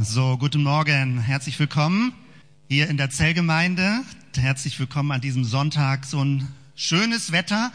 So, 0.00 0.38
guten 0.38 0.62
Morgen, 0.62 1.18
herzlich 1.18 1.58
willkommen 1.58 2.12
hier 2.68 2.88
in 2.88 2.96
der 2.96 3.10
Zellgemeinde. 3.10 4.04
Herzlich 4.36 4.78
willkommen 4.78 5.10
an 5.10 5.20
diesem 5.20 5.42
Sonntag. 5.42 6.04
So 6.04 6.24
ein 6.24 6.46
schönes 6.76 7.32
Wetter, 7.32 7.72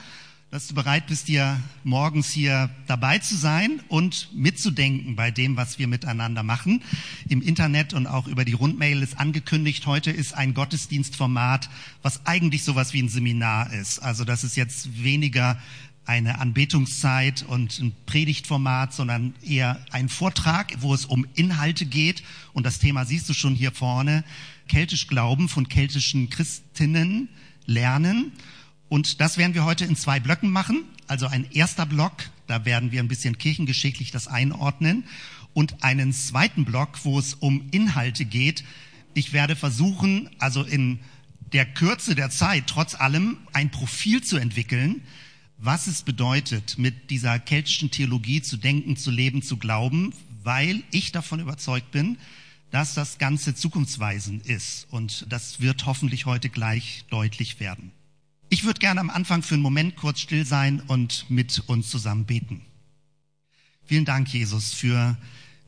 dass 0.49 0.70
du 0.70 0.73
bereit 0.73 1.07
bist, 1.07 1.28
hier 1.28 1.59
morgens 1.83 2.29
hier 2.29 2.70
dabei 2.88 3.17
zu 3.17 3.36
sein 3.36 3.81
und 3.89 4.29
mitzudenken 4.33 5.17
bei 5.17 5.31
dem, 5.31 5.57
was 5.57 5.79
wir 5.79 5.89
miteinander 5.89 6.44
machen. 6.44 6.81
Im 7.28 7.41
Internet 7.41 7.94
und 7.94 8.07
auch 8.07 8.28
über 8.28 8.46
die 8.46 8.54
Rundmail 8.54 9.04
ist 9.04 9.20
angekündigt, 9.20 9.86
heute 9.86 10.10
ist 10.10 10.34
ein 10.34 10.54
Gottesdienstformat, 10.54 11.70
was 12.04 12.26
eigentlich 12.26 12.64
sowas 12.64 12.94
wie 12.94 13.04
ein 13.04 13.10
Seminar 13.10 13.74
ist. 13.74 14.00
Also 14.00 14.24
das 14.24 14.46
ist 14.46 14.55
jetzt 14.55 15.04
weniger 15.04 15.60
eine 16.05 16.39
Anbetungszeit 16.39 17.43
und 17.43 17.79
ein 17.79 17.93
Predigtformat, 18.05 18.93
sondern 18.93 19.33
eher 19.41 19.83
ein 19.91 20.09
Vortrag, 20.09 20.73
wo 20.79 20.93
es 20.93 21.05
um 21.05 21.25
Inhalte 21.35 21.85
geht. 21.85 22.23
Und 22.52 22.65
das 22.65 22.79
Thema 22.79 23.05
siehst 23.05 23.29
du 23.29 23.33
schon 23.33 23.55
hier 23.55 23.71
vorne. 23.71 24.23
Keltisch 24.67 25.08
Glauben 25.08 25.49
von 25.49 25.70
keltischen 25.70 26.30
Christinnen 26.30 27.30
lernen. 27.66 28.34
Und 28.89 29.21
das 29.21 29.38
werden 29.38 29.53
wir 29.53 29.63
heute 29.66 29.85
in 29.85 29.95
zwei 29.95 30.20
Blöcken 30.20 30.52
machen. 30.52 30.84
Also 31.08 31.27
ein 31.27 31.49
erster 31.52 31.85
Block, 31.85 32.13
da 32.47 32.66
werden 32.66 32.91
wir 32.91 32.99
ein 32.99 33.08
bisschen 33.08 33.38
kirchengeschichtlich 33.38 34.11
das 34.11 34.27
einordnen. 34.27 35.05
Und 35.53 35.83
einen 35.83 36.11
zweiten 36.11 36.66
Block, 36.66 37.05
wo 37.05 37.17
es 37.20 37.35
um 37.35 37.70
Inhalte 37.72 38.25
geht. 38.25 38.63
Ich 39.13 39.31
werde 39.31 39.55
versuchen, 39.55 40.30
also 40.39 40.63
in 40.63 40.99
der 41.53 41.66
Kürze 41.66 42.16
der 42.16 42.30
Zeit, 42.30 42.66
trotz 42.67 42.95
allem, 42.95 43.38
ein 43.53 43.70
Profil 43.70 44.23
zu 44.23 44.38
entwickeln, 44.38 45.02
was 45.63 45.88
es 45.88 46.02
bedeutet, 46.02 46.77
mit 46.77 47.09
dieser 47.09 47.40
keltischen 47.40 47.90
Theologie 47.90 48.41
zu 48.41 48.58
denken, 48.58 48.98
zu 48.98 49.12
leben, 49.12 49.41
zu 49.41 49.55
glauben, 49.55 50.13
weil 50.44 50.84
ich 50.91 51.13
davon 51.13 51.39
überzeugt 51.39 51.91
bin, 51.91 52.17
dass 52.70 52.95
das 52.95 53.17
Ganze 53.17 53.55
zukunftsweisend 53.55 54.45
ist. 54.45 54.88
Und 54.91 55.26
das 55.30 55.62
wird 55.62 55.86
hoffentlich 55.86 56.25
heute 56.25 56.50
gleich 56.50 57.06
deutlich 57.09 57.61
werden. 57.61 57.91
Ich 58.50 58.66
würde 58.66 58.81
gerne 58.81 59.00
am 59.00 59.09
Anfang 59.09 59.41
für 59.41 59.53
einen 59.53 59.64
Moment 59.64 59.95
kurz 59.95 60.19
still 60.19 60.45
sein 60.45 60.81
und 60.81 61.30
mit 61.30 61.64
uns 61.67 61.89
zusammen 61.89 62.25
beten. 62.25 62.61
Vielen 63.86 64.06
Dank, 64.06 64.34
Jesus, 64.34 64.73
für 64.73 65.17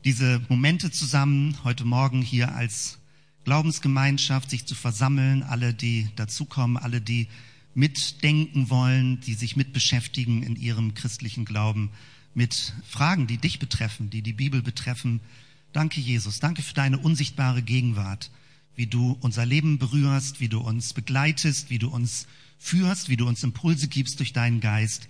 diese 0.04 0.42
Momente 0.50 0.90
zusammen 0.90 1.56
heute 1.64 1.86
Morgen 1.86 2.20
hier 2.20 2.54
als 2.54 2.98
Glaubensgemeinschaft, 3.44 4.50
sich 4.50 4.66
zu 4.66 4.74
versammeln, 4.74 5.42
alle, 5.42 5.72
die 5.72 6.10
dazukommen, 6.16 6.76
alle, 6.76 7.00
die 7.00 7.28
mitdenken 7.76 8.70
wollen, 8.70 9.20
die 9.20 9.34
sich 9.34 9.54
mitbeschäftigen 9.54 10.42
in 10.42 10.56
ihrem 10.56 10.94
christlichen 10.94 11.44
Glauben 11.44 11.90
mit 12.34 12.72
Fragen, 12.88 13.26
die 13.26 13.36
dich 13.36 13.58
betreffen, 13.58 14.08
die 14.08 14.22
die 14.22 14.32
Bibel 14.32 14.62
betreffen. 14.62 15.20
Danke, 15.72 16.00
Jesus. 16.00 16.40
Danke 16.40 16.62
für 16.62 16.72
deine 16.72 16.98
unsichtbare 16.98 17.62
Gegenwart, 17.62 18.30
wie 18.76 18.86
du 18.86 19.18
unser 19.20 19.44
Leben 19.44 19.78
berührst, 19.78 20.40
wie 20.40 20.48
du 20.48 20.58
uns 20.60 20.94
begleitest, 20.94 21.68
wie 21.68 21.78
du 21.78 21.88
uns 21.88 22.26
führst, 22.58 23.10
wie 23.10 23.18
du 23.18 23.28
uns 23.28 23.42
Impulse 23.42 23.88
gibst 23.88 24.20
durch 24.20 24.32
deinen 24.32 24.60
Geist. 24.60 25.08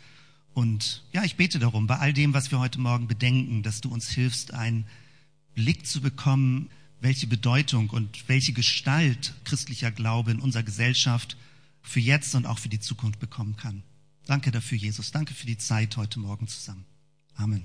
Und 0.53 1.05
ja, 1.13 1.23
ich 1.23 1.37
bete 1.37 1.61
darum, 1.61 1.87
bei 1.87 1.99
all 1.99 2.13
dem, 2.13 2.35
was 2.35 2.51
wir 2.51 2.59
heute 2.59 2.81
Morgen 2.81 3.07
bedenken, 3.07 3.63
dass 3.63 3.81
du 3.81 3.91
uns 3.91 4.09
hilfst, 4.09 4.53
einen 4.53 4.87
Blick 5.55 5.87
zu 5.87 6.01
bekommen, 6.01 6.69
welche 7.01 7.29
Bedeutung 7.29 7.91
und 7.91 8.29
welche 8.29 8.53
Gestalt 8.53 9.35
christlicher 9.45 9.93
Glaube 9.93 10.33
in 10.33 10.41
unserer 10.41 10.65
Gesellschaft 10.65 11.37
für 11.87 12.01
jetzt 12.01 12.35
und 12.35 12.47
auch 12.47 12.59
für 12.59 12.69
die 12.69 12.81
Zukunft 12.81 13.21
bekommen 13.21 13.57
kann. 13.57 13.83
Danke 14.27 14.51
dafür, 14.51 14.77
Jesus. 14.77 15.13
Danke 15.13 15.35
für 15.35 15.47
die 15.47 15.57
Zeit 15.57 15.97
heute 15.97 16.19
Morgen 16.19 16.49
zusammen. 16.49 16.85
Amen. 17.37 17.65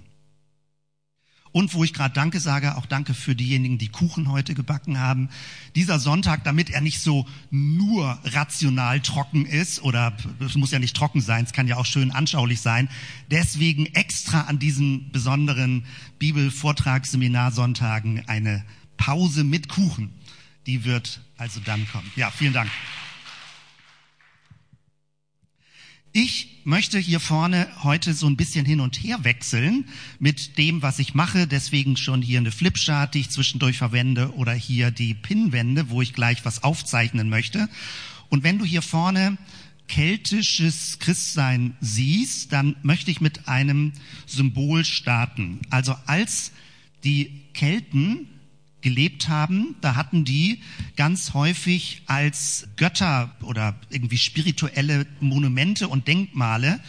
Und 1.54 1.74
wo 1.74 1.84
ich 1.84 1.94
gerade 1.94 2.14
Danke 2.14 2.40
sage, 2.40 2.78
auch 2.78 2.86
Danke 2.86 3.14
für 3.14 3.36
diejenigen, 3.36 3.78
die 3.78 3.90
Kuchen 3.90 4.32
heute 4.32 4.54
gebacken 4.54 5.00
haben. 5.00 5.28
Dieser 5.76 6.00
Sonntag, 6.00 6.46
damit 6.46 6.70
er 6.70 6.80
nicht 6.80 7.02
so 7.02 7.28
nur 7.50 8.18
rational 8.24 9.02
trocken 9.02 9.46
ist, 9.46 9.82
oder 9.82 10.16
es 10.40 10.56
muss 10.56 10.72
ja 10.72 10.80
nicht 10.80 10.96
trocken 10.96 11.20
sein, 11.20 11.44
es 11.44 11.52
kann 11.52 11.68
ja 11.68 11.76
auch 11.76 11.86
schön 11.86 12.12
anschaulich 12.12 12.62
sein. 12.62 12.88
Deswegen 13.30 13.86
extra 13.88 14.40
an 14.42 14.60
diesen 14.60 15.12
besonderen 15.12 15.84
Bibelvortragsseminarsonntagen 16.20 18.30
eine 18.30 18.64
Pause 18.96 19.44
mit 19.44 19.68
Kuchen. 19.68 20.14
Die 20.68 20.86
wird 20.86 21.20
also 21.38 21.60
dann 21.60 21.86
kommen. 21.90 22.10
Ja, 22.16 22.32
vielen 22.32 22.54
Dank. 22.54 22.72
Ich 26.14 26.58
möchte 26.66 27.00
hier 27.00 27.22
vorne 27.22 27.70
heute 27.84 28.14
so 28.14 28.28
ein 28.28 28.36
bisschen 28.36 28.66
hin 28.66 28.82
und 28.82 29.02
her 29.02 29.24
wechseln 29.24 29.86
mit 30.20 30.58
dem, 30.58 30.82
was 30.82 31.00
ich 31.00 31.14
mache. 31.14 31.48
Deswegen 31.48 31.96
schon 31.96 32.22
hier 32.22 32.40
eine 32.40 32.52
Flipchart, 32.52 33.14
die 33.14 33.22
ich 33.22 33.30
zwischendurch 33.30 33.78
verwende 33.78 34.36
oder 34.36 34.52
hier 34.52 34.92
die 34.92 35.14
Pinwände, 35.14 35.90
wo 35.90 36.02
ich 36.02 36.14
gleich 36.14 36.44
was 36.44 36.64
aufzeichnen 36.64 37.30
möchte. 37.30 37.70
Und 38.28 38.44
wenn 38.44 38.60
du 38.60 38.66
hier 38.66 38.82
vorne 38.82 39.38
keltisches 39.88 41.00
Christsein 41.00 41.78
siehst, 41.80 42.52
dann 42.52 42.76
möchte 42.84 43.10
ich 43.10 43.22
mit 43.22 43.48
einem 43.48 43.94
Symbol 44.26 44.84
starten. 44.84 45.62
Also 45.70 45.96
als 46.08 46.52
die 47.06 47.42
Kelten 47.54 48.28
gelebt 48.82 49.30
haben, 49.30 49.76
da 49.82 49.96
hatten 49.96 50.26
die 50.26 50.62
ganz 50.96 51.34
häufig 51.34 52.02
als 52.06 52.68
Götter 52.78 53.36
oder 53.42 53.76
irgendwie 53.90 54.18
spirituelle 54.18 55.06
Monumente 55.20 55.88
und 55.88 56.08
Denkmale, 56.08 56.80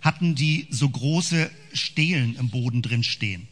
hatten 0.00 0.34
die 0.34 0.66
so 0.70 0.88
große 0.88 1.50
Stelen 1.72 2.36
im 2.36 2.50
Boden 2.50 2.82
drin 2.82 3.04
stehen. 3.04 3.48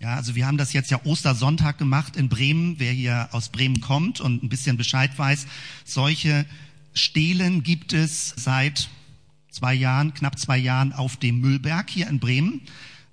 Ja, 0.00 0.14
also 0.14 0.34
wir 0.34 0.46
haben 0.46 0.56
das 0.56 0.72
jetzt 0.72 0.90
ja 0.90 1.04
Ostersonntag 1.04 1.76
gemacht 1.76 2.16
in 2.16 2.30
Bremen. 2.30 2.76
Wer 2.78 2.92
hier 2.92 3.28
aus 3.32 3.50
Bremen 3.50 3.80
kommt 3.82 4.20
und 4.20 4.42
ein 4.42 4.48
bisschen 4.48 4.76
Bescheid 4.76 5.10
weiß, 5.16 5.46
solche 5.84 6.46
Stelen 6.94 7.62
gibt 7.62 7.92
es 7.92 8.34
seit 8.36 8.88
zwei 9.50 9.74
Jahren, 9.74 10.14
knapp 10.14 10.38
zwei 10.38 10.56
Jahren 10.56 10.92
auf 10.92 11.16
dem 11.16 11.40
Müllberg 11.40 11.90
hier 11.90 12.08
in 12.08 12.18
Bremen. 12.18 12.62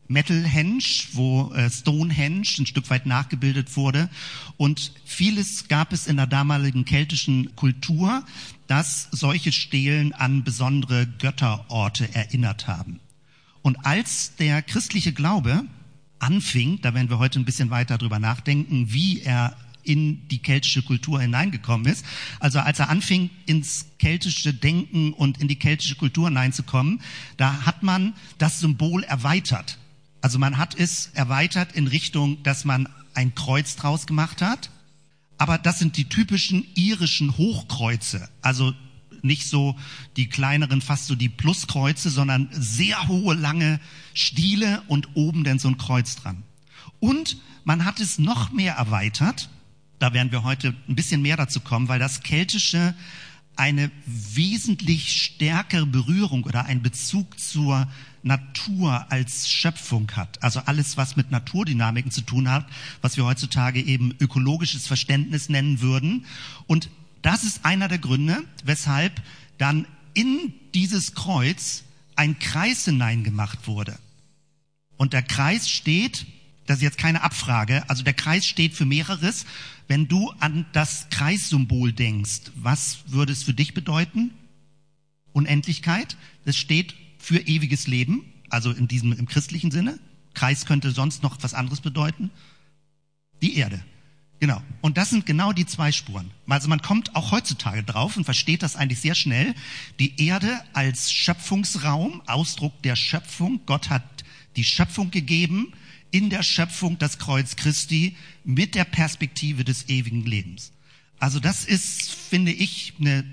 Metalhenge, 0.08 0.84
wo 1.14 1.52
äh, 1.54 1.70
Stonehenge 1.70 2.48
ein 2.60 2.66
Stück 2.66 2.90
weit 2.90 3.06
nachgebildet 3.06 3.76
wurde. 3.76 4.10
Und 4.58 4.94
vieles 5.06 5.68
gab 5.68 5.94
es 5.94 6.08
in 6.08 6.18
der 6.18 6.28
damaligen 6.28 6.86
keltischen 6.86 7.56
Kultur, 7.56 8.26
dass 8.68 9.08
solche 9.12 9.52
Stelen 9.52 10.14
an 10.14 10.44
besondere 10.44 11.08
Götterorte 11.08 12.14
erinnert 12.14 12.68
haben. 12.68 13.00
Und 13.62 13.86
als 13.86 14.36
der 14.36 14.62
christliche 14.62 15.14
Glaube 15.14 15.66
anfing, 16.20 16.80
da 16.82 16.94
werden 16.94 17.10
wir 17.10 17.20
heute 17.20 17.40
ein 17.40 17.46
bisschen 17.46 17.70
weiter 17.70 17.98
drüber 17.98 18.20
nachdenken, 18.20 18.92
wie 18.92 19.22
er 19.22 19.56
in 19.84 20.28
die 20.28 20.40
keltische 20.40 20.82
Kultur 20.84 21.22
hineingekommen 21.22 21.88
ist. 21.88 22.06
Also 22.40 22.60
als 22.60 22.80
er 22.80 22.90
anfing, 22.90 23.30
ins 23.46 23.88
keltische 24.00 24.54
Denken 24.54 25.14
und 25.14 25.40
in 25.40 25.48
die 25.48 25.58
keltische 25.58 25.96
Kultur 25.96 26.28
hineinzukommen, 26.28 27.02
da 27.38 27.66
hat 27.66 27.84
man 27.84 28.14
das 28.38 28.60
Symbol 28.60 29.04
erweitert. 29.04 29.78
Also 30.22 30.40
man 30.40 30.58
hat 30.58 30.78
es 30.78 31.12
erweitert 31.14 31.74
in 31.74 31.88
Richtung, 31.88 32.42
dass 32.44 32.66
man 32.66 32.90
ein 33.14 33.36
Kreuz 33.36 33.76
draus 33.76 34.08
gemacht 34.08 34.42
hat. 34.42 34.70
Aber 35.38 35.58
das 35.58 35.80
sind 35.80 35.98
die 35.98 36.10
typischen 36.10 36.66
irischen 36.76 37.38
Hochkreuze. 37.38 38.28
Also 38.42 38.74
nicht 39.22 39.48
so 39.48 39.76
die 40.16 40.30
kleineren, 40.30 40.82
fast 40.82 41.08
so 41.08 41.16
die 41.16 41.30
Pluskreuze, 41.30 42.10
sondern 42.10 42.50
sehr 42.52 43.08
hohe, 43.08 43.36
lange 43.36 43.80
Stiele 44.14 44.82
und 44.88 45.16
oben 45.16 45.44
dann 45.44 45.60
so 45.60 45.68
ein 45.68 45.78
Kreuz 45.78 46.16
dran. 46.16 46.44
Und 47.00 47.38
man 47.64 47.86
hat 47.86 48.00
es 48.00 48.18
noch 48.18 48.52
mehr 48.52 48.76
erweitert. 48.76 49.50
Da 50.00 50.14
werden 50.14 50.32
wir 50.32 50.44
heute 50.44 50.76
ein 50.88 50.96
bisschen 50.96 51.22
mehr 51.22 51.38
dazu 51.38 51.60
kommen, 51.60 51.88
weil 51.88 52.00
das 52.00 52.22
Keltische 52.22 52.96
eine 53.56 53.92
wesentlich 54.06 55.22
stärkere 55.22 55.88
Berührung 55.88 56.44
oder 56.44 56.66
einen 56.66 56.84
Bezug 56.84 57.40
zur 57.40 57.88
Natur 58.28 59.12
als 59.12 59.50
Schöpfung 59.50 60.12
hat. 60.16 60.44
Also 60.44 60.60
alles, 60.66 60.98
was 60.98 61.16
mit 61.16 61.32
Naturdynamiken 61.32 62.12
zu 62.12 62.22
tun 62.22 62.50
hat, 62.50 62.68
was 63.02 63.18
wir 63.18 63.26
heutzutage 63.26 63.82
eben 63.82 64.14
ökologisches 64.20 64.86
Verständnis 64.88 65.50
nennen 65.50 65.82
würden. 65.82 66.26
Und 66.68 66.90
das 67.22 67.44
ist 67.44 67.66
einer 67.66 67.88
der 67.88 67.98
Gründe, 67.98 68.44
weshalb 68.64 69.22
dann 69.58 69.88
in 70.14 70.54
dieses 70.74 71.16
Kreuz 71.16 71.84
ein 72.16 72.40
Kreis 72.40 72.86
hineingemacht 72.86 73.68
wurde. 73.68 73.98
Und 74.98 75.14
der 75.14 75.22
Kreis 75.24 75.70
steht, 75.70 76.26
das 76.66 76.78
ist 76.78 76.84
jetzt 76.84 76.98
keine 76.98 77.22
Abfrage, 77.22 77.90
also 77.90 78.04
der 78.04 78.14
Kreis 78.14 78.46
steht 78.46 78.74
für 78.74 78.86
mehreres. 78.86 79.46
Wenn 79.88 80.08
du 80.08 80.32
an 80.40 80.66
das 80.74 81.08
Kreissymbol 81.10 81.94
denkst, 81.94 82.52
was 82.56 83.00
würde 83.08 83.32
es 83.32 83.44
für 83.44 83.54
dich 83.54 83.74
bedeuten? 83.74 84.32
Unendlichkeit. 85.34 86.18
Das 86.46 86.58
steht 86.58 86.96
für 87.28 87.40
ewiges 87.46 87.88
Leben, 87.88 88.24
also 88.50 88.72
in 88.72 88.88
diesem, 88.88 89.12
im 89.12 89.28
christlichen 89.28 89.70
Sinne. 89.70 90.00
Kreis 90.34 90.66
könnte 90.66 90.92
sonst 90.92 91.24
noch 91.24 91.38
was 91.42 91.54
anderes 91.54 91.82
bedeuten. 91.82 92.32
Die 93.42 93.58
Erde. 93.58 93.84
Genau. 94.40 94.62
Und 94.80 94.98
das 94.98 95.10
sind 95.10 95.26
genau 95.26 95.52
die 95.52 95.66
zwei 95.66 95.92
Spuren. 95.92 96.32
Also 96.48 96.70
man 96.70 96.82
kommt 96.82 97.18
auch 97.18 97.32
heutzutage 97.32 97.84
drauf 97.84 98.16
und 98.16 98.24
versteht 98.24 98.64
das 98.64 98.78
eigentlich 98.78 99.02
sehr 99.02 99.14
schnell. 99.14 99.56
Die 100.00 100.26
Erde 100.26 100.58
als 100.72 101.12
Schöpfungsraum, 101.12 102.22
Ausdruck 102.28 102.82
der 102.84 102.96
Schöpfung. 102.96 103.60
Gott 103.66 103.90
hat 103.90 104.06
die 104.56 104.64
Schöpfung 104.64 105.12
gegeben 105.12 105.74
in 106.12 106.30
der 106.30 106.44
Schöpfung 106.44 106.98
das 106.98 107.20
Kreuz 107.20 107.58
Christi 107.58 108.16
mit 108.46 108.74
der 108.74 108.86
Perspektive 108.86 109.66
des 109.66 109.90
ewigen 109.90 110.26
Lebens. 110.26 110.72
Also 111.20 111.42
das 111.42 111.66
ist, 111.66 112.10
finde 112.10 112.54
ich, 112.54 112.94
eine 113.02 113.26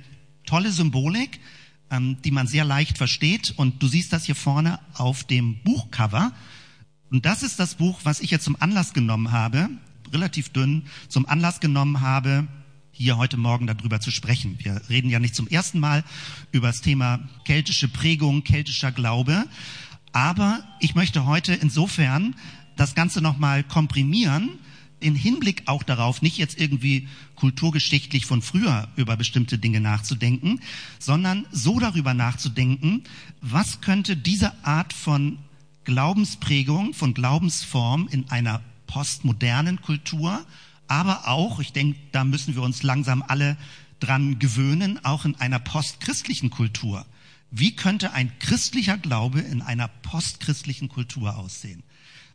tolle 0.46 0.72
Symbolik, 0.72 1.38
ähm, 1.94 2.16
die 2.24 2.30
man 2.30 2.46
sehr 2.46 2.64
leicht 2.64 2.98
versteht. 2.98 3.54
Und 3.56 3.82
du 3.82 3.88
siehst 3.88 4.12
das 4.12 4.24
hier 4.24 4.34
vorne 4.34 4.80
auf 4.94 5.24
dem 5.24 5.62
Buchcover. 5.62 6.32
Und 7.10 7.26
das 7.26 7.42
ist 7.42 7.60
das 7.60 7.76
Buch, 7.76 8.00
was 8.04 8.20
ich 8.20 8.30
jetzt 8.30 8.44
zum 8.44 8.56
Anlass 8.60 8.92
genommen 8.92 9.32
habe, 9.32 9.68
relativ 10.12 10.48
dünn, 10.50 10.86
zum 11.08 11.26
Anlass 11.28 11.60
genommen 11.60 12.00
habe, 12.00 12.46
hier 12.90 13.16
heute 13.16 13.36
Morgen 13.36 13.66
darüber 13.66 14.00
zu 14.00 14.10
sprechen. 14.10 14.56
Wir 14.60 14.80
reden 14.88 15.10
ja 15.10 15.18
nicht 15.18 15.34
zum 15.34 15.48
ersten 15.48 15.80
Mal 15.80 16.04
über 16.52 16.68
das 16.68 16.80
Thema 16.80 17.20
keltische 17.44 17.88
Prägung, 17.88 18.44
keltischer 18.44 18.92
Glaube. 18.92 19.46
Aber 20.12 20.62
ich 20.78 20.94
möchte 20.94 21.26
heute 21.26 21.54
insofern 21.54 22.36
das 22.76 22.94
Ganze 22.94 23.20
nochmal 23.20 23.64
komprimieren, 23.64 24.50
in 25.04 25.14
Hinblick 25.14 25.64
auch 25.66 25.82
darauf, 25.82 26.22
nicht 26.22 26.38
jetzt 26.38 26.58
irgendwie 26.58 27.08
kulturgeschichtlich 27.36 28.26
von 28.26 28.42
früher 28.42 28.88
über 28.96 29.16
bestimmte 29.16 29.58
Dinge 29.58 29.80
nachzudenken, 29.80 30.60
sondern 30.98 31.46
so 31.52 31.78
darüber 31.78 32.14
nachzudenken, 32.14 33.04
was 33.40 33.80
könnte 33.80 34.16
diese 34.16 34.64
Art 34.64 34.92
von 34.92 35.38
Glaubensprägung, 35.84 36.94
von 36.94 37.12
Glaubensform 37.12 38.08
in 38.10 38.30
einer 38.30 38.62
postmodernen 38.86 39.82
Kultur, 39.82 40.44
aber 40.88 41.28
auch, 41.28 41.60
ich 41.60 41.72
denke, 41.72 41.98
da 42.12 42.24
müssen 42.24 42.54
wir 42.54 42.62
uns 42.62 42.82
langsam 42.82 43.22
alle 43.26 43.56
dran 44.00 44.38
gewöhnen, 44.38 45.04
auch 45.04 45.24
in 45.24 45.34
einer 45.36 45.58
postchristlichen 45.58 46.50
Kultur. 46.50 47.04
Wie 47.50 47.76
könnte 47.76 48.12
ein 48.12 48.32
christlicher 48.38 48.98
Glaube 48.98 49.40
in 49.40 49.62
einer 49.62 49.88
postchristlichen 49.88 50.88
Kultur 50.88 51.36
aussehen? 51.36 51.82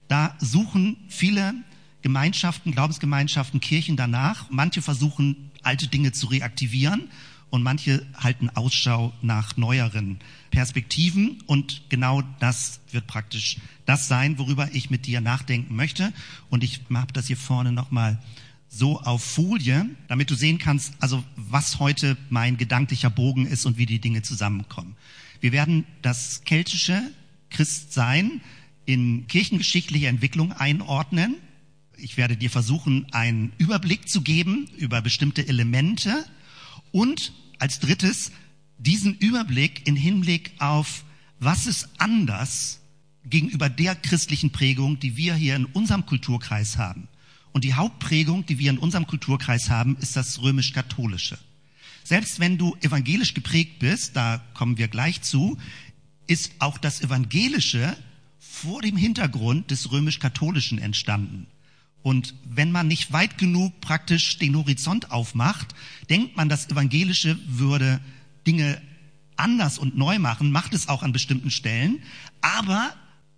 Da 0.07 0.36
suchen 0.39 0.98
viele 1.07 1.54
Gemeinschaften, 2.01 2.72
Glaubensgemeinschaften, 2.72 3.60
Kirchen 3.60 3.98
danach. 3.98 4.50
Manche 4.50 4.81
versuchen, 4.81 5.51
alte 5.63 5.88
Dinge 5.88 6.12
zu 6.12 6.28
reaktivieren 6.28 7.10
und 7.50 7.63
manche 7.63 8.06
halten 8.16 8.50
Ausschau 8.50 9.13
nach 9.22 9.57
neueren 9.57 10.19
Perspektiven. 10.51 11.42
Und 11.46 11.84
genau 11.90 12.22
das 12.40 12.80
wird 12.92 13.07
praktisch 13.07 13.57
das 13.86 14.07
sein, 14.07 14.38
worüber 14.38 14.69
ich 14.74 14.90
mit 14.90 15.06
dir 15.06 15.22
nachdenken 15.22 15.75
möchte. 15.75 16.13
Und 16.50 16.63
ich 16.63 16.81
habe 16.94 17.13
das 17.13 17.28
hier 17.28 17.38
vorne 17.38 17.72
nochmal 17.72 18.19
so 18.69 19.00
auf 19.01 19.24
Folie, 19.24 19.86
damit 20.07 20.30
du 20.30 20.36
sehen 20.36 20.60
kannst, 20.60 20.94
also 21.00 21.24
was 21.36 21.80
heute 21.80 22.18
mein 22.30 22.57
gedanklicher 22.57 23.10
Bogen 23.10 23.48
ist 23.48 23.66
und 23.66 23.78
wie 23.78 23.88
die 23.88 24.00
Dinge 24.00 24.22
zusammenkommen. 24.22 24.96
Wir 25.42 25.51
werden 25.51 25.86
das 26.01 26.44
keltische 26.46 27.01
Christsein 27.50 28.42
in 28.86 29.28
kirchengeschichtliche 29.28 30.07
Entwicklung 30.07 30.51
einordnen 30.51 31.36
ich 32.01 32.18
werde 32.18 32.38
dir 32.38 32.50
versuchen, 32.50 33.06
einen 33.12 33.54
Überblick 33.57 34.10
zu 34.10 34.22
geben 34.22 34.68
über 34.78 35.01
bestimmte 35.01 35.48
Elemente 35.48 36.25
und 36.92 37.34
als 37.60 37.80
drittes 37.80 38.31
diesen 38.78 39.16
Überblick 39.16 39.88
in 39.88 39.96
Hinblick 39.96 40.54
auf, 40.60 41.04
was 41.40 41.68
ist 41.68 41.90
anders 41.98 42.80
gegenüber 43.25 43.69
der 43.69 43.96
christlichen 43.96 44.51
Prägung, 44.51 45.00
die 45.00 45.18
wir 45.18 45.36
hier 45.36 45.56
in 45.56 45.66
unserem 45.66 46.06
Kulturkreis 46.06 46.78
haben. 46.78 47.07
Und 47.51 47.63
die 47.63 47.74
Hauptprägung, 47.74 48.46
die 48.46 48.60
wir 48.60 48.69
in 48.69 48.78
unserem 48.78 49.07
Kulturkreis 49.07 49.69
haben, 49.69 49.98
ist 49.98 50.16
das 50.16 50.42
römisch-katholische. 50.42 51.38
Selbst 52.04 52.40
wenn 52.40 52.57
du 52.57 52.75
evangelisch 52.81 53.34
geprägt 53.34 53.80
bist, 53.80 54.16
da 54.16 54.44
kommen 54.54 54.78
wir 54.78 54.88
gleich 54.88 55.22
zu, 55.22 55.57
ist 56.28 56.51
auch 56.60 56.78
das 56.78 57.01
Evangelische 57.01 57.98
vor 58.40 58.81
dem 58.81 58.98
Hintergrund 58.98 59.72
des 59.72 59.92
römisch-katholischen 59.92 60.80
entstanden. 60.80 61.48
Und 62.01 62.34
wenn 62.46 62.72
man 62.72 62.88
nicht 62.88 63.12
weit 63.12 63.38
genug 63.38 63.81
praktisch 63.81 64.38
den 64.38 64.56
Horizont 64.56 65.12
aufmacht, 65.12 65.75
denkt 66.10 66.38
man, 66.38 66.50
das 66.50 66.69
Evangelische 66.69 67.38
würde 67.46 68.00
Dinge 68.48 68.81
anders 69.36 69.78
und 69.78 69.98
neu 69.98 70.19
machen, 70.19 70.51
macht 70.51 70.74
es 70.74 70.88
auch 70.88 71.04
an 71.04 71.12
bestimmten 71.12 71.51
Stellen, 71.51 72.01
aber 72.42 72.94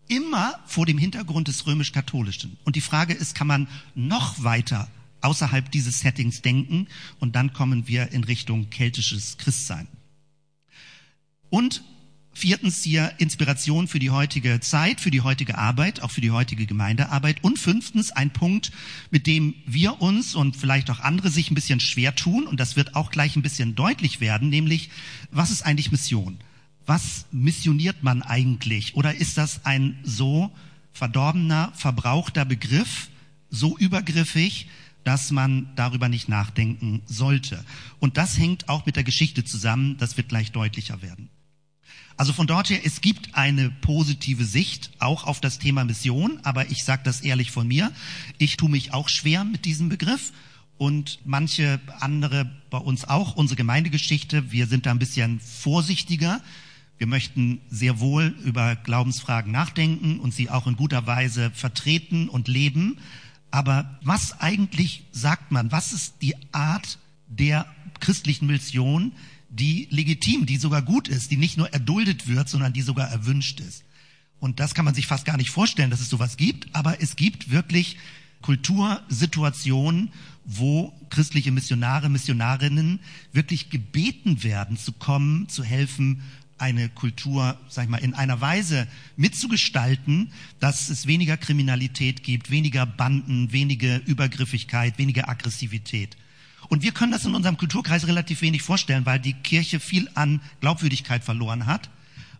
immer 0.07 0.59
vor 0.65 0.85
dem 0.85 0.97
Hintergrund 0.97 1.47
des 1.47 1.65
römisch-katholischen. 1.65 2.57
Und 2.63 2.75
die 2.75 2.81
Frage 2.81 3.13
ist, 3.13 3.35
kann 3.35 3.47
man 3.47 3.67
noch 3.95 4.43
weiter 4.43 4.89
außerhalb 5.21 5.71
dieses 5.71 5.99
Settings 5.99 6.41
denken? 6.41 6.87
Und 7.19 7.35
dann 7.35 7.53
kommen 7.53 7.87
wir 7.87 8.11
in 8.11 8.23
Richtung 8.23 8.69
keltisches 8.69 9.37
Christsein. 9.37 9.87
Und 11.49 11.83
Viertens 12.33 12.81
hier 12.83 13.13
Inspiration 13.17 13.87
für 13.87 13.99
die 13.99 14.09
heutige 14.09 14.61
Zeit, 14.61 15.01
für 15.01 15.11
die 15.11 15.21
heutige 15.21 15.57
Arbeit, 15.57 16.01
auch 16.01 16.11
für 16.11 16.21
die 16.21 16.31
heutige 16.31 16.65
Gemeindearbeit. 16.65 17.43
Und 17.43 17.59
fünftens 17.59 18.11
ein 18.11 18.31
Punkt, 18.31 18.71
mit 19.11 19.27
dem 19.27 19.53
wir 19.65 20.01
uns 20.01 20.33
und 20.33 20.55
vielleicht 20.55 20.89
auch 20.89 21.01
andere 21.01 21.29
sich 21.29 21.51
ein 21.51 21.55
bisschen 21.55 21.81
schwer 21.81 22.15
tun. 22.15 22.47
Und 22.47 22.59
das 22.59 22.75
wird 22.75 22.95
auch 22.95 23.11
gleich 23.11 23.35
ein 23.35 23.41
bisschen 23.41 23.75
deutlich 23.75 24.21
werden, 24.21 24.49
nämlich, 24.49 24.89
was 25.31 25.51
ist 25.51 25.63
eigentlich 25.63 25.91
Mission? 25.91 26.39
Was 26.85 27.25
missioniert 27.31 28.01
man 28.01 28.21
eigentlich? 28.21 28.95
Oder 28.95 29.15
ist 29.15 29.37
das 29.37 29.65
ein 29.65 29.99
so 30.03 30.51
verdorbener, 30.93 31.71
verbrauchter 31.75 32.45
Begriff, 32.45 33.09
so 33.49 33.77
übergriffig, 33.77 34.67
dass 35.03 35.31
man 35.31 35.69
darüber 35.75 36.07
nicht 36.07 36.29
nachdenken 36.29 37.01
sollte? 37.05 37.63
Und 37.99 38.17
das 38.17 38.37
hängt 38.37 38.69
auch 38.69 38.85
mit 38.85 38.95
der 38.95 39.03
Geschichte 39.03 39.43
zusammen. 39.43 39.97
Das 39.97 40.15
wird 40.17 40.29
gleich 40.29 40.53
deutlicher 40.53 41.01
werden. 41.01 41.29
Also 42.17 42.33
von 42.33 42.47
dort 42.47 42.69
her, 42.69 42.81
es 42.83 43.01
gibt 43.01 43.35
eine 43.35 43.69
positive 43.69 44.45
Sicht 44.45 44.91
auch 44.99 45.23
auf 45.23 45.41
das 45.41 45.59
Thema 45.59 45.83
Mission, 45.85 46.39
aber 46.43 46.69
ich 46.69 46.83
sage 46.83 47.01
das 47.03 47.21
ehrlich 47.21 47.51
von 47.51 47.67
mir, 47.67 47.91
ich 48.37 48.57
tue 48.57 48.69
mich 48.69 48.93
auch 48.93 49.09
schwer 49.09 49.43
mit 49.43 49.65
diesem 49.65 49.89
Begriff 49.89 50.31
und 50.81 51.19
manche 51.25 51.79
andere 51.99 52.49
bei 52.71 52.79
uns 52.79 53.05
auch, 53.05 53.35
unsere 53.35 53.55
Gemeindegeschichte, 53.55 54.51
wir 54.51 54.65
sind 54.65 54.87
da 54.87 54.91
ein 54.91 54.97
bisschen 54.97 55.39
vorsichtiger. 55.39 56.41
Wir 56.97 57.05
möchten 57.05 57.61
sehr 57.69 57.99
wohl 57.99 58.35
über 58.43 58.75
Glaubensfragen 58.75 59.51
nachdenken 59.51 60.19
und 60.19 60.33
sie 60.33 60.49
auch 60.49 60.65
in 60.65 60.75
guter 60.75 61.05
Weise 61.05 61.51
vertreten 61.51 62.29
und 62.29 62.47
leben. 62.47 62.97
Aber 63.51 63.99
was 64.01 64.39
eigentlich 64.39 65.03
sagt 65.11 65.51
man? 65.51 65.71
Was 65.71 65.93
ist 65.93 66.15
die 66.23 66.33
Art 66.51 66.97
der 67.27 67.67
christlichen 67.99 68.47
Mission, 68.47 69.11
die 69.51 69.87
legitim, 69.91 70.45
die 70.45 70.57
sogar 70.57 70.81
gut 70.81 71.07
ist, 71.07 71.29
die 71.29 71.37
nicht 71.37 71.57
nur 71.57 71.71
erduldet 71.73 72.27
wird, 72.27 72.49
sondern 72.49 72.73
die 72.73 72.81
sogar 72.81 73.09
erwünscht 73.09 73.59
ist. 73.59 73.83
Und 74.39 74.59
das 74.59 74.73
kann 74.73 74.85
man 74.85 74.95
sich 74.95 75.05
fast 75.05 75.25
gar 75.25 75.37
nicht 75.37 75.51
vorstellen, 75.51 75.91
dass 75.91 75.99
es 75.99 76.09
sowas 76.09 76.37
gibt, 76.37 76.73
aber 76.73 77.01
es 77.01 77.15
gibt 77.15 77.51
wirklich 77.51 77.97
Kultursituationen, 78.41 80.09
wo 80.45 80.93
christliche 81.09 81.51
Missionare, 81.51 82.09
Missionarinnen 82.09 82.99
wirklich 83.33 83.69
gebeten 83.69 84.43
werden, 84.43 84.77
zu 84.77 84.93
kommen, 84.93 85.47
zu 85.49 85.63
helfen, 85.63 86.21
eine 86.57 86.89
Kultur, 86.89 87.59
sag 87.69 87.85
ich 87.85 87.89
mal, 87.89 87.97
in 87.97 88.13
einer 88.13 88.39
Weise 88.39 88.87
mitzugestalten, 89.17 90.31
dass 90.59 90.89
es 90.89 91.07
weniger 91.07 91.35
Kriminalität 91.35 92.23
gibt, 92.23 92.51
weniger 92.51 92.85
Banden, 92.85 93.51
weniger 93.51 94.03
Übergriffigkeit, 94.05 94.97
weniger 94.97 95.27
Aggressivität. 95.27 96.17
Und 96.71 96.83
wir 96.83 96.93
können 96.93 97.11
das 97.11 97.25
in 97.25 97.35
unserem 97.35 97.57
Kulturkreis 97.57 98.07
relativ 98.07 98.41
wenig 98.41 98.61
vorstellen, 98.61 99.05
weil 99.05 99.19
die 99.19 99.33
Kirche 99.33 99.81
viel 99.81 100.09
an 100.13 100.39
Glaubwürdigkeit 100.61 101.21
verloren 101.21 101.65
hat. 101.65 101.89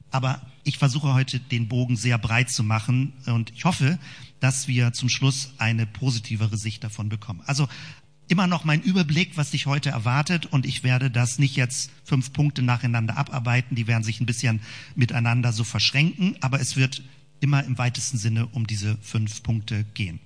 Aber 0.09 0.41
ich 0.63 0.77
versuche 0.77 1.13
heute 1.13 1.41
den 1.41 1.67
Bogen 1.67 1.97
sehr 1.97 2.17
breit 2.17 2.49
zu 2.49 2.63
machen 2.63 3.11
und 3.25 3.51
ich 3.51 3.65
hoffe, 3.65 3.99
dass 4.39 4.69
wir 4.69 4.93
zum 4.93 5.09
Schluss 5.09 5.51
eine 5.57 5.85
positivere 5.85 6.57
Sicht 6.57 6.81
davon 6.81 7.09
bekommen. 7.09 7.41
Also 7.45 7.67
immer 8.29 8.47
noch 8.47 8.63
mein 8.63 8.81
Überblick, 8.81 9.35
was 9.35 9.51
dich 9.51 9.65
heute 9.65 9.89
erwartet 9.89 10.45
und 10.45 10.65
ich 10.65 10.85
werde 10.85 11.11
das 11.11 11.37
nicht 11.37 11.57
jetzt 11.57 11.91
fünf 12.05 12.31
Punkte 12.31 12.61
nacheinander 12.61 13.17
abarbeiten, 13.17 13.75
die 13.75 13.87
werden 13.87 14.05
sich 14.05 14.21
ein 14.21 14.25
bisschen 14.25 14.61
miteinander 14.95 15.51
so 15.51 15.65
verschränken, 15.65 16.37
aber 16.39 16.61
es 16.61 16.77
wird 16.77 17.03
immer 17.41 17.65
im 17.65 17.77
weitesten 17.77 18.17
Sinne 18.17 18.45
um 18.45 18.65
diese 18.65 18.97
fünf 19.01 19.43
Punkte 19.43 19.83
gehen. 19.93 20.21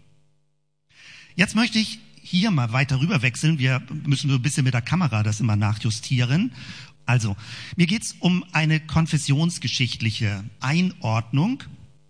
Jetzt 1.36 1.56
möchte 1.56 1.80
ich 1.80 1.98
hier 2.26 2.50
mal 2.50 2.74
weiter 2.74 3.00
rüber 3.00 3.22
wechseln. 3.22 3.60
Wir 3.60 3.82
müssen 4.04 4.30
so 4.30 4.38
ein 4.38 4.42
bisschen 4.42 4.64
mit 4.64 4.74
der 4.74 4.82
Kamera 4.82 5.22
das 5.22 5.40
immer 5.40 5.56
nachjustieren. 5.56 6.54
Also, 7.06 7.38
mir 7.76 7.86
geht's 7.86 8.16
um 8.20 8.44
eine 8.52 8.80
konfessionsgeschichtliche 8.80 10.44
Einordnung. 10.60 11.64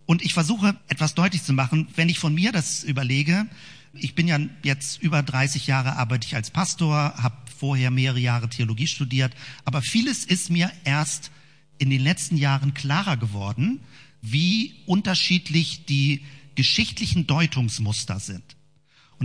Und 0.05 0.23
ich 0.23 0.33
versuche 0.33 0.79
etwas 0.87 1.15
deutlich 1.15 1.43
zu 1.43 1.51
machen, 1.51 1.89
wenn 1.95 2.07
ich 2.07 2.19
von 2.19 2.33
mir 2.33 2.53
das 2.53 2.83
überlege. 2.83 3.45
Ich 3.93 4.15
bin 4.15 4.27
ja 4.27 4.39
jetzt 4.63 5.01
über 5.01 5.21
30 5.21 5.67
Jahre 5.67 5.97
arbeite 5.97 6.27
ich 6.27 6.35
als 6.35 6.49
Pastor, 6.49 7.15
habe 7.17 7.35
vorher 7.57 7.91
mehrere 7.91 8.19
Jahre 8.19 8.49
Theologie 8.49 8.87
studiert, 8.87 9.33
aber 9.63 9.81
vieles 9.81 10.25
ist 10.25 10.49
mir 10.49 10.71
erst 10.83 11.31
in 11.77 11.89
den 11.89 12.01
letzten 12.01 12.37
Jahren 12.37 12.73
klarer 12.73 13.17
geworden, 13.17 13.81
wie 14.21 14.75
unterschiedlich 14.85 15.85
die 15.85 16.23
geschichtlichen 16.55 17.27
Deutungsmuster 17.27 18.19
sind. 18.19 18.54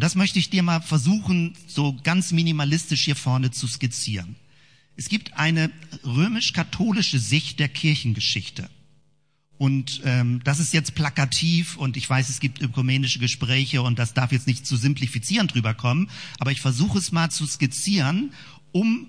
Und 0.01 0.05
das 0.05 0.15
möchte 0.15 0.39
ich 0.39 0.49
dir 0.49 0.63
mal 0.63 0.81
versuchen, 0.81 1.55
so 1.67 1.95
ganz 2.03 2.33
minimalistisch 2.33 3.03
hier 3.03 3.17
vorne 3.17 3.51
zu 3.51 3.67
skizzieren. 3.67 4.35
Es 4.97 5.11
gibt 5.11 5.37
eine 5.37 5.71
römisch-katholische 6.07 7.19
Sicht 7.19 7.61
der 7.61 7.69
Kirchengeschichte. 7.69 8.71
Und 9.59 10.01
ähm, 10.07 10.41
das 10.43 10.59
ist 10.59 10.73
jetzt 10.73 10.95
plakativ 10.95 11.77
und 11.77 11.99
ich 11.99 12.09
weiß, 12.09 12.31
es 12.31 12.41
gibt 12.41 12.63
ökumenische 12.63 13.19
Gespräche 13.19 13.83
und 13.83 13.99
das 13.99 14.15
darf 14.15 14.33
jetzt 14.33 14.47
nicht 14.47 14.67
zu 14.67 14.79
simplifizierend 14.79 15.53
drüber 15.53 15.75
kommen, 15.75 16.09
aber 16.39 16.51
ich 16.51 16.63
versuche 16.63 16.97
es 16.97 17.13
mal 17.13 17.31
zu 17.31 17.45
skizzieren, 17.45 18.33
um 18.73 19.09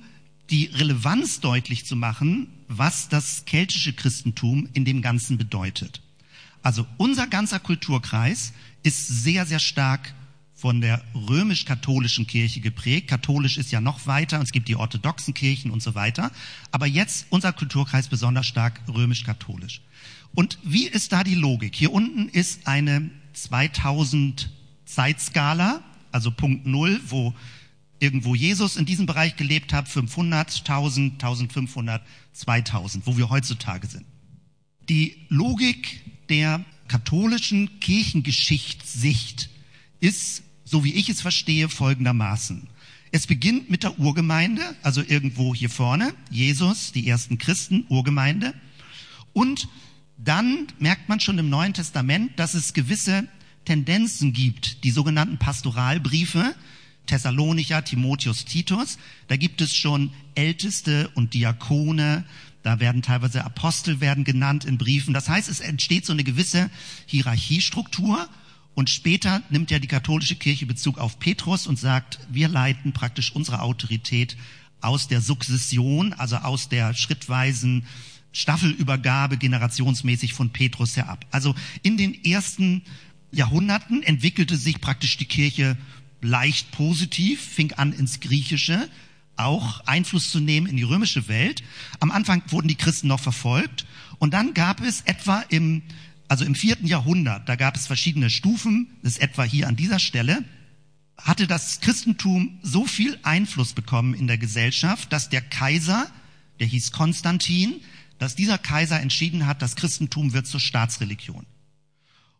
die 0.50 0.66
Relevanz 0.66 1.40
deutlich 1.40 1.86
zu 1.86 1.96
machen, 1.96 2.48
was 2.68 3.08
das 3.08 3.46
keltische 3.46 3.94
Christentum 3.94 4.68
in 4.74 4.84
dem 4.84 5.02
Ganzen 5.02 5.38
bedeutet. 5.38 6.02
Also 6.64 6.86
unser 6.98 7.28
ganzer 7.28 7.62
Kulturkreis 7.62 8.52
ist 8.84 9.08
sehr, 9.08 9.46
sehr 9.46 9.60
stark 9.60 10.14
von 10.62 10.80
der 10.80 11.04
römisch-katholischen 11.16 12.28
Kirche 12.28 12.62
geprägt. 12.62 13.08
Katholisch 13.08 13.58
ist 13.58 13.72
ja 13.72 13.82
noch 13.82 14.06
weiter 14.06 14.40
es 14.42 14.52
gibt 14.52 14.68
die 14.68 14.76
orthodoxen 14.76 15.34
Kirchen 15.34 15.72
und 15.72 15.82
so 15.82 15.96
weiter. 15.96 16.32
Aber 16.70 16.86
jetzt 16.86 17.26
unser 17.32 17.52
Kulturkreis 17.52 18.08
besonders 18.08 18.46
stark 18.46 18.80
römisch-katholisch. 18.88 19.82
Und 20.36 20.60
wie 20.64 20.88
ist 20.88 21.14
da 21.14 21.24
die 21.24 21.34
Logik? 21.34 21.76
Hier 21.76 21.92
unten 21.92 22.30
ist 22.30 22.68
eine 22.68 23.10
2000 23.34 24.52
Zeitskala, 24.86 25.82
also 26.12 26.30
Punkt 26.30 26.68
Null, 26.68 27.02
wo 27.08 27.34
irgendwo 28.00 28.36
Jesus 28.36 28.78
in 28.78 28.86
diesem 28.86 29.08
Bereich 29.08 29.36
gelebt 29.38 29.74
hat, 29.74 29.88
500, 29.88 30.60
1000, 30.60 31.14
1500, 31.14 32.04
2000, 32.34 33.08
wo 33.08 33.18
wir 33.18 33.32
heutzutage 33.32 33.88
sind. 33.88 34.06
Die 34.90 35.18
Logik 35.28 36.02
der 36.30 36.64
katholischen 36.88 37.80
Kirchengeschichtssicht 37.80 39.50
ist 40.00 40.44
so 40.72 40.86
wie 40.86 40.94
ich 40.94 41.10
es 41.10 41.20
verstehe, 41.20 41.68
folgendermaßen. 41.68 42.66
Es 43.12 43.28
beginnt 43.28 43.70
mit 43.70 43.84
der 43.84 44.00
Urgemeinde, 44.00 44.64
also 44.84 45.04
irgendwo 45.06 45.54
hier 45.54 45.70
vorne, 45.70 46.14
Jesus, 46.30 46.94
die 46.94 47.10
ersten 47.10 47.38
Christen, 47.38 47.86
Urgemeinde. 47.90 48.54
Und 49.34 49.68
dann 50.18 50.68
merkt 50.80 51.10
man 51.10 51.20
schon 51.20 51.38
im 51.40 51.50
Neuen 51.50 51.74
Testament, 51.74 52.40
dass 52.40 52.54
es 52.54 52.72
gewisse 52.72 53.28
Tendenzen 53.66 54.32
gibt, 54.32 54.86
die 54.86 54.92
sogenannten 54.92 55.38
Pastoralbriefe, 55.38 56.56
Thessalonicher, 57.06 57.84
Timotheus, 57.84 58.46
Titus. 58.46 58.98
Da 59.28 59.36
gibt 59.36 59.60
es 59.60 59.76
schon 59.76 60.14
Älteste 60.36 61.10
und 61.16 61.34
Diakone, 61.34 62.24
da 62.64 62.80
werden 62.80 63.02
teilweise 63.02 63.44
Apostel 63.44 64.00
werden 64.00 64.24
genannt 64.24 64.64
in 64.64 64.78
Briefen. 64.78 65.14
Das 65.14 65.28
heißt, 65.28 65.50
es 65.50 65.60
entsteht 65.60 66.06
so 66.06 66.14
eine 66.14 66.24
gewisse 66.24 66.70
Hierarchiestruktur 67.08 68.30
und 68.74 68.90
später 68.90 69.42
nimmt 69.50 69.72
ja 69.72 69.80
die 69.80 69.88
katholische 69.88 70.36
Kirche 70.36 70.66
Bezug 70.66 70.98
auf 70.98 71.20
Petrus 71.20 71.68
und 71.68 71.78
sagt, 71.78 72.20
wir 72.30 72.48
leiten 72.48 72.94
praktisch 72.94 73.34
unsere 73.34 73.62
Autorität 73.62 74.38
aus 74.80 75.08
der 75.08 75.22
Sukzession, 75.22 76.14
also 76.14 76.38
aus 76.38 76.70
der 76.70 76.94
schrittweisen 76.94 77.86
Staffelübergabe 78.32 79.38
generationsmäßig 79.38 80.34
von 80.34 80.52
Petrus 80.52 80.96
her 80.96 81.10
ab. 81.10 81.26
Also 81.32 81.54
in 81.84 81.98
den 81.98 82.24
ersten 82.24 82.84
Jahrhunderten 83.32 84.04
entwickelte 84.04 84.56
sich 84.56 84.80
praktisch 84.80 85.18
die 85.18 85.26
Kirche 85.26 85.78
leicht 86.22 86.72
positiv, 86.72 87.42
fing 87.42 87.74
an 87.74 87.94
ins 87.94 88.20
Griechische 88.20 88.90
auch 89.38 89.82
Einfluss 89.86 90.32
zu 90.32 90.40
nehmen 90.40 90.68
in 90.68 90.78
die 90.78 90.84
römische 90.84 91.28
Welt. 91.28 91.64
Am 92.00 92.12
Anfang 92.12 92.44
wurden 92.48 92.68
die 92.68 92.76
Christen 92.76 93.08
noch 93.08 93.20
verfolgt 93.20 93.86
und 94.20 94.34
dann 94.34 94.54
gab 94.54 94.82
es 94.82 95.02
etwa 95.02 95.44
im 95.50 95.82
also 96.32 96.46
im 96.46 96.56
vierten 96.56 96.88
Jahrhundert, 96.88 97.50
da 97.50 97.58
gab 97.58 97.76
es 97.76 97.88
verschiedene 97.88 98.30
Stufen, 98.30 98.88
das 99.04 99.16
ist 99.16 99.22
etwa 99.22 99.44
hier 99.44 99.68
an 99.68 99.76
dieser 99.76 100.00
Stelle, 100.00 100.46
hatte 101.18 101.46
das 101.46 101.82
Christentum 101.82 102.58
so 102.64 102.86
viel 102.86 103.20
Einfluss 103.24 103.74
bekommen 103.74 104.14
in 104.14 104.28
der 104.28 104.38
Gesellschaft, 104.38 105.12
dass 105.12 105.28
der 105.28 105.42
Kaiser, 105.42 106.10
der 106.62 106.68
hieß 106.68 106.94
Konstantin, 106.94 107.82
dass 108.18 108.38
dieser 108.38 108.58
Kaiser 108.58 109.02
entschieden 109.02 109.46
hat, 109.46 109.62
das 109.62 109.76
Christentum 109.76 110.32
wird 110.32 110.48
zur 110.48 110.62
Staatsreligion. 110.62 111.46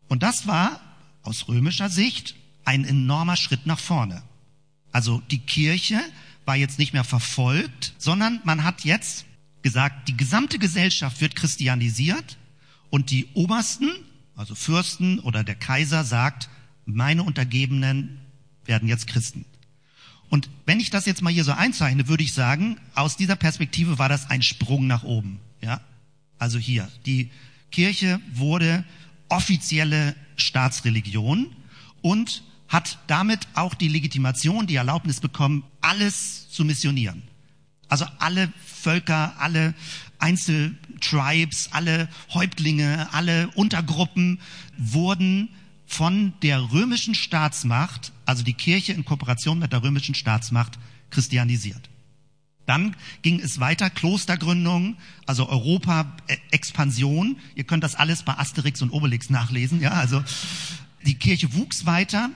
Und 0.08 0.22
das 0.22 0.46
war 0.46 0.80
aus 1.22 1.46
römischer 1.48 1.90
Sicht 1.90 2.34
ein 2.64 2.86
enormer 2.86 3.36
Schritt 3.36 3.66
nach 3.66 3.78
vorne. 3.78 4.22
Also 4.90 5.20
die 5.30 5.40
Kirche 5.40 6.00
war 6.46 6.56
jetzt 6.56 6.78
nicht 6.78 6.94
mehr 6.94 7.04
verfolgt, 7.04 7.92
sondern 7.98 8.40
man 8.44 8.64
hat 8.64 8.86
jetzt 8.86 9.26
gesagt, 9.60 10.08
die 10.08 10.16
gesamte 10.16 10.58
Gesellschaft 10.58 11.20
wird 11.20 11.36
christianisiert 11.36 12.38
und 12.92 13.10
die 13.10 13.26
Obersten, 13.32 13.90
also 14.36 14.54
Fürsten 14.54 15.18
oder 15.20 15.42
der 15.44 15.54
Kaiser 15.54 16.04
sagt, 16.04 16.50
meine 16.84 17.22
Untergebenen 17.22 18.20
werden 18.66 18.86
jetzt 18.86 19.06
Christen. 19.06 19.46
Und 20.28 20.50
wenn 20.66 20.78
ich 20.78 20.90
das 20.90 21.06
jetzt 21.06 21.22
mal 21.22 21.32
hier 21.32 21.44
so 21.44 21.52
einzeichne, 21.52 22.06
würde 22.06 22.22
ich 22.22 22.34
sagen, 22.34 22.76
aus 22.94 23.16
dieser 23.16 23.34
Perspektive 23.34 23.98
war 23.98 24.10
das 24.10 24.28
ein 24.28 24.42
Sprung 24.42 24.86
nach 24.86 25.04
oben. 25.04 25.40
Ja, 25.62 25.80
also 26.38 26.58
hier 26.58 26.86
die 27.06 27.30
Kirche 27.70 28.20
wurde 28.34 28.84
offizielle 29.30 30.14
Staatsreligion 30.36 31.46
und 32.02 32.42
hat 32.68 32.98
damit 33.06 33.48
auch 33.54 33.72
die 33.72 33.88
Legitimation, 33.88 34.66
die 34.66 34.76
Erlaubnis 34.76 35.20
bekommen, 35.20 35.64
alles 35.80 36.50
zu 36.50 36.66
missionieren. 36.66 37.22
Also 37.88 38.04
alle 38.18 38.52
Völker, 38.66 39.34
alle 39.38 39.72
Einzeltribes, 40.22 41.70
alle 41.72 42.08
Häuptlinge, 42.32 43.12
alle 43.12 43.48
Untergruppen 43.54 44.40
wurden 44.78 45.48
von 45.86 46.32
der 46.42 46.72
römischen 46.72 47.14
Staatsmacht, 47.14 48.12
also 48.24 48.42
die 48.42 48.54
Kirche 48.54 48.92
in 48.92 49.04
Kooperation 49.04 49.58
mit 49.58 49.72
der 49.72 49.82
römischen 49.82 50.14
Staatsmacht, 50.14 50.78
christianisiert. 51.10 51.90
Dann 52.64 52.96
ging 53.22 53.40
es 53.40 53.58
weiter, 53.58 53.90
Klostergründung, 53.90 54.96
also 55.26 55.48
Europa, 55.48 56.16
äh. 56.28 56.36
Ihr 57.56 57.64
könnt 57.64 57.84
das 57.84 57.96
alles 57.96 58.22
bei 58.22 58.38
Asterix 58.38 58.80
und 58.80 58.90
Obelix 58.90 59.28
nachlesen, 59.28 59.80
ja, 59.80 59.90
also 59.90 60.22
die 61.04 61.16
Kirche 61.16 61.52
wuchs 61.54 61.84
weiter 61.84 62.30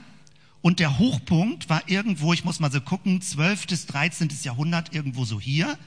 und 0.61 0.81
der 0.81 0.99
Hochpunkt 0.99 1.69
war 1.69 1.89
irgendwo, 1.89 2.33
ich 2.33 2.45
muss 2.45 2.59
mal 2.59 2.73
so 2.73 2.81
gucken, 2.81 3.23
12. 3.23 3.69
bis 3.69 3.87
13. 3.87 4.29
Jahrhundert, 4.43 4.93
irgendwo 4.93 5.25
so 5.25 5.41
hier 5.41 5.79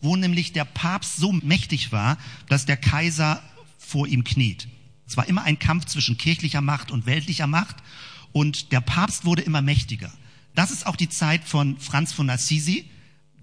wo 0.00 0.16
nämlich 0.16 0.52
der 0.52 0.64
Papst 0.64 1.16
so 1.16 1.32
mächtig 1.32 1.92
war, 1.92 2.18
dass 2.48 2.66
der 2.66 2.76
Kaiser 2.76 3.42
vor 3.78 4.06
ihm 4.06 4.24
kniet. 4.24 4.68
Es 5.06 5.16
war 5.16 5.26
immer 5.26 5.42
ein 5.42 5.58
Kampf 5.58 5.86
zwischen 5.86 6.18
kirchlicher 6.18 6.60
Macht 6.60 6.90
und 6.90 7.06
weltlicher 7.06 7.46
Macht 7.46 7.76
und 8.32 8.72
der 8.72 8.80
Papst 8.80 9.24
wurde 9.24 9.42
immer 9.42 9.62
mächtiger. 9.62 10.12
Das 10.54 10.70
ist 10.70 10.86
auch 10.86 10.96
die 10.96 11.08
Zeit 11.08 11.44
von 11.44 11.78
Franz 11.78 12.12
von 12.12 12.28
Assisi. 12.28 12.84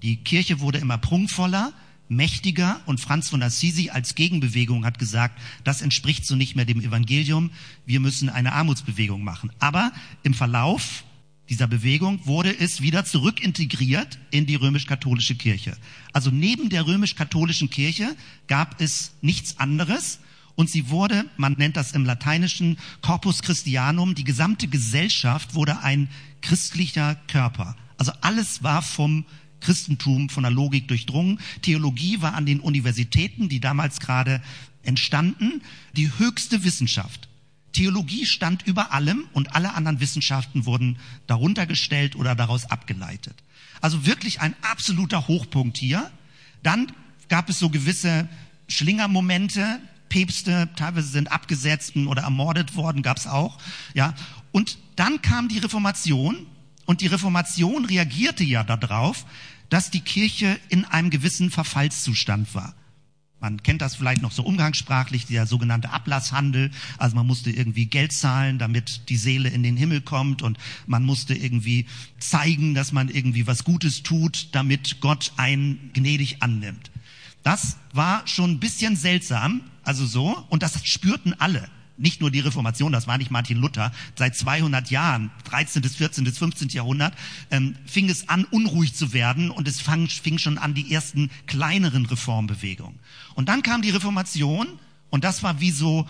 Die 0.04 0.18
Kirche 0.18 0.60
wurde 0.60 0.78
immer 0.78 0.98
prunkvoller, 0.98 1.74
mächtiger 2.08 2.80
und 2.86 3.00
Franz 3.00 3.30
von 3.30 3.42
Assisi 3.42 3.90
als 3.90 4.16
Gegenbewegung 4.16 4.86
hat 4.86 5.00
gesagt, 5.00 5.40
das 5.64 5.82
entspricht 5.82 6.26
so 6.26 6.36
nicht 6.36 6.56
mehr 6.56 6.66
dem 6.66 6.82
Evangelium, 6.82 7.52
wir 7.86 8.00
müssen 8.00 8.30
eine 8.30 8.54
Armutsbewegung 8.54 9.24
machen. 9.24 9.52
Aber 9.60 9.92
im 10.24 10.34
Verlauf 10.34 11.04
dieser 11.50 11.68
Bewegung 11.68 12.26
wurde 12.26 12.58
es 12.58 12.82
wieder 12.82 13.06
zurückintegriert 13.06 14.18
in 14.32 14.46
die 14.46 14.56
römisch-katholische 14.56 15.36
Kirche. 15.36 15.78
Also 16.12 16.32
neben 16.32 16.70
der 16.70 16.88
römisch-katholischen 16.88 17.70
Kirche 17.70 18.16
gab 18.48 18.82
es 18.82 19.14
nichts 19.22 19.60
anderes 19.60 20.20
und 20.56 20.70
sie 20.70 20.90
wurde, 20.90 21.26
man 21.38 21.54
nennt 21.54 21.78
das 21.78 21.92
im 21.92 22.06
lateinischen 22.06 22.78
Corpus 23.02 23.42
Christianum, 23.42 24.16
die 24.16 24.24
gesamte 24.24 24.68
Gesellschaft 24.68 25.54
wurde 25.54 25.80
ein 25.82 26.10
christlicher 26.42 27.16
Körper. 27.28 27.76
Also 27.98 28.12
alles 28.22 28.64
war 28.64 28.82
vom 28.82 29.26
Christentum, 29.60 30.30
von 30.30 30.44
der 30.44 30.52
Logik 30.52 30.88
durchdrungen. 30.88 31.40
Theologie 31.62 32.22
war 32.22 32.34
an 32.34 32.46
den 32.46 32.60
Universitäten, 32.60 33.50
die 33.50 33.60
damals 33.60 34.00
gerade 34.00 34.42
entstanden, 34.84 35.62
die 35.94 36.12
höchste 36.18 36.64
Wissenschaft. 36.64 37.25
Theologie 37.76 38.26
stand 38.26 38.66
über 38.66 38.94
allem 38.94 39.28
und 39.34 39.54
alle 39.54 39.74
anderen 39.74 40.00
Wissenschaften 40.00 40.66
wurden 40.66 40.98
darunter 41.28 41.66
gestellt 41.66 42.16
oder 42.16 42.34
daraus 42.34 42.72
abgeleitet. 42.72 43.36
Also 43.82 44.06
wirklich 44.06 44.40
ein 44.40 44.56
absoluter 44.62 45.28
Hochpunkt 45.28 45.76
hier. 45.76 46.10
Dann 46.64 46.90
gab 47.28 47.50
es 47.50 47.60
so 47.60 47.70
gewisse 47.70 48.30
Schlingermomente. 48.70 49.82
Päpste 50.08 50.70
teilweise 50.78 51.10
sind 51.10 51.34
abgesetzt 51.34 51.98
oder 51.98 52.22
ermordet 52.22 52.78
worden, 52.78 53.02
gab 53.02 53.18
es 53.18 53.28
auch. 53.28 53.58
Ja, 53.94 54.14
und 54.54 54.78
dann 54.96 55.22
kam 55.22 55.50
die 55.50 55.58
Reformation 55.58 56.48
und 56.86 57.02
die 57.02 57.08
Reformation 57.08 57.84
reagierte 57.84 58.46
ja 58.46 58.64
darauf, 58.64 59.26
dass 59.70 59.92
die 59.92 60.00
Kirche 60.00 60.58
in 60.70 60.86
einem 60.86 61.10
gewissen 61.10 61.52
Verfallszustand 61.52 62.56
war. 62.56 62.74
Man 63.46 63.62
kennt 63.62 63.84
das 63.84 63.96
vielleicht 63.96 64.24
noch 64.24 64.32
so 64.32 64.42
umgangssprachlich, 64.42 65.28
der 65.28 65.46
sogenannte 65.46 65.92
Ablasshandel. 65.92 66.72
Also 66.98 67.16
man 67.16 67.28
musste 67.28 67.52
irgendwie 67.52 67.86
Geld 67.86 68.12
zahlen, 68.12 68.58
damit 68.58 69.08
die 69.10 69.18
Seele 69.18 69.50
in 69.50 69.62
den 69.62 69.78
Himmel 69.78 70.02
kommt 70.02 70.42
und 70.42 70.58
man 70.88 71.04
musste 71.04 71.36
irgendwie 71.36 71.86
zeigen, 72.18 72.74
dass 72.74 72.92
man 72.92 73.08
irgendwie 73.08 73.46
was 73.46 73.64
Gutes 73.64 74.02
tut, 74.02 74.48
damit 74.54 75.00
Gott 75.00 75.32
einen 75.38 75.92
gnädig 75.94 76.42
annimmt. 76.42 76.90
Das 77.44 77.78
war 77.94 78.26
schon 78.26 78.54
ein 78.54 78.60
bisschen 78.60 78.96
seltsam, 78.96 79.62
also 79.84 80.08
so, 80.08 80.44
und 80.50 80.64
das 80.64 80.84
spürten 80.84 81.40
alle 81.40 81.70
nicht 81.98 82.22
nur 82.22 82.32
die 82.32 82.40
Reformation, 82.40 82.92
das 82.92 83.08
war 83.08 83.18
nicht 83.18 83.32
Martin 83.32 83.58
Luther, 83.58 83.92
seit 84.16 84.36
200 84.36 84.90
Jahren, 84.90 85.32
13., 85.46 85.84
14., 85.84 86.26
15. 86.26 86.70
Jahrhundert, 86.70 87.14
ähm, 87.52 87.76
fing 87.86 88.10
es 88.10 88.28
an, 88.30 88.46
unruhig 88.46 88.94
zu 88.94 89.14
werden 89.14 89.50
und 89.50 89.68
es 89.68 89.80
fang, 89.80 90.08
fing 90.08 90.38
schon 90.38 90.58
an 90.58 90.74
die 90.74 90.94
ersten 90.94 91.30
kleineren 91.48 92.06
Reformbewegungen. 92.06 93.00
Und 93.36 93.48
dann 93.48 93.62
kam 93.62 93.82
die 93.82 93.92
Reformation 93.92 94.68
Und 95.10 95.24
das 95.24 95.44
war 95.44 95.62
wie 95.62 95.72
so 95.72 96.08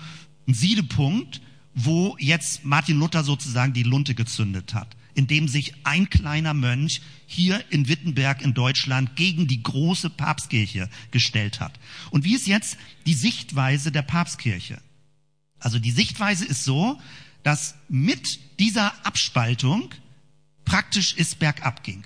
ein 0.48 0.54
Siedepunkt, 0.54 1.42
wo 1.76 2.16
jetzt 2.20 2.66
Martin 2.66 2.98
Luther 2.98 3.24
sozusagen 3.24 3.74
die 3.74 3.84
Lunte 3.84 4.16
gezündet 4.16 4.74
hat, 4.74 4.96
indem 5.14 5.48
sich 5.48 5.74
ein 5.84 6.10
kleiner 6.10 6.54
Mönch 6.54 7.02
hier 7.28 7.64
in 7.70 7.88
Wittenberg 7.88 8.42
in 8.42 8.54
Deutschland 8.54 9.16
gegen 9.16 9.48
die 9.48 9.62
große 9.62 10.10
Papstkirche 10.10 10.90
gestellt 11.12 11.60
hat. 11.60 11.74
Und 12.10 12.24
wie 12.24 12.34
ist 12.34 12.48
jetzt 12.48 12.78
die 13.06 13.14
Sichtweise 13.14 13.92
der 13.92 14.04
Papstkirche? 14.04 14.82
Also 15.60 15.78
die 15.78 15.92
Sichtweise 15.92 16.46
ist 16.46 16.64
so, 16.64 17.00
dass 17.44 17.76
mit 17.90 18.40
dieser 18.60 19.06
Abspaltung 19.06 19.94
praktisch 20.64 21.14
es 21.18 21.36
bergab 21.36 21.84
ging. 21.84 22.04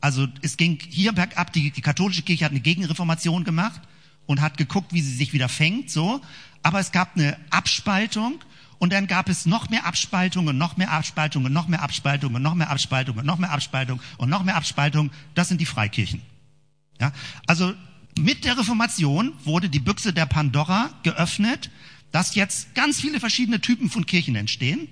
Also 0.00 0.28
es 0.40 0.56
ging 0.56 0.78
hier 0.88 1.12
bergab, 1.12 1.52
die, 1.52 1.70
die 1.70 1.82
katholische 1.82 2.22
Kirche 2.22 2.44
hat 2.44 2.52
eine 2.52 2.60
Gegenreformation 2.60 3.44
gemacht 3.44 3.82
und 4.26 4.40
hat 4.40 4.56
geguckt, 4.56 4.92
wie 4.92 5.02
sie 5.02 5.14
sich 5.14 5.32
wieder 5.32 5.48
fängt, 5.48 5.90
so. 5.90 6.20
Aber 6.62 6.78
es 6.80 6.92
gab 6.92 7.16
eine 7.16 7.36
Abspaltung 7.50 8.40
und 8.78 8.92
dann 8.92 9.06
gab 9.06 9.28
es 9.28 9.46
noch 9.46 9.70
mehr 9.70 9.86
Abspaltungen, 9.86 10.58
noch 10.58 10.76
mehr 10.76 10.90
Abspaltungen, 10.90 11.52
noch 11.52 11.68
mehr 11.68 11.82
Abspaltungen, 11.82 12.42
noch 12.42 12.56
mehr 12.56 12.70
Abspaltungen, 12.70 13.24
noch 13.24 13.38
mehr 13.38 13.52
Abspaltungen 13.52 14.02
und 14.18 14.28
noch 14.28 14.44
mehr 14.44 14.56
Abspaltungen. 14.56 15.12
Das 15.34 15.48
sind 15.48 15.60
die 15.60 15.66
Freikirchen. 15.66 16.20
Ja? 17.00 17.12
Also 17.46 17.74
mit 18.18 18.44
der 18.44 18.58
Reformation 18.58 19.32
wurde 19.44 19.68
die 19.68 19.78
Büchse 19.78 20.12
der 20.12 20.26
Pandora 20.26 20.90
geöffnet, 21.02 21.70
dass 22.10 22.34
jetzt 22.34 22.74
ganz 22.74 23.00
viele 23.00 23.20
verschiedene 23.20 23.60
Typen 23.60 23.88
von 23.88 24.06
Kirchen 24.06 24.36
entstehen. 24.36 24.88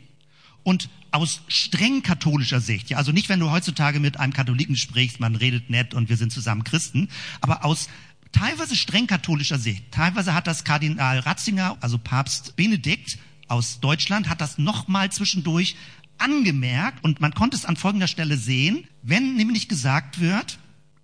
Und 0.62 0.88
aus 1.10 1.40
streng 1.48 2.02
katholischer 2.02 2.60
Sicht, 2.60 2.90
ja, 2.90 2.98
also 2.98 3.12
nicht, 3.12 3.28
wenn 3.28 3.40
du 3.40 3.50
heutzutage 3.50 3.98
mit 3.98 4.20
einem 4.20 4.32
Katholiken 4.32 4.76
sprichst, 4.76 5.18
man 5.18 5.34
redet 5.34 5.70
nett 5.70 5.94
und 5.94 6.08
wir 6.08 6.16
sind 6.16 6.30
zusammen 6.32 6.64
Christen, 6.64 7.08
aber 7.40 7.64
aus 7.64 7.88
teilweise 8.32 8.76
streng 8.76 9.06
katholischer 9.06 9.58
Sicht, 9.58 9.90
teilweise 9.90 10.34
hat 10.34 10.46
das 10.46 10.64
Kardinal 10.64 11.18
Ratzinger, 11.20 11.76
also 11.80 11.98
Papst 11.98 12.56
Benedikt, 12.56 13.18
aus 13.48 13.80
Deutschland 13.80 14.28
hat 14.28 14.40
das 14.40 14.58
nochmal 14.58 15.10
zwischendurch 15.10 15.76
angemerkt 16.18 17.02
und 17.02 17.20
man 17.20 17.34
konnte 17.34 17.56
es 17.56 17.64
an 17.64 17.76
folgender 17.76 18.06
Stelle 18.06 18.36
sehen, 18.36 18.86
wenn 19.02 19.34
nämlich 19.34 19.68
gesagt 19.68 20.20
wird, 20.20 20.58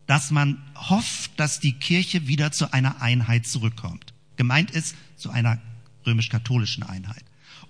dass 0.07 0.31
man 0.31 0.63
hofft, 0.77 1.33
dass 1.37 1.59
die 1.59 1.73
Kirche 1.73 2.29
wieder 2.29 2.53
zu 2.53 2.73
einer 2.73 3.03
Einheit 3.03 3.47
zurückkommt. 3.47 4.15
Gemeint 4.37 4.71
ist 4.71 4.95
zu 5.17 5.31
einer 5.31 5.61
römisch-katholischen 6.07 6.85
Einheit. 6.85 7.25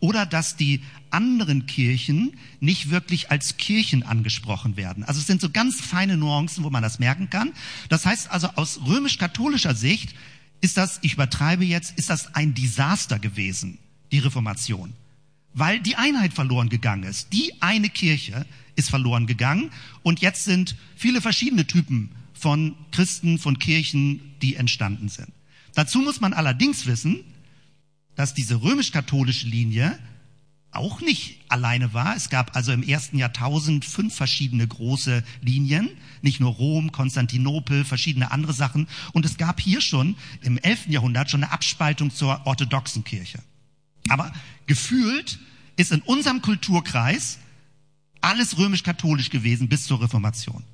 Oder 0.07 0.25
dass 0.25 0.55
die 0.55 0.83
anderen 1.11 1.67
Kirchen 1.67 2.37
nicht 2.61 2.91
wirklich 2.91 3.33
als 3.33 3.57
Kirchen 3.57 4.05
angesprochen 4.05 4.77
werden. 4.77 5.03
Also 5.03 5.19
es 5.19 5.27
sind 5.27 5.41
so 5.41 5.51
ganz 5.51 5.81
feine 5.81 6.17
Nuancen, 6.17 6.63
wo 6.63 6.71
man 6.71 6.85
das 6.85 7.01
merken 7.01 7.29
kann. 7.29 7.53
Das 7.89 8.07
heißt 8.07 8.31
also 8.31 8.47
aus 8.55 8.79
römisch-katholischer 8.87 9.75
Sicht 9.75 10.15
ist 10.61 10.77
das, 10.77 11.01
ich 11.03 11.15
übertreibe 11.15 11.65
jetzt, 11.65 11.99
ist 11.99 12.09
das 12.09 12.37
ein 12.37 12.55
Desaster 12.55 13.19
gewesen 13.19 13.79
die 14.13 14.21
Reformation, 14.21 14.93
weil 15.55 15.81
die 15.81 15.97
Einheit 15.97 16.33
verloren 16.33 16.69
gegangen 16.69 17.03
ist. 17.03 17.33
Die 17.33 17.61
eine 17.61 17.89
Kirche 17.89 18.47
ist 18.77 18.91
verloren 18.91 19.27
gegangen 19.27 19.73
und 20.05 20.21
jetzt 20.21 20.45
sind 20.45 20.77
viele 20.95 21.21
verschiedene 21.21 21.67
Typen 21.67 22.13
von 22.33 22.77
Christen, 22.93 23.41
von 23.41 23.59
Kirchen, 23.59 24.21
die 24.41 24.55
entstanden 24.55 25.09
sind. 25.09 25.33
Dazu 25.75 25.99
muss 25.99 26.21
man 26.21 26.33
allerdings 26.33 26.87
wissen, 26.87 27.25
dass 28.17 28.35
diese 28.35 28.63
römisch-katholische 28.63 29.47
Linie 29.47 29.99
auch 30.73 31.01
nicht 31.01 31.41
alleine 31.49 31.95
war. 31.95 32.17
Es 32.17 32.29
gab 32.29 32.55
also 32.55 32.73
im 32.73 32.83
ersten 32.83 33.19
Jahrtausend 33.19 33.85
fünf 33.85 34.15
verschiedene 34.15 34.67
große 34.67 35.25
Linien, 35.41 35.89
nicht 36.23 36.41
nur 36.41 36.53
Rom, 36.53 36.93
Konstantinopel, 36.93 37.85
verschiedene 37.85 38.31
andere 38.31 38.53
Sachen. 38.53 38.89
Und 39.13 39.25
es 39.25 39.37
gab 39.37 39.61
hier 39.61 39.81
schon 39.81 40.17
im 40.43 40.59
elften 40.59 40.93
Jahrhundert 40.93 41.31
schon 41.31 41.45
eine 41.45 41.53
Abspaltung 41.53 42.11
zur 42.11 42.47
orthodoxen 42.47 43.05
Kirche. 43.05 43.39
Aber 44.09 44.33
gefühlt 44.67 45.39
ist 45.77 45.93
in 45.93 46.01
unserem 46.03 46.43
Kulturkreis 46.43 47.39
alles 48.21 48.59
römisch-katholisch 48.59 49.31
gewesen 49.31 49.69
bis 49.69 49.85
zur 49.85 50.03
Reformation. 50.03 50.65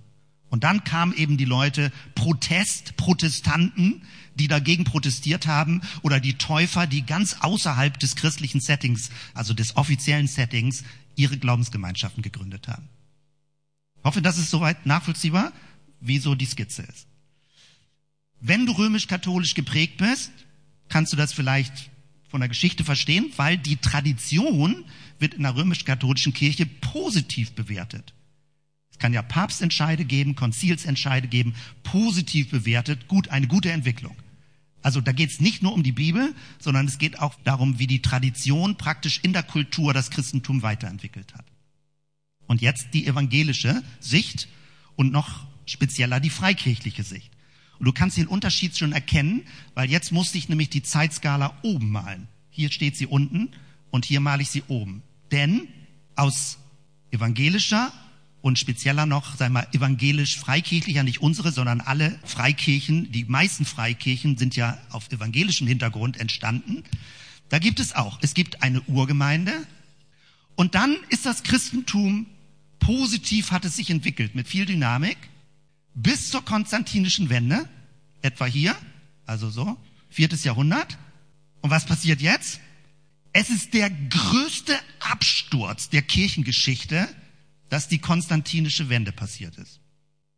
Und 0.49 0.65
dann 0.65 0.85
kamen 0.85 1.15
eben 1.15 1.39
die 1.39 1.47
Leute 1.47 1.93
Protest, 2.15 2.97
Protestanten, 2.97 4.03
die 4.35 4.49
dagegen 4.49 4.85
protestiert 4.85 5.47
haben, 5.47 5.83
oder 6.03 6.21
die 6.21 6.35
Täufer, 6.35 6.87
die 6.87 7.05
ganz 7.05 7.37
außerhalb 7.41 7.99
des 7.99 8.17
christlichen 8.17 8.61
Settings, 8.61 9.11
also 9.35 9.55
des 9.55 9.77
offiziellen 9.77 10.29
Settings, 10.29 10.85
ihre 11.17 11.39
Glaubensgemeinschaften 11.39 12.23
gegründet 12.23 12.69
haben. 12.69 12.89
Ich 13.99 14.05
hoffe, 14.05 14.23
das 14.23 14.39
ist 14.39 14.51
soweit 14.51 14.87
nachvollziehbar, 14.87 15.53
wie 16.01 16.19
so 16.19 16.35
die 16.35 16.47
Skizze 16.47 16.83
ist. 16.83 17.07
Wenn 18.41 18.67
du 18.67 18.73
römisch-katholisch 18.73 19.55
geprägt 19.55 19.99
bist, 19.99 20.33
kannst 20.89 21.13
du 21.13 21.17
das 21.17 21.33
vielleicht 21.33 21.91
von 22.29 22.41
der 22.41 22.49
Geschichte 22.49 22.83
verstehen, 22.83 23.33
weil 23.37 23.57
die 23.59 23.77
Tradition 23.77 24.85
wird 25.21 25.35
in 25.35 25.45
der 25.45 25.55
römisch-katholischen 25.55 26.33
Kirche 26.33 26.67
positiv 26.67 27.53
bewertet. 27.53 28.15
Es 28.91 28.99
kann 28.99 29.13
ja 29.13 29.23
Papstentscheide 29.23 30.05
geben, 30.05 30.35
Konzilsentscheide 30.35 31.29
geben, 31.29 31.55
positiv 31.85 32.51
bewertet, 32.51 33.07
gut, 33.07 33.29
eine 33.29 33.47
gute 33.47 33.71
Entwicklung. 33.71 34.17
Also 34.83 35.01
da 35.01 35.13
geht 35.13 35.31
es 35.31 35.41
nicht 35.41 35.63
nur 35.63 35.73
um 35.73 35.83
die 35.83 35.93
Bibel, 35.93 36.35
sondern 36.59 36.87
es 36.87 36.99
geht 36.99 37.21
auch 37.21 37.35
darum, 37.45 37.79
wie 37.79 37.87
die 37.87 38.03
Tradition 38.03 38.77
praktisch 38.77 39.21
in 39.23 39.33
der 39.33 39.45
Kultur 39.45 39.95
das 39.95 40.11
Christentum 40.11 40.63
weiterentwickelt 40.63 41.35
hat. 41.35 41.47
Und 42.47 42.61
jetzt 42.61 42.89
die 42.93 43.07
evangelische 43.07 43.83
Sicht 44.01 44.49
und 44.97 45.13
noch 45.13 45.47
spezieller 45.67 46.21
die 46.21 46.31
freikirchliche 46.31 47.05
Sicht. 47.05 47.31
Und 47.79 47.87
du 47.87 47.93
kannst 47.93 48.17
den 48.17 48.27
Unterschied 48.27 48.77
schon 48.77 48.93
erkennen, 48.93 49.43
weil 49.75 49.91
jetzt 49.91 50.13
musste 50.13 50.39
ich 50.39 50.49
nämlich 50.49 50.71
die 50.71 50.83
Zeitskala 50.83 51.59
oben 51.63 51.91
malen. 51.91 52.29
Hier 52.51 52.71
steht 52.71 52.97
sie 52.97 53.07
unten 53.07 53.51
und 53.91 54.05
hier 54.05 54.21
male 54.21 54.43
ich 54.43 54.51
sie 54.51 54.63
oben. 54.69 55.03
Denn 55.31 55.69
aus 56.15 56.59
evangelischer 57.11 57.93
und 58.43 58.59
spezieller 58.59 59.07
noch, 59.07 59.37
sagen 59.37 59.55
wir 59.55 59.73
evangelisch-freikirchlicher, 59.73 61.05
nicht 61.05 61.23
unsere, 61.23 61.53
sondern 61.53 61.81
alle 61.81 62.19
Freikirchen, 62.25 63.11
die 63.13 63.25
meisten 63.25 63.65
Freikirchen 63.65 64.37
sind 64.37 64.57
ja 64.57 64.79
auf 64.91 65.11
evangelischem 65.11 65.67
Hintergrund 65.67 66.19
entstanden. 66.19 66.83
Da 67.49 67.59
gibt 67.61 67.81
es 67.81 67.95
auch, 67.95 68.19
es 68.21 68.35
gibt 68.35 68.63
eine 68.63 68.83
Urgemeinde 68.83 69.53
und 70.57 70.75
dann 70.75 70.97
ist 71.09 71.25
das 71.25 71.45
Christentum 71.45 72.27
positiv, 72.81 73.53
hat 73.53 73.65
es 73.65 73.77
sich 73.77 73.91
entwickelt 73.91 74.35
mit 74.35 74.49
viel 74.49 74.67
Dynamik 74.67 75.17
bis 75.95 76.31
zur 76.31 76.45
konstantinischen 76.45 77.31
Wende, 77.31 77.69
etwa 78.23 78.47
hier, 78.47 78.75
also 79.25 79.51
so, 79.51 79.77
viertes 80.11 80.43
Jahrhundert. 80.43 80.99
Und 81.61 81.71
was 81.71 81.87
passiert 81.87 82.21
jetzt? 82.21 82.61
Es 83.33 83.51
ist 83.51 83.73
der 83.73 83.89
größte 83.89 84.79
Absturz 85.01 85.89
der 85.89 86.03
Kirchengeschichte, 86.03 87.09
dass 87.73 87.89
die 87.89 87.99
konstantinische 87.99 88.91
Wende 88.91 89.13
passiert 89.13 89.57
ist. 89.57 89.81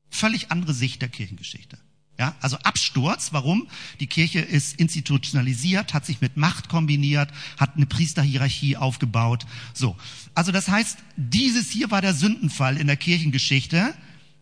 Völlig 0.09 0.53
andere 0.53 0.73
Sicht 0.73 1.03
der 1.03 1.09
Kirchengeschichte. 1.09 1.77
Ja, 2.17 2.37
also 2.41 2.57
Absturz. 2.59 3.33
Warum? 3.33 3.67
Die 3.99 4.07
Kirche 4.07 4.39
ist 4.39 4.79
institutionalisiert, 4.79 5.95
hat 5.95 6.07
sich 6.07 6.21
mit 6.21 6.37
Macht 6.37 6.69
kombiniert, 6.69 7.29
hat 7.59 7.75
eine 7.75 7.87
Priesterhierarchie 7.87 8.77
aufgebaut. 8.77 9.47
So. 9.73 9.97
Also 10.33 10.53
das 10.53 10.69
heißt, 10.69 10.99
dieses 11.17 11.71
hier 11.71 11.91
war 11.91 12.01
der 12.01 12.15
Sündenfall 12.15 12.77
in 12.77 12.87
der 12.87 12.97
Kirchengeschichte 12.97 13.95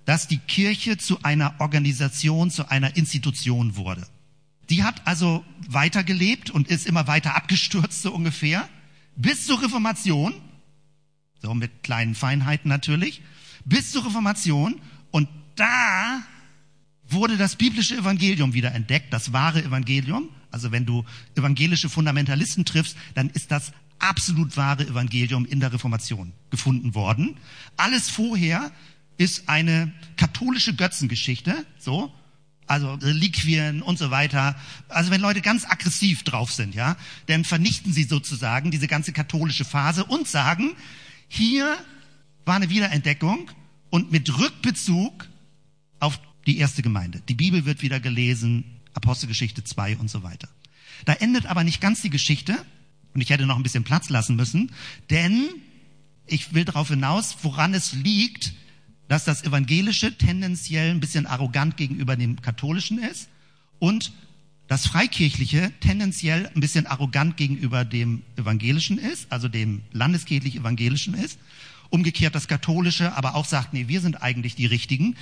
dass 0.04 0.28
die 0.28 0.38
Kirche 0.38 0.98
zu 0.98 1.22
einer 1.22 1.54
Organisation, 1.58 2.50
zu 2.50 2.70
einer 2.70 2.96
Institution 2.96 3.76
wurde. 3.76 4.06
Die 4.70 4.82
hat 4.82 5.06
also 5.06 5.44
weitergelebt 5.68 6.50
und 6.50 6.68
ist 6.68 6.86
immer 6.86 7.06
weiter 7.06 7.36
abgestürzt, 7.36 8.02
so 8.02 8.12
ungefähr, 8.12 8.68
bis 9.16 9.46
zur 9.46 9.62
Reformation, 9.62 10.34
so 11.42 11.54
mit 11.54 11.82
kleinen 11.82 12.14
Feinheiten 12.14 12.68
natürlich, 12.68 13.20
bis 13.64 13.90
zur 13.90 14.06
Reformation 14.06 14.80
und 15.10 15.28
da 15.56 16.22
wurde 17.08 17.36
das 17.36 17.56
biblische 17.56 17.96
Evangelium 17.96 18.54
wieder 18.54 18.72
entdeckt, 18.74 19.12
das 19.12 19.32
wahre 19.32 19.62
Evangelium. 19.62 20.28
Also 20.50 20.72
wenn 20.72 20.86
du 20.86 21.04
evangelische 21.36 21.88
Fundamentalisten 21.88 22.64
triffst, 22.64 22.96
dann 23.14 23.28
ist 23.30 23.50
das 23.50 23.72
absolut 23.98 24.56
wahre 24.56 24.86
Evangelium 24.86 25.44
in 25.44 25.60
der 25.60 25.72
Reformation 25.72 26.32
gefunden 26.50 26.94
worden. 26.94 27.36
Alles 27.76 28.08
vorher 28.08 28.72
ist 29.18 29.48
eine 29.48 29.92
katholische 30.16 30.74
Götzengeschichte, 30.74 31.66
so, 31.78 32.12
also 32.66 32.94
Reliquien 32.94 33.82
und 33.82 33.98
so 33.98 34.10
weiter. 34.10 34.56
Also 34.88 35.10
wenn 35.10 35.20
Leute 35.20 35.40
ganz 35.40 35.64
aggressiv 35.64 36.22
drauf 36.22 36.52
sind, 36.52 36.74
ja, 36.74 36.96
dann 37.26 37.44
vernichten 37.44 37.92
sie 37.92 38.04
sozusagen 38.04 38.70
diese 38.70 38.88
ganze 38.88 39.12
katholische 39.12 39.64
Phase 39.64 40.04
und 40.04 40.26
sagen, 40.26 40.72
hier 41.34 41.78
war 42.44 42.56
eine 42.56 42.68
Wiederentdeckung 42.68 43.50
und 43.88 44.12
mit 44.12 44.38
Rückbezug 44.38 45.26
auf 45.98 46.20
die 46.46 46.58
erste 46.58 46.82
Gemeinde. 46.82 47.22
Die 47.26 47.34
Bibel 47.34 47.64
wird 47.64 47.80
wieder 47.80 48.00
gelesen, 48.00 48.64
Apostelgeschichte 48.92 49.64
2 49.64 49.96
und 49.96 50.10
so 50.10 50.22
weiter. 50.22 50.50
Da 51.06 51.14
endet 51.14 51.46
aber 51.46 51.64
nicht 51.64 51.80
ganz 51.80 52.02
die 52.02 52.10
Geschichte 52.10 52.54
und 53.14 53.22
ich 53.22 53.30
hätte 53.30 53.46
noch 53.46 53.56
ein 53.56 53.62
bisschen 53.62 53.82
Platz 53.82 54.10
lassen 54.10 54.36
müssen, 54.36 54.72
denn 55.08 55.48
ich 56.26 56.52
will 56.52 56.66
darauf 56.66 56.88
hinaus, 56.88 57.38
woran 57.42 57.72
es 57.72 57.94
liegt, 57.94 58.52
dass 59.08 59.24
das 59.24 59.42
Evangelische 59.42 60.18
tendenziell 60.18 60.90
ein 60.90 61.00
bisschen 61.00 61.26
arrogant 61.26 61.78
gegenüber 61.78 62.16
dem 62.16 62.42
Katholischen 62.42 63.02
ist 63.02 63.30
und 63.78 64.12
das 64.68 64.86
Freikirchliche 64.86 65.72
tendenziell 65.80 66.50
ein 66.54 66.60
bisschen 66.60 66.86
arrogant 66.86 67.36
gegenüber 67.36 67.84
dem 67.84 68.22
Evangelischen 68.36 68.98
ist, 68.98 69.30
also 69.30 69.48
dem 69.48 69.82
landeskirchlich-evangelischen 69.92 71.14
ist. 71.14 71.38
Umgekehrt 71.90 72.34
das 72.34 72.48
Katholische 72.48 73.14
aber 73.14 73.34
auch 73.34 73.44
sagt, 73.44 73.74
nee, 73.74 73.88
wir 73.88 74.00
sind 74.00 74.22
eigentlich 74.22 74.54
die 74.54 74.66
Richtigen. 74.66 75.16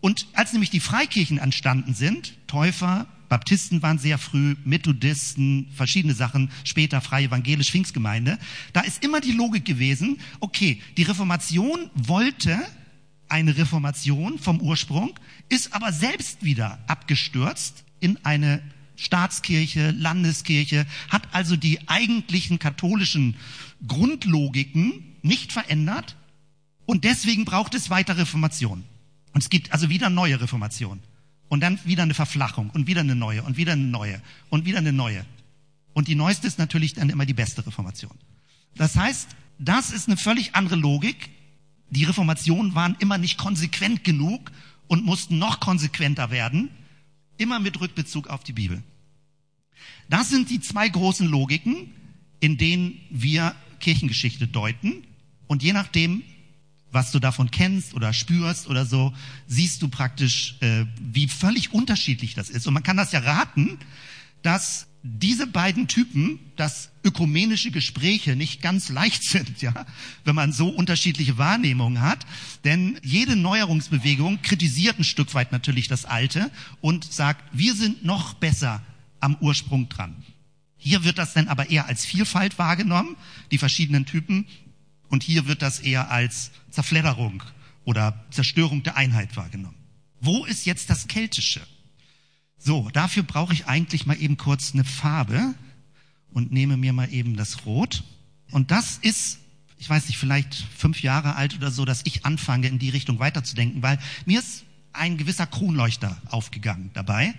Und 0.00 0.26
als 0.34 0.52
nämlich 0.52 0.70
die 0.70 0.80
Freikirchen 0.80 1.38
entstanden 1.38 1.94
sind, 1.94 2.34
Täufer, 2.46 3.06
Baptisten 3.28 3.82
waren 3.82 3.98
sehr 3.98 4.18
früh, 4.18 4.56
Methodisten, 4.64 5.68
verschiedene 5.74 6.12
Sachen, 6.12 6.50
später 6.64 7.00
Freie 7.00 7.26
Evangelisch 7.26 7.70
Pfingstgemeinde, 7.70 8.38
da 8.72 8.82
ist 8.82 9.02
immer 9.02 9.20
die 9.20 9.32
Logik 9.32 9.64
gewesen, 9.64 10.20
okay, 10.40 10.82
die 10.96 11.04
Reformation 11.04 11.88
wollte 11.94 12.58
eine 13.28 13.56
Reformation 13.56 14.38
vom 14.38 14.60
Ursprung, 14.60 15.18
ist 15.48 15.72
aber 15.72 15.92
selbst 15.92 16.44
wieder 16.44 16.78
abgestürzt 16.86 17.84
in 18.00 18.22
eine 18.24 18.60
Staatskirche, 19.02 19.90
Landeskirche, 19.90 20.86
hat 21.08 21.28
also 21.32 21.56
die 21.56 21.88
eigentlichen 21.88 22.58
katholischen 22.58 23.36
Grundlogiken 23.86 25.04
nicht 25.22 25.52
verändert 25.52 26.16
und 26.86 27.04
deswegen 27.04 27.44
braucht 27.44 27.74
es 27.74 27.90
weiter 27.90 28.16
Reformation. 28.16 28.84
Und 29.32 29.42
es 29.42 29.50
gibt 29.50 29.72
also 29.72 29.88
wieder 29.88 30.10
neue 30.10 30.40
Reformation 30.40 31.00
und 31.48 31.60
dann 31.60 31.78
wieder 31.84 32.02
eine 32.02 32.14
Verflachung 32.14 32.70
und 32.70 32.86
wieder 32.86 33.00
eine 33.00 33.14
neue 33.14 33.42
und 33.42 33.56
wieder 33.56 33.72
eine 33.72 33.82
neue 33.82 34.20
und 34.50 34.64
wieder 34.64 34.78
eine 34.78 34.92
neue. 34.92 35.24
Und 35.94 36.08
die 36.08 36.14
neueste 36.14 36.46
ist 36.46 36.58
natürlich 36.58 36.94
dann 36.94 37.10
immer 37.10 37.26
die 37.26 37.34
beste 37.34 37.66
Reformation. 37.66 38.12
Das 38.74 38.96
heißt, 38.96 39.28
das 39.58 39.90
ist 39.90 40.08
eine 40.08 40.16
völlig 40.16 40.54
andere 40.54 40.76
Logik. 40.76 41.30
Die 41.90 42.04
Reformationen 42.04 42.74
waren 42.74 42.96
immer 43.00 43.18
nicht 43.18 43.36
konsequent 43.36 44.04
genug 44.04 44.50
und 44.88 45.04
mussten 45.04 45.38
noch 45.38 45.60
konsequenter 45.60 46.30
werden, 46.30 46.70
immer 47.36 47.60
mit 47.60 47.80
Rückbezug 47.80 48.28
auf 48.28 48.44
die 48.44 48.52
Bibel. 48.52 48.82
Das 50.12 50.28
sind 50.28 50.50
die 50.50 50.60
zwei 50.60 50.90
großen 50.90 51.26
Logiken, 51.26 51.90
in 52.38 52.58
denen 52.58 53.00
wir 53.08 53.54
Kirchengeschichte 53.80 54.46
deuten. 54.46 55.04
Und 55.46 55.62
je 55.62 55.72
nachdem, 55.72 56.22
was 56.90 57.12
du 57.12 57.18
davon 57.18 57.50
kennst 57.50 57.94
oder 57.94 58.12
spürst 58.12 58.68
oder 58.68 58.84
so, 58.84 59.14
siehst 59.46 59.80
du 59.80 59.88
praktisch, 59.88 60.56
äh, 60.60 60.84
wie 61.00 61.28
völlig 61.28 61.72
unterschiedlich 61.72 62.34
das 62.34 62.50
ist. 62.50 62.66
Und 62.66 62.74
man 62.74 62.82
kann 62.82 62.98
das 62.98 63.12
ja 63.12 63.20
raten, 63.20 63.78
dass 64.42 64.86
diese 65.02 65.46
beiden 65.46 65.88
Typen, 65.88 66.40
dass 66.56 66.90
ökumenische 67.02 67.70
Gespräche 67.70 68.36
nicht 68.36 68.60
ganz 68.60 68.90
leicht 68.90 69.22
sind, 69.30 69.62
ja, 69.62 69.86
wenn 70.26 70.34
man 70.34 70.52
so 70.52 70.68
unterschiedliche 70.68 71.38
Wahrnehmungen 71.38 72.02
hat. 72.02 72.26
Denn 72.64 73.00
jede 73.02 73.34
Neuerungsbewegung 73.34 74.42
kritisiert 74.42 74.98
ein 74.98 75.04
Stück 75.04 75.32
weit 75.32 75.52
natürlich 75.52 75.88
das 75.88 76.04
Alte 76.04 76.50
und 76.82 77.10
sagt, 77.10 77.42
wir 77.54 77.74
sind 77.74 78.04
noch 78.04 78.34
besser 78.34 78.82
am 79.22 79.36
Ursprung 79.40 79.88
dran. 79.88 80.22
Hier 80.76 81.04
wird 81.04 81.18
das 81.18 81.32
dann 81.32 81.48
aber 81.48 81.70
eher 81.70 81.86
als 81.86 82.04
Vielfalt 82.04 82.58
wahrgenommen, 82.58 83.16
die 83.50 83.58
verschiedenen 83.58 84.04
Typen, 84.04 84.46
und 85.08 85.22
hier 85.22 85.46
wird 85.46 85.60
das 85.60 85.78
eher 85.78 86.10
als 86.10 86.52
Zerfledderung 86.70 87.42
oder 87.84 88.24
Zerstörung 88.30 88.82
der 88.82 88.96
Einheit 88.96 89.36
wahrgenommen. 89.36 89.76
Wo 90.20 90.46
ist 90.46 90.64
jetzt 90.64 90.88
das 90.88 91.06
Keltische? 91.06 91.60
So, 92.56 92.88
dafür 92.90 93.22
brauche 93.22 93.52
ich 93.52 93.66
eigentlich 93.66 94.06
mal 94.06 94.20
eben 94.20 94.38
kurz 94.38 94.72
eine 94.72 94.84
Farbe 94.84 95.54
und 96.30 96.50
nehme 96.50 96.78
mir 96.78 96.94
mal 96.94 97.12
eben 97.12 97.36
das 97.36 97.66
Rot. 97.66 98.04
Und 98.50 98.70
das 98.70 98.98
ist, 99.02 99.40
ich 99.78 99.90
weiß 99.90 100.06
nicht, 100.06 100.16
vielleicht 100.16 100.54
fünf 100.54 101.02
Jahre 101.02 101.36
alt 101.36 101.56
oder 101.56 101.70
so, 101.70 101.84
dass 101.84 102.00
ich 102.04 102.24
anfange, 102.24 102.68
in 102.68 102.78
die 102.78 102.90
Richtung 102.90 103.18
weiterzudenken, 103.18 103.82
weil 103.82 103.98
mir 104.24 104.40
ist 104.40 104.64
ein 104.94 105.18
gewisser 105.18 105.46
Kronleuchter 105.46 106.16
aufgegangen 106.30 106.90
dabei. 106.94 107.34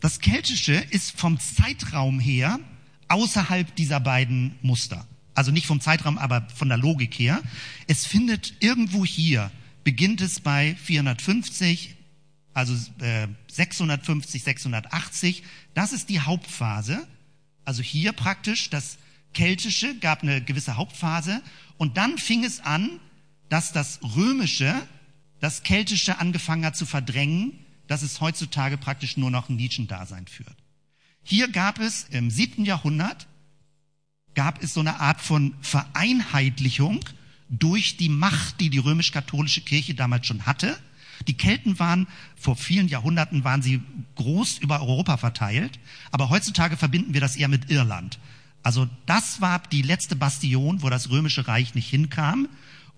Das 0.00 0.20
Keltische 0.20 0.74
ist 0.74 1.18
vom 1.18 1.38
Zeitraum 1.38 2.18
her 2.18 2.58
außerhalb 3.08 3.74
dieser 3.76 4.00
beiden 4.00 4.54
Muster. 4.62 5.06
Also 5.34 5.50
nicht 5.52 5.66
vom 5.66 5.80
Zeitraum, 5.80 6.18
aber 6.18 6.46
von 6.54 6.68
der 6.68 6.78
Logik 6.78 7.18
her. 7.18 7.42
Es 7.86 8.06
findet 8.06 8.54
irgendwo 8.60 9.04
hier, 9.04 9.50
beginnt 9.84 10.20
es 10.20 10.40
bei 10.40 10.74
450, 10.82 11.96
also 12.54 12.74
äh, 13.00 13.28
650, 13.48 14.42
680. 14.42 15.42
Das 15.74 15.92
ist 15.92 16.08
die 16.08 16.20
Hauptphase. 16.20 17.06
Also 17.64 17.82
hier 17.82 18.12
praktisch 18.12 18.70
das 18.70 18.98
Keltische 19.34 19.98
gab 19.98 20.22
eine 20.22 20.42
gewisse 20.42 20.76
Hauptphase. 20.76 21.42
Und 21.78 21.96
dann 21.96 22.18
fing 22.18 22.44
es 22.44 22.60
an, 22.60 23.00
dass 23.48 23.72
das 23.72 24.00
Römische 24.02 24.74
das 25.40 25.62
Keltische 25.62 26.18
angefangen 26.18 26.64
hat 26.64 26.76
zu 26.76 26.86
verdrängen, 26.86 27.52
dass 27.90 28.02
es 28.02 28.20
heutzutage 28.20 28.76
praktisch 28.76 29.16
nur 29.16 29.32
noch 29.32 29.48
ein 29.48 29.56
Nischendasein 29.56 30.28
führt. 30.28 30.54
Hier 31.24 31.48
gab 31.48 31.80
es 31.80 32.04
im 32.04 32.30
siebten 32.30 32.64
Jahrhundert 32.64 33.26
gab 34.36 34.62
es 34.62 34.74
so 34.74 34.78
eine 34.80 35.00
Art 35.00 35.20
von 35.20 35.54
Vereinheitlichung 35.60 37.00
durch 37.48 37.96
die 37.96 38.08
Macht, 38.08 38.60
die 38.60 38.70
die 38.70 38.78
römisch-katholische 38.78 39.62
Kirche 39.62 39.96
damals 39.96 40.28
schon 40.28 40.46
hatte. 40.46 40.78
Die 41.26 41.36
Kelten 41.36 41.80
waren 41.80 42.06
vor 42.36 42.54
vielen 42.54 42.86
Jahrhunderten 42.86 43.42
waren 43.42 43.60
sie 43.60 43.82
groß 44.14 44.58
über 44.58 44.80
Europa 44.80 45.16
verteilt, 45.16 45.80
aber 46.12 46.30
heutzutage 46.30 46.76
verbinden 46.76 47.12
wir 47.12 47.20
das 47.20 47.34
eher 47.34 47.48
mit 47.48 47.72
Irland. 47.72 48.20
Also 48.62 48.88
das 49.06 49.40
war 49.40 49.64
die 49.72 49.82
letzte 49.82 50.14
Bastion, 50.14 50.82
wo 50.82 50.90
das 50.90 51.10
römische 51.10 51.48
Reich 51.48 51.74
nicht 51.74 51.90
hinkam 51.90 52.48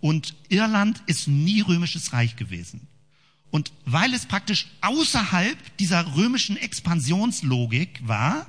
und 0.03 0.35
Irland 0.51 1.03
ist 1.07 1.29
nie 1.29 1.63
römisches 1.63 2.13
Reich 2.13 2.37
gewesen. 2.37 2.89
Und 3.53 3.71
weil 3.85 4.15
es 4.15 4.25
praktisch 4.25 4.67
außerhalb 4.81 5.77
dieser 5.77 6.17
römischen 6.17 6.57
Expansionslogik 6.57 8.01
war, 8.03 8.47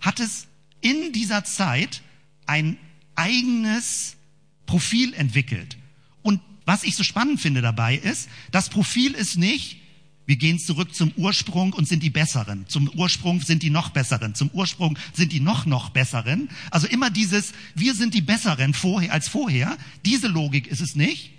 hat 0.00 0.20
es 0.20 0.48
in 0.80 1.12
dieser 1.12 1.44
Zeit 1.44 2.00
ein 2.46 2.78
eigenes 3.14 4.16
Profil 4.64 5.12
entwickelt. 5.12 5.76
Und 6.22 6.40
was 6.64 6.82
ich 6.82 6.96
so 6.96 7.04
spannend 7.04 7.42
finde 7.42 7.60
dabei 7.60 7.94
ist, 7.94 8.30
das 8.50 8.70
Profil 8.70 9.12
ist 9.12 9.36
nicht, 9.36 9.76
wir 10.24 10.36
gehen 10.36 10.58
zurück 10.58 10.94
zum 10.94 11.12
Ursprung 11.16 11.74
und 11.74 11.86
sind 11.86 12.02
die 12.02 12.08
Besseren. 12.08 12.66
Zum 12.68 12.88
Ursprung 12.88 13.42
sind 13.42 13.62
die 13.62 13.68
noch 13.68 13.90
Besseren. 13.90 14.34
Zum 14.34 14.48
Ursprung 14.52 14.98
sind 15.12 15.32
die 15.32 15.40
noch, 15.40 15.66
noch 15.66 15.90
Besseren. 15.90 16.48
Also 16.70 16.86
immer 16.86 17.10
dieses, 17.10 17.52
wir 17.74 17.92
sind 17.92 18.14
die 18.14 18.22
Besseren 18.22 18.72
vorher 18.72 19.12
als 19.12 19.28
vorher. 19.28 19.76
Diese 20.06 20.28
Logik 20.28 20.68
ist 20.68 20.80
es 20.80 20.96
nicht. 20.96 21.32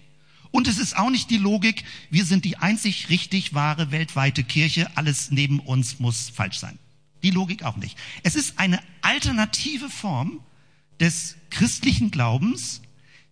Und 0.53 0.67
es 0.67 0.77
ist 0.77 0.95
auch 0.95 1.09
nicht 1.09 1.31
die 1.31 1.39
Logik, 1.39 1.83
wir 2.11 2.25
sind 2.25 2.45
die 2.45 2.57
einzig 2.57 3.09
richtig 3.09 3.55
wahre 3.55 3.89
weltweite 3.89 4.43
Kirche, 4.43 4.95
alles 4.95 5.31
neben 5.31 5.59
uns 5.59 5.99
muss 5.99 6.29
falsch 6.29 6.59
sein. 6.59 6.77
Die 7.23 7.31
Logik 7.31 7.63
auch 7.63 7.75
nicht. 7.75 7.97
Es 8.21 8.35
ist 8.35 8.59
eine 8.59 8.79
alternative 9.01 9.89
Form 9.89 10.41
des 10.99 11.37
christlichen 11.49 12.11
Glaubens, 12.11 12.81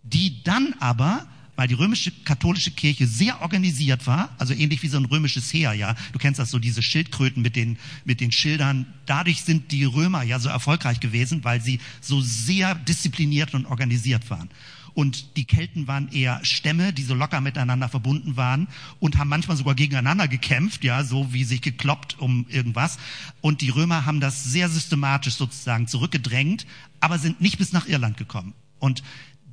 die 0.02 0.42
dann 0.42 0.74
aber, 0.80 1.28
weil 1.54 1.68
die 1.68 1.74
römische 1.74 2.10
katholische 2.10 2.72
Kirche 2.72 3.06
sehr 3.06 3.40
organisiert 3.40 4.08
war, 4.08 4.34
also 4.38 4.52
ähnlich 4.52 4.82
wie 4.82 4.88
so 4.88 4.96
ein 4.96 5.04
römisches 5.04 5.54
Heer, 5.54 5.74
ja, 5.74 5.94
du 6.10 6.18
kennst 6.18 6.40
das 6.40 6.50
so, 6.50 6.58
diese 6.58 6.82
Schildkröten 6.82 7.40
mit 7.40 7.54
den, 7.54 7.78
mit 8.04 8.20
den 8.20 8.32
Schildern, 8.32 8.92
dadurch 9.06 9.42
sind 9.42 9.70
die 9.70 9.84
Römer 9.84 10.24
ja 10.24 10.40
so 10.40 10.48
erfolgreich 10.48 10.98
gewesen, 10.98 11.44
weil 11.44 11.60
sie 11.60 11.78
so 12.00 12.20
sehr 12.20 12.74
diszipliniert 12.74 13.54
und 13.54 13.66
organisiert 13.66 14.28
waren. 14.28 14.50
Und 14.94 15.36
die 15.36 15.44
Kelten 15.44 15.86
waren 15.86 16.10
eher 16.12 16.44
Stämme, 16.44 16.92
die 16.92 17.02
so 17.02 17.14
locker 17.14 17.40
miteinander 17.40 17.88
verbunden 17.88 18.36
waren 18.36 18.68
und 19.00 19.16
haben 19.18 19.28
manchmal 19.28 19.56
sogar 19.56 19.74
gegeneinander 19.74 20.28
gekämpft, 20.28 20.84
ja, 20.84 21.02
so 21.04 21.32
wie 21.32 21.44
sich 21.44 21.62
gekloppt 21.62 22.18
um 22.18 22.46
irgendwas. 22.48 22.98
Und 23.40 23.60
die 23.60 23.70
Römer 23.70 24.04
haben 24.04 24.20
das 24.20 24.44
sehr 24.44 24.68
systematisch 24.68 25.34
sozusagen 25.34 25.86
zurückgedrängt, 25.86 26.66
aber 27.00 27.18
sind 27.18 27.40
nicht 27.40 27.58
bis 27.58 27.72
nach 27.72 27.86
Irland 27.86 28.16
gekommen. 28.16 28.52
Und 28.78 29.02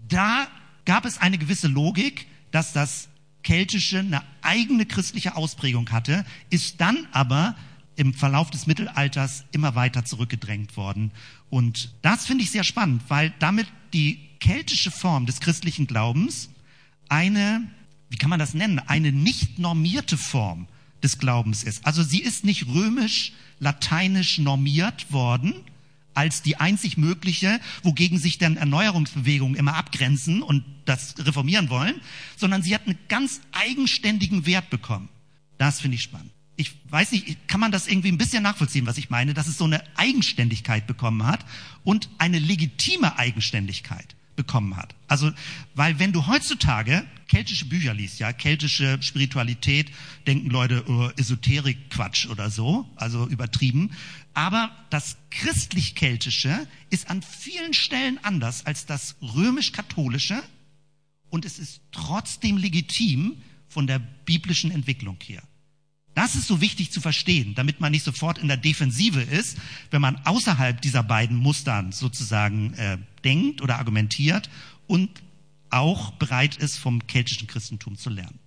da 0.09 0.47
gab 0.85 1.05
es 1.05 1.19
eine 1.19 1.37
gewisse 1.37 1.67
Logik, 1.67 2.27
dass 2.51 2.73
das 2.73 3.09
Keltische 3.43 3.99
eine 3.99 4.23
eigene 4.41 4.85
christliche 4.85 5.35
Ausprägung 5.35 5.91
hatte, 5.91 6.25
ist 6.49 6.81
dann 6.81 7.07
aber 7.11 7.55
im 7.95 8.13
Verlauf 8.13 8.49
des 8.49 8.65
Mittelalters 8.65 9.43
immer 9.51 9.75
weiter 9.75 10.05
zurückgedrängt 10.05 10.77
worden. 10.77 11.11
Und 11.49 11.93
das 12.01 12.25
finde 12.25 12.43
ich 12.43 12.51
sehr 12.51 12.63
spannend, 12.63 13.03
weil 13.09 13.33
damit 13.39 13.67
die 13.93 14.28
keltische 14.39 14.91
Form 14.91 15.25
des 15.25 15.39
christlichen 15.39 15.87
Glaubens 15.87 16.49
eine, 17.09 17.67
wie 18.09 18.17
kann 18.17 18.29
man 18.29 18.39
das 18.39 18.53
nennen, 18.53 18.79
eine 18.79 19.11
nicht 19.11 19.59
normierte 19.59 20.17
Form 20.17 20.67
des 21.03 21.17
Glaubens 21.17 21.63
ist. 21.63 21.85
Also 21.85 22.03
sie 22.03 22.21
ist 22.21 22.43
nicht 22.43 22.67
römisch, 22.67 23.33
lateinisch 23.59 24.37
normiert 24.37 25.11
worden 25.11 25.53
als 26.13 26.41
die 26.41 26.57
einzig 26.57 26.97
mögliche, 26.97 27.61
wogegen 27.83 28.17
sich 28.17 28.37
dann 28.37 28.57
Erneuerungsbewegungen 28.57 29.55
immer 29.55 29.75
abgrenzen 29.75 30.41
und 30.41 30.65
das 30.85 31.15
reformieren 31.19 31.69
wollen, 31.69 32.01
sondern 32.35 32.61
sie 32.61 32.75
hat 32.75 32.85
einen 32.87 32.97
ganz 33.07 33.41
eigenständigen 33.51 34.45
Wert 34.45 34.69
bekommen. 34.69 35.07
Das 35.57 35.79
finde 35.79 35.95
ich 35.95 36.03
spannend. 36.03 36.31
Ich 36.57 36.73
weiß 36.89 37.13
nicht, 37.13 37.47
kann 37.47 37.61
man 37.61 37.71
das 37.71 37.87
irgendwie 37.87 38.11
ein 38.11 38.17
bisschen 38.17 38.43
nachvollziehen, 38.43 38.85
was 38.85 38.97
ich 38.97 39.09
meine, 39.09 39.33
dass 39.33 39.47
es 39.47 39.57
so 39.57 39.63
eine 39.63 39.81
Eigenständigkeit 39.95 40.87
bekommen 40.87 41.25
hat 41.25 41.45
und 41.85 42.09
eine 42.17 42.39
legitime 42.39 43.17
Eigenständigkeit 43.17 44.15
bekommen 44.39 44.77
hat. 44.77 44.95
Also, 45.09 45.31
weil 45.75 45.99
wenn 45.99 46.13
du 46.13 46.25
heutzutage 46.25 47.05
keltische 47.27 47.65
Bücher 47.65 47.93
liest, 47.93 48.19
ja, 48.19 48.31
keltische 48.31 48.97
Spiritualität, 49.01 49.91
denken 50.27 50.49
Leute, 50.49 50.85
oh, 50.87 51.09
Esoterik-Quatsch 51.17 52.27
oder 52.27 52.49
so, 52.49 52.89
also 52.95 53.27
übertrieben. 53.27 53.91
Aber 54.33 54.71
das 54.89 55.17
christlich-keltische 55.29 56.65
ist 56.89 57.09
an 57.09 57.21
vielen 57.21 57.73
Stellen 57.73 58.17
anders 58.23 58.65
als 58.65 58.85
das 58.85 59.17
römisch-katholische 59.21 60.41
und 61.29 61.43
es 61.43 61.59
ist 61.59 61.81
trotzdem 61.91 62.55
legitim 62.55 63.41
von 63.67 63.87
der 63.87 63.99
biblischen 63.99 64.71
Entwicklung 64.71 65.17
her. 65.21 65.43
Das 66.19 66.35
ist 66.35 66.47
so 66.47 66.59
wichtig 66.59 66.91
zu 66.91 66.99
verstehen, 66.99 67.55
damit 67.55 67.79
man 67.79 67.93
nicht 67.93 68.03
sofort 68.03 68.39
in 68.39 68.49
der 68.49 68.57
Defensive 68.57 69.21
ist, 69.21 69.57
wenn 69.89 70.01
man 70.01 70.17
außerhalb 70.25 70.81
dieser 70.81 71.01
beiden 71.01 71.37
Mustern 71.37 71.93
sozusagen 71.93 72.73
äh, 72.73 72.97
denkt 73.23 73.61
oder 73.61 73.77
argumentiert 73.77 74.49
und 74.85 75.09
auch 75.69 76.11
bereit 76.11 76.57
ist, 76.57 76.75
vom 76.75 77.07
keltischen 77.07 77.47
Christentum 77.47 77.97
zu 77.97 78.09
lernen. 78.09 78.37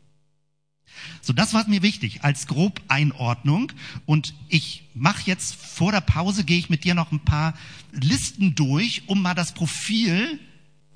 So, 1.23 1.33
das 1.33 1.55
war 1.55 1.67
mir 1.67 1.81
wichtig 1.81 2.23
als 2.25 2.47
grob 2.47 2.83
Einordnung. 2.89 3.73
Und 4.05 4.35
ich 4.51 4.91
mache 4.93 5.23
jetzt 5.25 5.55
vor 5.55 5.93
der 5.93 6.03
Pause, 6.03 6.45
gehe 6.45 6.59
ich 6.59 6.69
mit 6.69 6.85
dir 6.85 6.93
noch 6.93 7.11
ein 7.11 7.25
paar 7.25 7.55
Listen 7.91 8.55
durch, 8.55 9.05
um 9.07 9.23
mal 9.23 9.33
das 9.33 9.55
Profil 9.55 10.39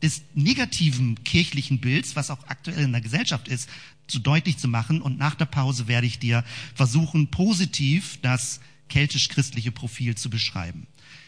des 0.03 0.21
negativen 0.35 1.25
kirchlichen 1.25 1.81
Bilds, 1.81 2.17
was 2.17 2.31
auch 2.31 2.47
aktuell 2.49 2.85
in 2.85 2.93
der 2.93 3.01
Gesellschaft 3.01 3.49
ist, 3.49 3.67
zu 4.07 4.19
deutlich 4.19 4.59
zu 4.59 4.69
machen. 4.69 5.03
Und 5.03 5.19
nach 5.19 5.35
der 5.35 5.47
Pause 5.47 5.89
werde 5.89 6.07
ich 6.07 6.19
dir 6.19 6.45
versuchen, 6.75 7.29
positiv 7.29 8.19
das 8.23 8.61
keltisch-christliche 8.89 9.73
Profil 9.73 10.15
zu 10.15 10.31
beschreiben. 10.31 10.87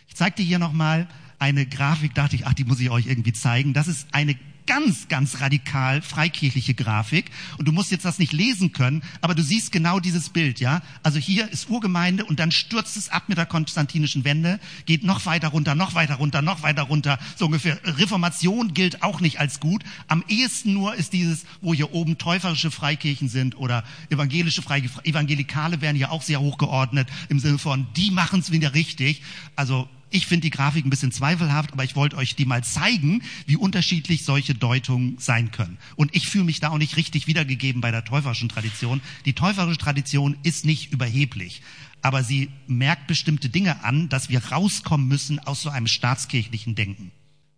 Ich 0.09 0.14
zeige 0.14 0.37
dir 0.37 0.45
hier 0.45 0.59
nochmal 0.59 1.09
eine 1.38 1.67
Grafik, 1.67 2.14
dachte 2.14 2.37
ich, 2.37 2.47
ach, 2.47 2.55
die 2.55 2.64
muss 2.64 2.81
ich 2.81 2.91
euch 2.91 3.07
irgendwie 3.07 3.33
zeigen. 3.33 3.75
Das 3.75 3.88
ist 3.88 4.09
eine 4.12 4.37
ganz, 4.69 5.09
ganz 5.09 5.41
radikal 5.41 6.03
freikirchliche 6.03 6.75
Grafik. 6.75 7.31
Und 7.57 7.67
du 7.67 7.73
musst 7.73 7.91
jetzt 7.91 8.05
das 8.05 8.19
nicht 8.19 8.35
lesen 8.35 8.73
können, 8.73 9.03
aber 9.23 9.35
du 9.35 9.43
siehst 9.43 9.73
genau 9.73 9.99
dieses 9.99 10.29
Bild, 10.29 10.61
ja. 10.61 10.83
Also 11.03 11.19
hier 11.19 11.51
ist 11.51 11.71
Urgemeinde 11.71 12.25
und 12.27 12.39
dann 12.39 12.53
stürzt 12.53 12.99
es 12.99 13.09
ab 13.09 13.25
mit 13.29 13.39
der 13.39 13.47
konstantinischen 13.47 14.25
Wende, 14.25 14.61
geht 14.85 15.05
noch 15.05 15.25
weiter 15.25 15.49
runter, 15.49 15.75
noch 15.75 15.95
weiter 15.95 16.17
runter, 16.17 16.43
noch 16.43 16.63
weiter 16.63 16.83
runter. 16.83 17.19
So 17.35 17.47
ungefähr. 17.47 17.81
Reformation 17.83 18.75
gilt 18.75 19.03
auch 19.03 19.21
nicht 19.21 19.41
als 19.41 19.59
gut. 19.59 19.83
Am 20.07 20.23
ehesten 20.29 20.75
nur 20.75 20.95
ist 20.95 21.15
dieses, 21.15 21.45
wo 21.63 21.73
hier 21.73 21.95
oben 21.95 22.19
täuferische 22.19 22.71
Freikirchen 22.71 23.31
sind 23.31 23.57
oder 23.57 23.85
evangelische 24.11 24.61
Freikirchen. 24.61 25.03
Evangelikale 25.05 25.81
werden 25.81 25.97
hier 25.97 26.13
auch 26.13 26.23
sehr 26.23 26.41
hochgeordnet 26.41 27.09
im 27.31 27.41
Sinne 27.41 27.59
von, 27.59 27.87
die 27.97 28.11
machen 28.11 28.41
es 28.41 28.53
wieder 28.53 28.75
richtig. 28.75 29.23
Also 29.57 29.89
ich 30.11 30.27
finde 30.27 30.42
die 30.42 30.51
Grafik 30.51 30.85
ein 30.85 30.90
bisschen 30.90 31.12
zweifelhaft, 31.12 31.73
aber 31.73 31.85
ich 31.85 31.97
wollte 31.97 32.16
euch 32.16 32.35
die 32.35 32.47
mal 32.47 32.64
zeigen, 32.64 33.23
wie 33.47 33.57
unterschiedlich 33.57 34.25
solche 34.25 34.55
Deutungen 34.55 35.16
sein 35.18 35.51
können. 35.51 35.79
Und 35.97 36.14
ich 36.14 36.29
fühle 36.29 36.44
mich 36.44 36.61
da 36.61 36.71
auch 36.71 36.79
nicht 36.79 36.97
richtig 36.97 37.27
wiedergegeben 37.27 37.81
bei 37.81 37.90
der 37.90 38.05
täuferischen 38.05 38.49
Tradition. 38.49 39.01
Die 39.25 39.35
täuferische 39.35 39.79
Tradition 39.79 40.37
ist 40.42 40.64
nicht 40.64 40.92
überheblich, 40.92 41.62
aber 42.03 42.23
sie 42.23 42.51
merkt 42.66 43.07
bestimmte 43.07 43.49
Dinge 43.49 43.85
an, 43.85 44.09
dass 44.09 44.29
wir 44.29 44.44
rauskommen 44.44 45.09
müssen 45.09 45.38
aus 45.40 45.62
so 45.62 45.71
einem 45.71 45.87
staatskirchlichen 45.87 46.75
Denken. 46.75 47.11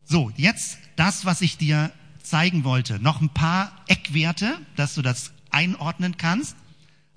So, 0.04 0.32
jetzt 0.36 0.78
das, 0.96 1.24
was 1.24 1.40
ich 1.40 1.56
dir 1.56 1.92
zeigen 2.22 2.64
wollte. 2.64 2.98
Noch 2.98 3.20
ein 3.20 3.28
paar 3.28 3.72
Eckwerte, 3.86 4.58
dass 4.76 4.94
du 4.94 5.02
das 5.02 5.32
einordnen 5.50 6.16
kannst. 6.16 6.56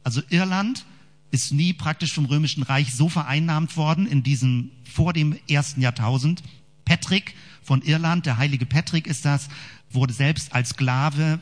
Also 0.04 0.22
Irland 0.30 0.86
ist 1.32 1.52
nie 1.52 1.74
praktisch 1.74 2.14
vom 2.14 2.26
Römischen 2.26 2.62
Reich 2.62 2.94
so 2.94 3.10
vereinnahmt 3.10 3.76
worden 3.76 4.06
in 4.06 4.22
diesem 4.22 4.70
vor 4.94 5.14
dem 5.14 5.36
ersten 5.50 5.82
Jahrtausend. 5.82 6.44
Patrick 6.86 7.34
von 7.62 7.82
Irland, 7.82 8.26
der 8.26 8.38
heilige 8.38 8.66
Patrick 8.66 9.08
ist 9.08 9.26
das, 9.26 9.50
wurde 9.90 10.14
selbst 10.14 10.54
als 10.54 10.70
Sklave 10.70 11.40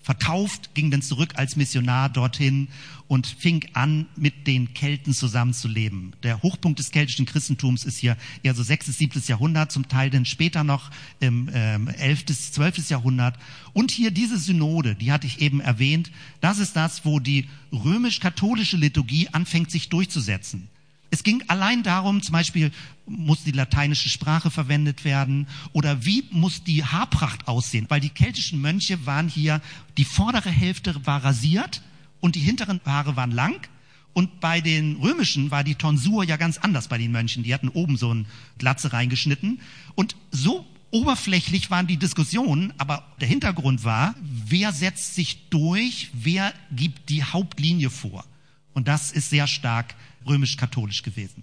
verkauft, 0.00 0.70
ging 0.74 0.92
dann 0.92 1.02
zurück 1.02 1.32
als 1.34 1.56
Missionar 1.56 2.08
dorthin 2.08 2.68
und 3.08 3.26
fing 3.26 3.68
an, 3.72 4.06
mit 4.16 4.46
den 4.46 4.72
Kelten 4.72 5.12
zusammenzuleben. 5.12 6.14
Der 6.22 6.42
Hochpunkt 6.42 6.78
des 6.78 6.92
keltischen 6.92 7.26
Christentums 7.26 7.84
ist 7.84 7.98
hier 7.98 8.16
eher 8.44 8.54
so 8.54 8.62
6. 8.62 8.86
bis 8.86 8.98
7. 8.98 9.22
Jahrhundert, 9.26 9.72
zum 9.72 9.88
Teil 9.88 10.10
dann 10.10 10.24
später 10.24 10.62
noch 10.62 10.92
im 11.18 11.50
ähm, 11.52 11.88
11. 11.88 12.24
bis 12.26 12.52
12. 12.52 12.88
Jahrhundert. 12.88 13.36
Und 13.72 13.90
hier 13.90 14.12
diese 14.12 14.38
Synode, 14.38 14.94
die 14.94 15.10
hatte 15.10 15.26
ich 15.26 15.40
eben 15.40 15.60
erwähnt, 15.60 16.12
das 16.40 16.58
ist 16.58 16.76
das, 16.76 17.04
wo 17.04 17.18
die 17.18 17.48
römisch-katholische 17.72 18.76
Liturgie 18.76 19.28
anfängt, 19.32 19.72
sich 19.72 19.88
durchzusetzen. 19.88 20.68
Es 21.16 21.22
ging 21.22 21.42
allein 21.48 21.82
darum, 21.82 22.20
zum 22.20 22.34
Beispiel, 22.34 22.70
muss 23.06 23.42
die 23.42 23.52
lateinische 23.52 24.10
Sprache 24.10 24.50
verwendet 24.50 25.02
werden 25.06 25.46
oder 25.72 26.04
wie 26.04 26.24
muss 26.30 26.62
die 26.62 26.84
Haarpracht 26.84 27.48
aussehen? 27.48 27.86
Weil 27.88 28.00
die 28.00 28.10
keltischen 28.10 28.60
Mönche 28.60 29.06
waren 29.06 29.26
hier, 29.26 29.62
die 29.96 30.04
vordere 30.04 30.50
Hälfte 30.50 31.06
war 31.06 31.24
rasiert 31.24 31.80
und 32.20 32.34
die 32.34 32.40
hinteren 32.40 32.82
Haare 32.84 33.16
waren 33.16 33.30
lang. 33.30 33.66
Und 34.12 34.40
bei 34.40 34.60
den 34.60 34.96
Römischen 34.96 35.50
war 35.50 35.64
die 35.64 35.76
Tonsur 35.76 36.22
ja 36.22 36.36
ganz 36.36 36.58
anders 36.58 36.88
bei 36.88 36.98
den 36.98 37.12
Mönchen. 37.12 37.44
Die 37.44 37.54
hatten 37.54 37.70
oben 37.70 37.96
so 37.96 38.12
ein 38.12 38.26
Glatze 38.58 38.92
reingeschnitten. 38.92 39.60
Und 39.94 40.16
so 40.32 40.66
oberflächlich 40.90 41.70
waren 41.70 41.86
die 41.86 41.96
Diskussionen, 41.96 42.74
aber 42.76 43.06
der 43.22 43.28
Hintergrund 43.28 43.84
war, 43.84 44.14
wer 44.20 44.74
setzt 44.74 45.14
sich 45.14 45.48
durch, 45.48 46.10
wer 46.12 46.52
gibt 46.72 47.08
die 47.08 47.24
Hauptlinie 47.24 47.88
vor. 47.88 48.26
Und 48.74 48.86
das 48.86 49.12
ist 49.12 49.30
sehr 49.30 49.46
stark 49.46 49.94
römisch-katholisch 50.26 51.02
gewesen. 51.02 51.42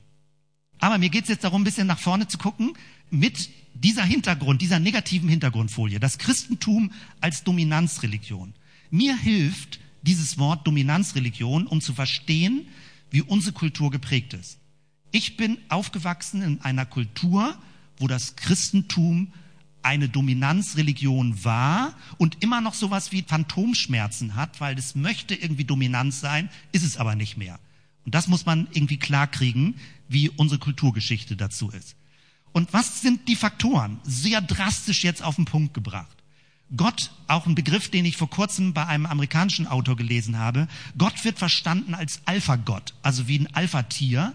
Aber 0.80 0.98
mir 0.98 1.10
geht 1.10 1.24
es 1.24 1.30
jetzt 1.30 1.44
darum, 1.44 1.62
ein 1.62 1.64
bisschen 1.66 1.88
nach 1.88 2.00
vorne 2.00 2.28
zu 2.28 2.38
gucken 2.38 2.74
mit 3.10 3.50
dieser 3.74 4.04
Hintergrund, 4.04 4.62
dieser 4.62 4.80
negativen 4.80 5.30
Hintergrundfolie, 5.30 6.00
das 6.00 6.18
Christentum 6.18 6.92
als 7.22 7.44
Dominanzreligion. 7.44 8.54
Mir 8.90 9.16
hilft 9.16 9.80
dieses 10.02 10.38
Wort 10.38 10.68
Dominanzreligion, 10.68 11.68
um 11.68 11.82
zu 11.82 11.94
verstehen, 11.94 12.68
wie 13.10 13.22
unsere 13.22 13.54
Kultur 13.54 13.92
geprägt 13.92 14.34
ist. 14.34 14.58
Ich 15.12 15.38
bin 15.38 15.58
aufgewachsen 15.70 16.42
in 16.42 16.62
einer 16.62 16.86
Kultur, 16.86 17.58
wo 17.98 18.08
das 18.08 18.36
Christentum 18.36 19.32
eine 19.84 20.10
Dominanzreligion 20.10 21.44
war 21.44 21.94
und 22.18 22.42
immer 22.42 22.62
noch 22.62 22.74
sowas 22.74 23.12
wie 23.12 23.22
Phantomschmerzen 23.22 24.36
hat, 24.36 24.60
weil 24.60 24.78
es 24.78 24.96
möchte 24.96 25.36
irgendwie 25.36 25.66
dominant 25.66 26.14
sein, 26.14 26.50
ist 26.72 26.84
es 26.84 26.98
aber 26.98 27.16
nicht 27.16 27.38
mehr. 27.38 27.60
Und 28.06 28.16
das 28.16 28.28
muss 28.28 28.46
man 28.46 28.68
irgendwie 28.72 28.98
klar 28.98 29.28
kriegen, 29.28 29.76
wie 30.10 30.30
unsere 30.30 30.60
Kulturgeschichte 30.60 31.36
dazu 31.36 31.70
ist. 31.70 31.96
Und 32.52 32.72
was 32.74 33.02
sind 33.02 33.28
die 33.28 33.36
Faktoren? 33.36 34.00
Sehr 34.04 34.42
drastisch 34.42 35.04
jetzt 35.04 35.24
auf 35.24 35.36
den 35.36 35.46
Punkt 35.46 35.74
gebracht. 35.74 36.24
Gott, 36.76 37.12
auch 37.28 37.46
ein 37.46 37.56
Begriff, 37.56 37.90
den 37.90 38.06
ich 38.06 38.18
vor 38.18 38.30
kurzem 38.30 38.74
bei 38.74 38.86
einem 38.88 39.06
amerikanischen 39.06 39.68
Autor 39.68 39.96
gelesen 39.96 40.40
habe. 40.40 40.68
Gott 40.98 41.24
wird 41.24 41.38
verstanden 41.38 41.94
als 41.94 42.22
Alpha-Gott, 42.26 42.94
also 43.02 43.28
wie 43.28 43.40
ein 43.40 43.54
Alpha-Tier. 43.54 44.34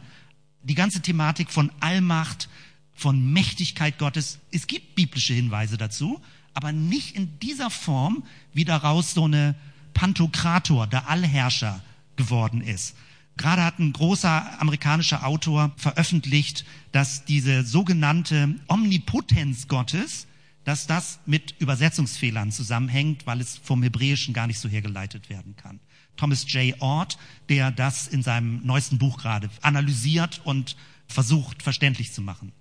Die 0.63 0.75
ganze 0.75 1.01
Thematik 1.01 1.51
von 1.51 1.73
Allmacht, 1.81 2.49
von 2.95 3.33
Mächtigkeit 3.33 3.99
Gottes. 3.99 4.39
Es 4.51 4.67
gibt 4.67 4.95
biblische 4.95 5.35
Hinweise 5.35 5.79
dazu, 5.79 6.21
aber 6.55 6.73
nicht 6.73 7.17
in 7.17 7.39
dieser 7.41 7.71
Form, 7.71 8.25
wie 8.53 8.65
daraus 8.65 9.15
so 9.15 9.25
eine 9.25 9.55
Pantokrator, 9.95 10.87
der 10.87 11.09
Allherrscher 11.09 11.83
geworden 12.17 12.61
ist. 12.61 12.97
Gerade 13.38 13.64
hat 13.64 13.79
ein 13.79 13.92
großer 13.92 14.61
amerikanischer 14.61 15.24
Autor 15.24 15.72
veröffentlicht, 15.77 16.64
dass 16.92 17.24
diese 17.24 17.64
sogenannte 17.64 18.57
Omnipotenz 18.66 19.68
Gottes, 19.68 20.27
dass 20.64 20.87
das 20.87 21.20
mit 21.24 21.55
Übersetzungsfehlern 21.61 22.51
zusammenhängt, 22.51 23.27
weil 23.27 23.40
es 23.40 23.57
vom 23.57 23.83
Hebräischen 23.83 24.35
gar 24.35 24.48
nicht 24.48 24.59
so 24.59 24.68
hergeleitet 24.68 25.31
werden 25.31 25.55
kann. 25.57 25.79
Thomas 26.16 26.53
J. 26.53 26.74
Ord, 26.83 27.16
der 27.48 27.70
das 27.70 28.09
in 28.09 28.24
seinem 28.24 28.66
neuesten 28.66 28.98
Buch 28.98 29.18
gerade 29.18 29.48
analysiert 29.62 30.40
und 30.44 30.77
versucht 31.07 31.62
verständlich 31.62 32.12
zu 32.12 32.20
machen. 32.20 32.53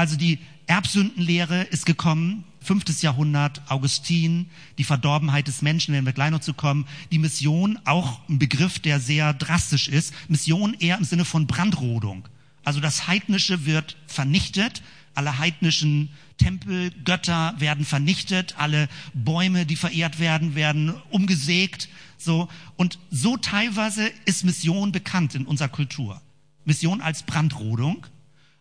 Also 0.00 0.16
die 0.16 0.38
Erbsündenlehre 0.66 1.64
ist 1.64 1.84
gekommen, 1.84 2.44
fünftes 2.62 3.02
Jahrhundert, 3.02 3.60
Augustin, 3.68 4.48
die 4.78 4.84
Verdorbenheit 4.84 5.46
des 5.46 5.60
Menschen, 5.60 5.92
wenn 5.92 6.06
wir 6.06 6.14
gleich 6.14 6.30
noch 6.30 6.40
zu 6.40 6.54
kommen. 6.54 6.86
Die 7.12 7.18
Mission, 7.18 7.78
auch 7.84 8.26
ein 8.26 8.38
Begriff, 8.38 8.78
der 8.78 8.98
sehr 8.98 9.34
drastisch 9.34 9.88
ist. 9.88 10.14
Mission 10.30 10.72
eher 10.80 10.96
im 10.96 11.04
Sinne 11.04 11.26
von 11.26 11.46
Brandrodung. 11.46 12.26
Also 12.64 12.80
das 12.80 13.08
Heidnische 13.08 13.66
wird 13.66 13.98
vernichtet, 14.06 14.80
alle 15.14 15.36
heidnischen 15.36 16.08
Tempel, 16.38 16.92
Götter 17.04 17.54
werden 17.58 17.84
vernichtet, 17.84 18.54
alle 18.56 18.88
Bäume, 19.12 19.66
die 19.66 19.76
verehrt 19.76 20.18
werden, 20.18 20.54
werden 20.54 20.94
umgesägt, 21.10 21.90
so. 22.16 22.48
Und 22.76 22.98
so 23.10 23.36
teilweise 23.36 24.10
ist 24.24 24.44
Mission 24.44 24.92
bekannt 24.92 25.34
in 25.34 25.44
unserer 25.44 25.68
Kultur. 25.68 26.22
Mission 26.64 27.02
als 27.02 27.22
Brandrodung. 27.22 28.06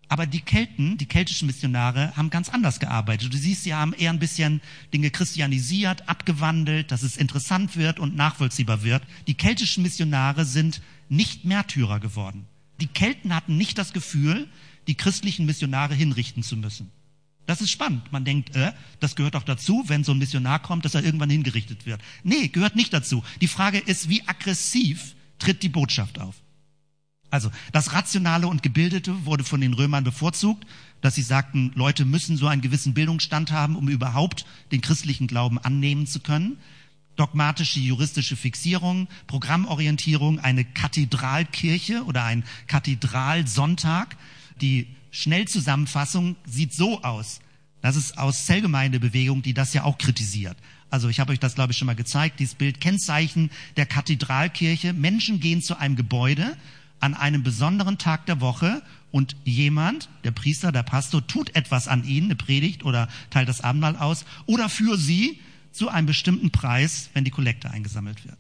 Aber 0.10 0.26
die 0.26 0.42
Kelten, 0.42 0.98
die 0.98 1.06
keltischen 1.06 1.46
Missionare, 1.46 2.16
haben 2.18 2.32
ganz 2.32 2.50
anders 2.50 2.80
gearbeitet. 2.80 3.32
Du 3.32 3.38
siehst, 3.38 3.64
sie 3.64 3.76
haben 3.76 3.94
eher 3.94 4.10
ein 4.10 4.18
bisschen 4.18 4.60
Dinge 4.92 5.12
christianisiert, 5.12 6.10
abgewandelt, 6.10 6.92
dass 6.92 7.04
es 7.04 7.16
interessant 7.16 7.78
wird 7.78 8.00
und 8.00 8.16
nachvollziehbar 8.16 8.84
wird. 8.84 9.04
Die 9.28 9.36
keltischen 9.36 9.84
Missionare 9.84 10.46
sind 10.46 10.82
nicht 11.10 11.46
Märtyrer 11.46 12.00
geworden. 12.00 12.48
Die 12.82 12.88
Kelten 12.88 13.36
hatten 13.36 13.56
nicht 13.56 13.78
das 13.78 13.94
Gefühl, 13.94 14.48
die 14.88 14.96
christlichen 14.96 15.46
Missionare 15.46 15.94
hinrichten 15.94 16.42
zu 16.42 16.58
müssen. 16.58 16.90
Das 17.46 17.62
ist 17.62 17.70
spannend. 17.70 18.12
Man 18.12 18.26
denkt, 18.26 18.56
äh, 18.56 18.74
das 19.00 19.16
gehört 19.16 19.36
doch 19.36 19.44
dazu, 19.44 19.84
wenn 19.88 20.04
so 20.04 20.12
ein 20.12 20.18
Missionar 20.18 20.60
kommt, 20.60 20.86
dass 20.86 20.96
er 20.96 21.04
irgendwann 21.04 21.30
hingerichtet 21.30 21.86
wird. 21.86 22.02
Nee, 22.24 22.48
gehört 22.48 22.76
nicht 22.76 22.94
dazu. 22.94 23.24
Die 23.42 23.48
Frage 23.48 23.78
ist, 23.78 24.10
wie 24.10 24.28
aggressiv 24.28 25.16
tritt 25.38 25.62
die 25.62 25.70
Botschaft 25.70 26.20
auf? 26.20 26.36
Also 27.32 27.52
das 27.72 27.94
Rationale 27.94 28.48
und 28.48 28.64
Gebildete 28.64 29.26
wurde 29.26 29.44
von 29.44 29.62
den 29.62 29.74
Römern 29.74 30.04
bevorzugt, 30.04 30.66
dass 31.02 31.16
sie 31.16 31.22
sagten, 31.22 31.72
Leute 31.76 32.06
müssen 32.06 32.38
so 32.38 32.48
einen 32.48 32.62
gewissen 32.62 32.94
Bildungsstand 32.94 33.52
haben, 33.52 33.76
um 33.76 33.88
überhaupt 33.88 34.46
den 34.72 34.82
christlichen 34.82 35.28
Glauben 35.28 35.60
annehmen 35.60 36.08
zu 36.08 36.20
können. 36.20 36.58
Dogmatische 37.16 37.80
juristische 37.80 38.36
Fixierung, 38.36 39.08
Programmorientierung, 39.28 40.40
eine 40.40 40.66
Kathedralkirche 40.66 42.04
oder 42.06 42.24
ein 42.24 42.44
Kathedralsonntag, 42.68 44.16
die 44.62 44.88
Schnellzusammenfassung 45.12 46.36
sieht 46.46 46.74
so 46.74 47.04
aus. 47.04 47.42
Das 47.82 47.96
ist 47.96 48.18
aus 48.18 48.46
Zellgemeindebewegung, 48.46 49.42
die 49.42 49.54
das 49.54 49.74
ja 49.74 49.84
auch 49.84 49.98
kritisiert. 49.98 50.58
Also 50.90 51.08
ich 51.08 51.20
habe 51.20 51.32
euch 51.32 51.40
das, 51.40 51.56
glaube 51.56 51.72
ich, 51.72 51.78
schon 51.78 51.86
mal 51.86 51.96
gezeigt, 51.96 52.40
dieses 52.40 52.56
Bild, 52.56 52.82
Kennzeichen 52.82 53.52
der 53.78 53.86
Kathedralkirche. 53.86 54.94
Menschen 54.94 55.40
gehen 55.40 55.62
zu 55.62 55.78
einem 55.78 55.96
Gebäude 55.96 56.58
an 57.00 57.14
einem 57.14 57.44
besonderen 57.44 57.98
Tag 57.98 58.26
der 58.26 58.42
Woche 58.42 58.82
und 59.12 59.36
jemand, 59.44 60.10
der 60.24 60.32
Priester, 60.32 60.72
der 60.72 60.84
Pastor, 60.84 61.26
tut 61.26 61.56
etwas 61.56 61.88
an 61.88 62.04
ihnen, 62.04 62.28
eine 62.28 62.36
Predigt 62.36 62.84
oder 62.84 63.08
teilt 63.30 63.50
das 63.50 63.62
Abendmahl 63.62 63.96
aus 63.96 64.26
oder 64.46 64.70
für 64.70 64.98
sie 64.98 65.40
zu 65.72 65.90
einem 65.90 66.08
bestimmten 66.08 66.52
Preis, 66.52 67.10
wenn 67.14 67.24
die 67.24 67.32
Kollekte 67.32 67.72
eingesammelt 67.72 68.26
wird. 68.26 68.38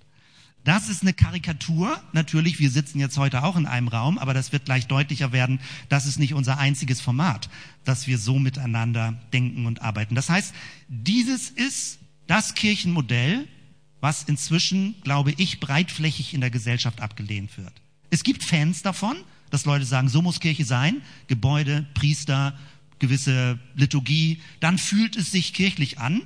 Das 0.65 0.89
ist 0.89 1.01
eine 1.01 1.13
Karikatur. 1.13 1.99
Natürlich, 2.11 2.59
wir 2.59 2.69
sitzen 2.69 2.99
jetzt 2.99 3.17
heute 3.17 3.43
auch 3.43 3.55
in 3.55 3.65
einem 3.65 3.87
Raum, 3.87 4.17
aber 4.17 4.33
das 4.33 4.51
wird 4.51 4.65
gleich 4.65 4.87
deutlicher 4.87 5.31
werden. 5.31 5.59
Das 5.87 6.05
ist 6.05 6.19
nicht 6.19 6.33
unser 6.33 6.57
einziges 6.57 6.99
Format, 7.01 7.49
dass 7.85 8.07
wir 8.07 8.17
so 8.17 8.37
miteinander 8.39 9.13
denken 9.31 9.65
und 9.65 9.81
arbeiten. 9.81 10.15
Das 10.15 10.29
heißt, 10.29 10.53
dieses 10.87 11.49
ist 11.49 11.99
das 12.27 12.55
Kirchenmodell, 12.55 13.47
was 14.01 14.23
inzwischen, 14.23 14.95
glaube 15.01 15.33
ich, 15.37 15.59
breitflächig 15.59 16.33
in 16.33 16.41
der 16.41 16.51
Gesellschaft 16.51 17.01
abgelehnt 17.01 17.57
wird. 17.57 17.73
Es 18.09 18.23
gibt 18.23 18.43
Fans 18.43 18.81
davon, 18.81 19.17
dass 19.49 19.65
Leute 19.65 19.85
sagen, 19.85 20.09
so 20.09 20.21
muss 20.21 20.39
Kirche 20.39 20.65
sein. 20.65 21.01
Gebäude, 21.27 21.85
Priester, 21.93 22.57
gewisse 22.99 23.59
Liturgie. 23.75 24.41
Dann 24.59 24.77
fühlt 24.77 25.15
es 25.15 25.31
sich 25.31 25.53
kirchlich 25.53 25.99
an. 25.99 26.21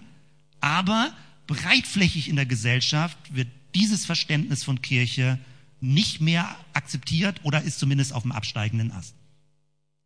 Aber 0.62 1.14
breitflächig 1.48 2.30
in 2.30 2.36
der 2.36 2.46
Gesellschaft 2.46 3.18
wird 3.34 3.48
dieses 3.76 4.06
Verständnis 4.06 4.64
von 4.64 4.82
Kirche 4.82 5.40
nicht 5.82 6.22
mehr 6.22 6.56
akzeptiert 6.74 7.42
oder 7.44 7.62
ist 7.62 7.80
zumindest 7.80 8.14
auf 8.14 8.24
dem 8.24 8.32
absteigenden 8.32 8.92
Ast. 8.92 9.16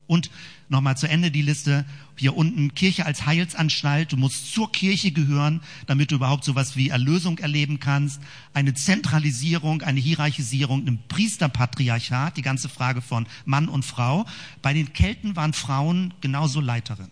Und 0.07 0.31
nochmal 0.69 0.97
zu 0.97 1.07
Ende 1.07 1.31
die 1.31 1.41
Liste. 1.41 1.85
Hier 2.15 2.35
unten 2.35 2.73
Kirche 2.73 3.05
als 3.05 3.25
Heilsanstalt. 3.25 4.13
Du 4.13 4.17
musst 4.17 4.53
zur 4.53 4.71
Kirche 4.71 5.11
gehören, 5.11 5.61
damit 5.85 6.11
du 6.11 6.15
überhaupt 6.15 6.43
sowas 6.43 6.75
wie 6.75 6.89
Erlösung 6.89 7.37
erleben 7.37 7.79
kannst. 7.79 8.21
Eine 8.53 8.73
Zentralisierung, 8.73 9.81
eine 9.81 9.99
Hierarchisierung, 9.99 10.87
ein 10.87 10.99
Priesterpatriarchat, 11.07 12.37
die 12.37 12.41
ganze 12.41 12.69
Frage 12.69 13.01
von 13.01 13.27
Mann 13.45 13.67
und 13.69 13.83
Frau. 13.83 14.25
Bei 14.61 14.73
den 14.73 14.93
Kelten 14.93 15.35
waren 15.35 15.53
Frauen 15.53 16.13
genauso 16.21 16.61
Leiterin. 16.61 17.09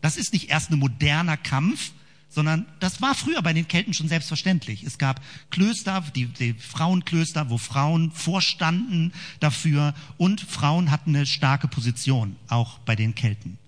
Das 0.00 0.16
ist 0.16 0.32
nicht 0.32 0.50
erst 0.50 0.70
ein 0.70 0.78
moderner 0.78 1.36
Kampf, 1.36 1.92
sondern 2.32 2.66
das 2.80 3.02
war 3.02 3.14
früher 3.14 3.42
bei 3.42 3.52
den 3.52 3.68
Kelten 3.68 3.92
schon 3.92 4.08
selbstverständlich. 4.08 4.84
Es 4.84 4.96
gab 4.96 5.20
Klöster, 5.50 6.02
die, 6.16 6.26
die 6.26 6.54
Frauenklöster, 6.54 7.50
wo 7.50 7.58
Frauen 7.58 8.10
vorstanden 8.10 9.12
dafür 9.38 9.94
und 10.16 10.40
Frauen 10.40 10.90
hatten 10.90 11.14
eine 11.14 11.26
starke 11.26 11.68
Position, 11.68 12.36
auch 12.48 12.78
bei 12.78 12.96
den 12.96 13.14
Kelten. 13.14 13.58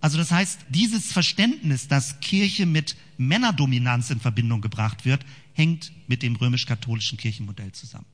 Also 0.00 0.18
das 0.18 0.32
heißt, 0.32 0.66
dieses 0.68 1.12
Verständnis, 1.12 1.88
dass 1.88 2.20
Kirche 2.20 2.66
mit 2.66 2.96
Männerdominanz 3.18 4.10
in 4.10 4.20
Verbindung 4.20 4.60
gebracht 4.60 5.04
wird, 5.04 5.24
hängt 5.52 5.92
mit 6.08 6.22
dem 6.22 6.36
römisch-katholischen 6.36 7.18
Kirchenmodell 7.18 7.72
zusammen. 7.72 8.06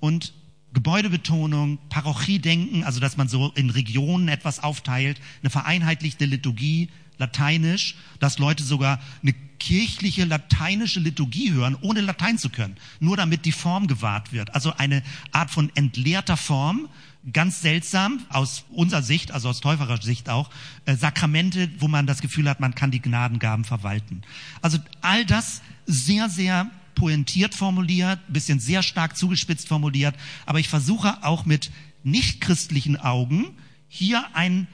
Und 0.00 0.32
Gebäudebetonung, 0.72 1.78
Parochiedenken, 1.88 2.82
also 2.82 2.98
dass 3.00 3.16
man 3.16 3.28
so 3.28 3.52
in 3.54 3.70
Regionen 3.70 4.26
etwas 4.28 4.60
aufteilt, 4.60 5.20
eine 5.40 5.50
vereinheitlichte 5.50 6.24
Liturgie, 6.24 6.90
Lateinisch, 7.18 7.94
dass 8.18 8.38
Leute 8.38 8.64
sogar 8.64 9.00
eine 9.22 9.34
kirchliche 9.58 10.24
lateinische 10.24 11.00
Liturgie 11.00 11.52
hören, 11.52 11.76
ohne 11.80 12.00
Latein 12.00 12.36
zu 12.38 12.50
können, 12.50 12.76
nur 13.00 13.16
damit 13.16 13.44
die 13.44 13.52
Form 13.52 13.86
gewahrt 13.86 14.32
wird. 14.32 14.54
Also 14.54 14.74
eine 14.76 15.02
Art 15.32 15.50
von 15.50 15.70
entleerter 15.74 16.36
Form, 16.36 16.88
ganz 17.32 17.62
seltsam 17.62 18.20
aus 18.28 18.64
unserer 18.70 19.02
Sicht, 19.02 19.32
also 19.32 19.48
aus 19.48 19.60
täuferer 19.60 20.02
Sicht 20.02 20.28
auch, 20.28 20.50
äh, 20.84 20.96
Sakramente, 20.96 21.70
wo 21.78 21.88
man 21.88 22.06
das 22.06 22.20
Gefühl 22.20 22.48
hat, 22.48 22.60
man 22.60 22.74
kann 22.74 22.90
die 22.90 23.00
Gnadengaben 23.00 23.64
verwalten. 23.64 24.22
Also 24.60 24.78
all 25.00 25.24
das 25.24 25.62
sehr, 25.86 26.28
sehr 26.28 26.70
pointiert 26.94 27.54
formuliert, 27.54 28.20
bisschen 28.28 28.60
sehr 28.60 28.82
stark 28.82 29.16
zugespitzt 29.16 29.68
formuliert, 29.68 30.14
aber 30.46 30.60
ich 30.60 30.68
versuche 30.68 31.24
auch 31.24 31.46
mit 31.46 31.70
nichtchristlichen 32.02 32.98
Augen 32.98 33.46
hier 33.88 34.24
ein 34.34 34.66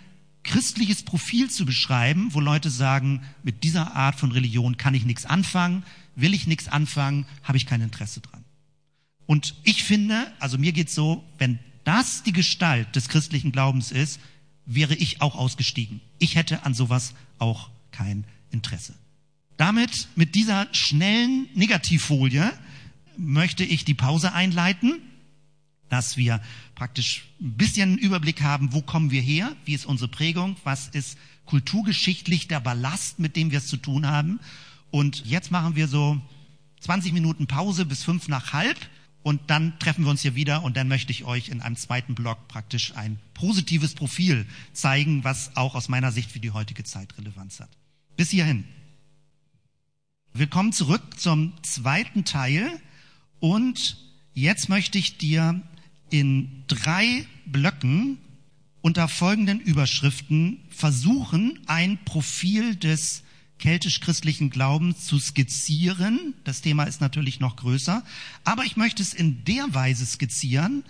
christliches 0.43 1.03
Profil 1.03 1.51
zu 1.51 1.67
beschreiben, 1.67 2.29
wo 2.33 2.41
Leute 2.41 2.71
sagen, 2.71 3.23
mit 3.43 3.63
dieser 3.65 3.95
Art 3.95 4.19
von 4.19 4.33
Religion 4.33 4.77
kann 4.77 4.95
ich 4.95 5.05
nichts 5.05 5.27
anfangen, 5.27 5.83
will 6.17 6.35
ich 6.35 6.47
nichts 6.47 6.69
anfangen, 6.69 7.27
habe 7.43 7.59
ich 7.59 7.67
kein 7.67 7.83
Interesse 7.83 8.21
dran. 8.21 8.45
Und 9.27 9.55
ich 9.63 9.85
finde, 9.85 10.33
also 10.41 10.59
mir 10.59 10.73
geht's 10.73 10.95
so, 10.95 11.25
wenn 11.39 11.59
das 11.85 12.23
die 12.23 12.33
Gestalt 12.33 12.97
des 12.97 13.09
christlichen 13.09 13.53
Glaubens 13.53 13.93
ist, 13.93 14.21
wäre 14.67 14.95
ich 14.95 15.21
auch 15.21 15.37
ausgestiegen. 15.37 16.01
Ich 16.19 16.37
hätte 16.37 16.65
an 16.65 16.75
sowas 16.75 17.15
auch 17.39 17.71
kein 17.91 18.25
Interesse. 18.51 18.95
Damit, 19.57 20.09
mit 20.17 20.35
dieser 20.35 20.69
schnellen 20.73 21.49
Negativfolie, 21.55 22.53
möchte 23.17 23.65
ich 23.65 23.85
die 23.85 23.95
Pause 23.95 24.33
einleiten 24.33 25.01
dass 25.91 26.17
wir 26.17 26.41
praktisch 26.75 27.25
ein 27.41 27.53
bisschen 27.53 27.99
Überblick 27.99 28.41
haben, 28.41 28.73
wo 28.73 28.81
kommen 28.81 29.11
wir 29.11 29.21
her, 29.21 29.55
wie 29.67 29.75
ist 29.75 29.85
unsere 29.85 30.09
Prägung, 30.09 30.57
was 30.65 30.89
ist 30.89 31.19
kulturgeschichtlich 31.45 32.49
der 32.49 32.61
Ballast, 32.61 33.19
mit 33.19 33.37
dem 33.37 33.51
wir 33.51 33.59
es 33.59 33.67
zu 33.67 33.77
tun 33.77 34.07
haben. 34.07 34.41
Und 34.91 35.27
jetzt 35.27 35.51
machen 35.51 35.77
wir 35.77 35.89
so 35.89 36.21
20 36.81 37.13
Minuten 37.13 37.47
Pause 37.47 37.85
bis 37.85 38.03
fünf 38.05 38.29
nach 38.29 38.53
halb 38.53 38.79
und 39.23 39.51
dann 39.51 39.79
treffen 39.79 40.05
wir 40.05 40.11
uns 40.11 40.23
hier 40.23 40.35
wieder 40.35 40.63
und 40.63 40.77
dann 40.77 40.89
möchte 40.89 41.13
ich 41.13 41.25
euch 41.25 41.49
in 41.49 41.61
einem 41.61 41.77
zweiten 41.77 42.15
Block 42.15 42.49
praktisch 42.49 42.95
ein 42.97 43.19
positives 43.35 43.95
Profil 43.95 44.47
zeigen, 44.73 45.25
was 45.25 45.57
auch 45.57 45.75
aus 45.75 45.89
meiner 45.89 46.13
Sicht 46.13 46.31
für 46.31 46.41
die 46.41 46.53
heutige 46.53 46.85
Zeit 46.85 47.17
Relevanz 47.19 47.61
hat. 47.61 47.71
Bis 48.17 48.31
hierhin. 48.31 48.65
Willkommen 50.33 50.73
zurück 50.73 51.19
zum 51.19 51.53
zweiten 51.63 52.25
Teil 52.25 52.81
und 53.41 53.99
jetzt 54.33 54.69
möchte 54.69 54.97
ich 54.97 55.19
dir 55.19 55.61
in 56.11 56.65
drei 56.67 57.27
Blöcken 57.47 58.19
unter 58.83 59.09
folgenden 59.09 59.61
Überschriften 59.61 60.59
versuchen, 60.71 61.59
ein 61.67 61.99
Profil 62.05 62.77
des 62.77 63.23
keltisch-christlichen 63.59 64.51
Glaubens 64.51 65.05
zu 65.05 65.19
skizzieren. 65.19 66.35
Das 66.45 66.63
Thema 66.63 66.85
ist 66.85 67.01
natürlich 67.01 67.41
noch 67.41 67.57
größer, 67.57 68.03
aber 68.45 68.65
ich 68.65 68.77
möchte 68.77 69.03
es 69.03 69.13
in 69.13 69.45
der 69.45 69.75
Weise 69.75 70.07
skizzieren, 70.07 70.83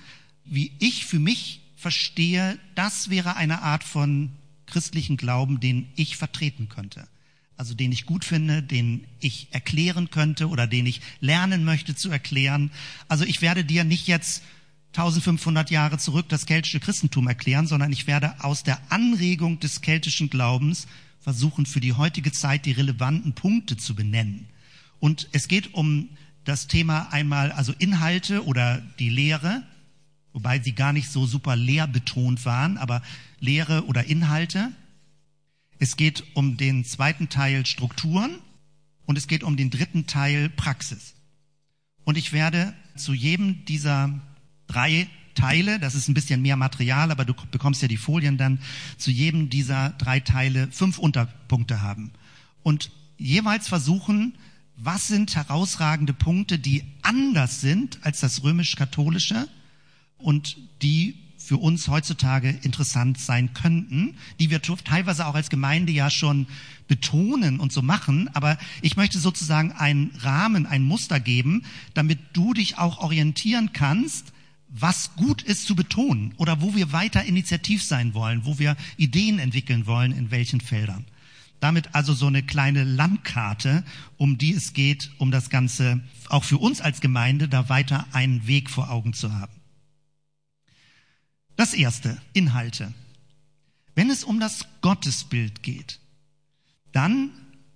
wie 0.45 0.73
ich 0.79 1.05
für 1.05 1.19
mich 1.19 1.61
verstehe, 1.77 2.59
das 2.75 3.11
wäre 3.11 3.37
eine 3.37 3.63
Art 3.63 3.85
von 3.85 4.31
christlichen 4.67 5.17
Glauben, 5.17 5.61
den 5.61 5.89
ich 5.97 6.17
vertreten 6.17 6.69
könnte. 6.69 7.09
Also 7.57 7.75
den 7.75 7.93
ich 7.93 8.07
gut 8.07 8.25
finde, 8.25 8.63
den 8.63 9.05
ich 9.19 9.49
erklären 9.51 10.11
könnte 10.11 10.49
oder 10.49 10.67
den 10.67 10.87
ich 10.87 11.01
lernen 11.21 11.65
möchte 11.65 11.95
zu 11.95 12.11
erklären. 12.11 12.71
Also 13.09 13.25
ich 13.25 13.43
werde 13.43 13.65
dir 13.65 13.85
nicht 13.85 14.07
jetzt 14.07 14.43
1500 14.93 15.71
Jahre 15.71 15.99
zurück 15.99 16.29
das 16.29 16.47
keltische 16.47 16.81
Christentum 16.81 17.29
erklären, 17.29 17.67
sondern 17.67 17.93
ich 17.93 18.07
werde 18.07 18.43
aus 18.43 18.65
der 18.65 18.81
Anregung 18.91 19.61
des 19.61 19.83
keltischen 19.83 20.31
Glaubens 20.31 20.89
versuchen, 21.21 21.65
für 21.67 21.81
die 21.81 21.93
heutige 21.93 22.33
Zeit 22.33 22.67
die 22.67 22.73
relevanten 22.73 23.35
Punkte 23.35 23.77
zu 23.77 23.95
benennen. 23.95 24.49
Und 24.99 25.29
es 25.33 25.47
geht 25.47 25.75
um 25.75 26.09
das 26.45 26.67
Thema 26.67 27.13
einmal, 27.13 27.53
also 27.53 27.73
Inhalte 27.79 28.45
oder 28.45 28.79
die 28.99 29.11
Lehre, 29.11 29.63
wobei 30.33 30.59
sie 30.59 30.73
gar 30.73 30.93
nicht 30.93 31.11
so 31.11 31.27
super 31.27 31.55
lehrbetont 31.55 32.45
waren, 32.45 32.77
aber 32.77 33.03
Lehre 33.39 33.85
oder 33.87 34.05
Inhalte. 34.05 34.73
Es 35.79 35.97
geht 35.97 36.25
um 36.35 36.57
den 36.57 36.85
zweiten 36.85 37.29
Teil 37.29 37.65
Strukturen 37.65 38.39
und 39.07 39.17
es 39.17 39.29
geht 39.29 39.45
um 39.45 39.57
den 39.57 39.71
dritten 39.71 40.07
Teil 40.07 40.49
Praxis. 40.49 41.15
Und 42.05 42.19
ich 42.19 42.33
werde 42.33 42.75
zu 42.97 43.13
jedem 43.13 43.65
dieser 43.67 44.21
drei 44.71 45.09
Teile, 45.35 45.79
das 45.79 45.95
ist 45.95 46.09
ein 46.09 46.15
bisschen 46.15 46.43
mehr 46.43 46.57
Material, 46.57 47.11
aber 47.11 47.25
du 47.25 47.35
bekommst 47.51 47.83
ja 47.83 47.89
die 47.89 47.97
Folien 47.97 48.37
dann, 48.37 48.59
zu 48.99 49.11
jedem 49.11 49.51
dieser 49.51 49.91
drei 49.91 50.21
Teile 50.21 50.69
fünf 50.71 50.99
Unterpunkte 50.99 51.81
haben. 51.81 52.11
Und 52.63 52.91
jeweils 53.17 53.69
versuchen, 53.69 54.35
was 54.77 55.09
sind 55.09 55.35
herausragende 55.37 56.13
Punkte, 56.13 56.59
die 56.59 56.85
anders 57.03 57.61
sind 57.61 57.99
als 58.03 58.21
das 58.21 58.43
römisch-katholische 58.43 59.49
und 60.19 60.57
die 60.83 61.17
für 61.37 61.57
uns 61.57 61.89
heutzutage 61.89 62.51
interessant 62.63 63.19
sein 63.19 63.55
könnten, 63.55 64.15
die 64.39 64.51
wir 64.51 64.61
teilweise 64.63 65.27
auch 65.27 65.35
als 65.35 65.51
Gemeinde 65.51 65.91
ja 65.91 66.11
schon 66.11 66.47
betonen 66.87 67.61
und 67.61 67.73
so 67.73 67.83
machen. 67.83 68.29
Aber 68.35 68.59
ich 68.83 68.97
möchte 68.97 69.19
sozusagen 69.19 69.73
einen 69.73 70.13
Rahmen, 70.19 70.67
ein 70.67 70.83
Muster 70.83 71.19
geben, 71.19 71.65
damit 71.95 72.19
du 72.35 72.53
dich 72.53 72.79
auch 72.79 72.99
orientieren 72.99 73.73
kannst, 73.73 74.33
was 74.71 75.15
gut 75.17 75.43
ist 75.43 75.67
zu 75.67 75.75
betonen 75.75 76.33
oder 76.37 76.61
wo 76.61 76.75
wir 76.75 76.93
weiter 76.93 77.25
initiativ 77.25 77.83
sein 77.83 78.15
wollen, 78.15 78.45
wo 78.45 78.59
wir 78.59 78.77
Ideen 78.97 79.39
entwickeln 79.39 79.87
wollen, 79.87 80.13
in 80.13 80.31
welchen 80.31 80.61
Feldern. 80.61 81.05
Damit 81.59 81.95
also 81.95 82.15
so 82.15 82.27
eine 82.27 82.43
kleine 82.43 82.85
Landkarte, 82.85 83.85
um 84.17 84.39
die 84.39 84.55
es 84.55 84.73
geht, 84.73 85.11
um 85.19 85.31
das 85.31 85.51
Ganze 85.51 86.01
auch 86.29 86.45
für 86.45 86.59
uns 86.59 86.81
als 86.81 87.01
Gemeinde 87.01 87.49
da 87.49 87.69
weiter 87.69 88.07
einen 88.13 88.47
Weg 88.47 88.71
vor 88.71 88.91
Augen 88.91 89.13
zu 89.13 89.35
haben. 89.35 89.53
Das 91.57 91.75
erste, 91.75 92.17
Inhalte. 92.33 92.95
Wenn 93.95 94.09
es 94.09 94.25
um 94.25 94.41
das 94.41 94.65
Gottesbild 94.81 95.63
geht, 95.63 96.01
dann 96.93 97.31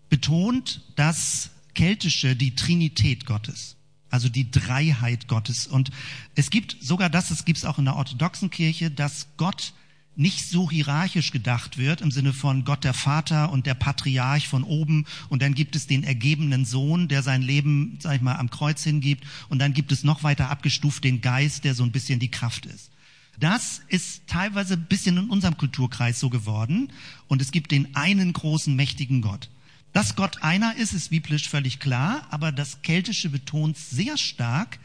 betont 0.09 0.81
das 0.97 1.51
Keltische 1.75 2.37
die 2.37 2.55
Trinität 2.55 3.27
Gottes, 3.27 3.74
also 4.15 4.29
die 4.29 4.49
Dreiheit 4.49 5.27
Gottes. 5.27 5.67
Und 5.67 5.91
es 6.37 6.49
gibt 6.49 6.77
sogar 6.81 7.11
das, 7.11 7.33
es 7.33 7.45
gibt 7.45 7.59
es 7.59 7.65
auch 7.65 7.81
in 7.81 7.85
der 7.85 7.97
orthodoxen 7.97 8.49
Kirche, 8.49 8.89
dass 8.89 9.27
Gott 9.37 9.73
nicht 10.15 10.49
so 10.49 10.71
hierarchisch 10.71 11.33
gedacht 11.33 11.79
wird 11.79 12.01
im 12.01 12.13
Sinne 12.13 12.33
von 12.33 12.65
Gott 12.65 12.85
der 12.85 12.95
Vater 12.95 13.51
und 13.51 13.67
der 13.67 13.75
Patriarch 13.75 14.47
von 14.47 14.63
oben 14.63 15.07
und 15.31 15.43
dann 15.43 15.55
gibt 15.55 15.75
es 15.75 15.89
den 15.89 16.05
ergebenen 16.05 16.65
Sohn, 16.65 17.09
der 17.09 17.25
sein 17.25 17.43
Leben, 17.43 17.99
sag 18.01 18.15
ich 18.15 18.23
mal, 18.23 18.37
am 18.37 18.51
Kreuz 18.51 18.85
hingibt 18.85 19.25
und 19.49 19.59
dann 19.59 19.75
gibt 19.75 19.91
es 19.91 20.05
noch 20.05 20.23
weiter 20.23 20.49
abgestuft 20.49 21.03
den 21.03 21.21
Geist, 21.21 21.65
der 21.65 21.75
so 21.75 21.83
ein 21.83 21.91
bisschen 21.91 22.21
die 22.21 22.31
Kraft 22.31 22.67
ist. 22.67 22.93
Das 23.41 23.83
ist 23.89 24.29
teilweise 24.29 24.75
ein 24.75 24.87
bisschen 24.87 25.17
in 25.17 25.29
unserem 25.29 25.57
Kulturkreis 25.57 26.21
so 26.21 26.31
geworden 26.31 26.93
und 27.27 27.43
es 27.43 27.51
gibt 27.51 27.73
den 27.73 27.97
einen 27.97 28.33
großen, 28.33 28.77
mächtigen 28.77 29.23
Gott. 29.23 29.51
Dass 29.95 30.15
Gott 30.15 30.43
einer 30.43 30.77
ist, 30.77 30.93
ist 30.93 31.09
biblisch 31.09 31.49
völlig 31.49 31.81
klar, 31.81 32.27
aber 32.31 32.53
das 32.53 32.83
Keltische 32.83 33.31
betont 33.31 33.79
sehr 33.79 34.19
stark, 34.19 34.79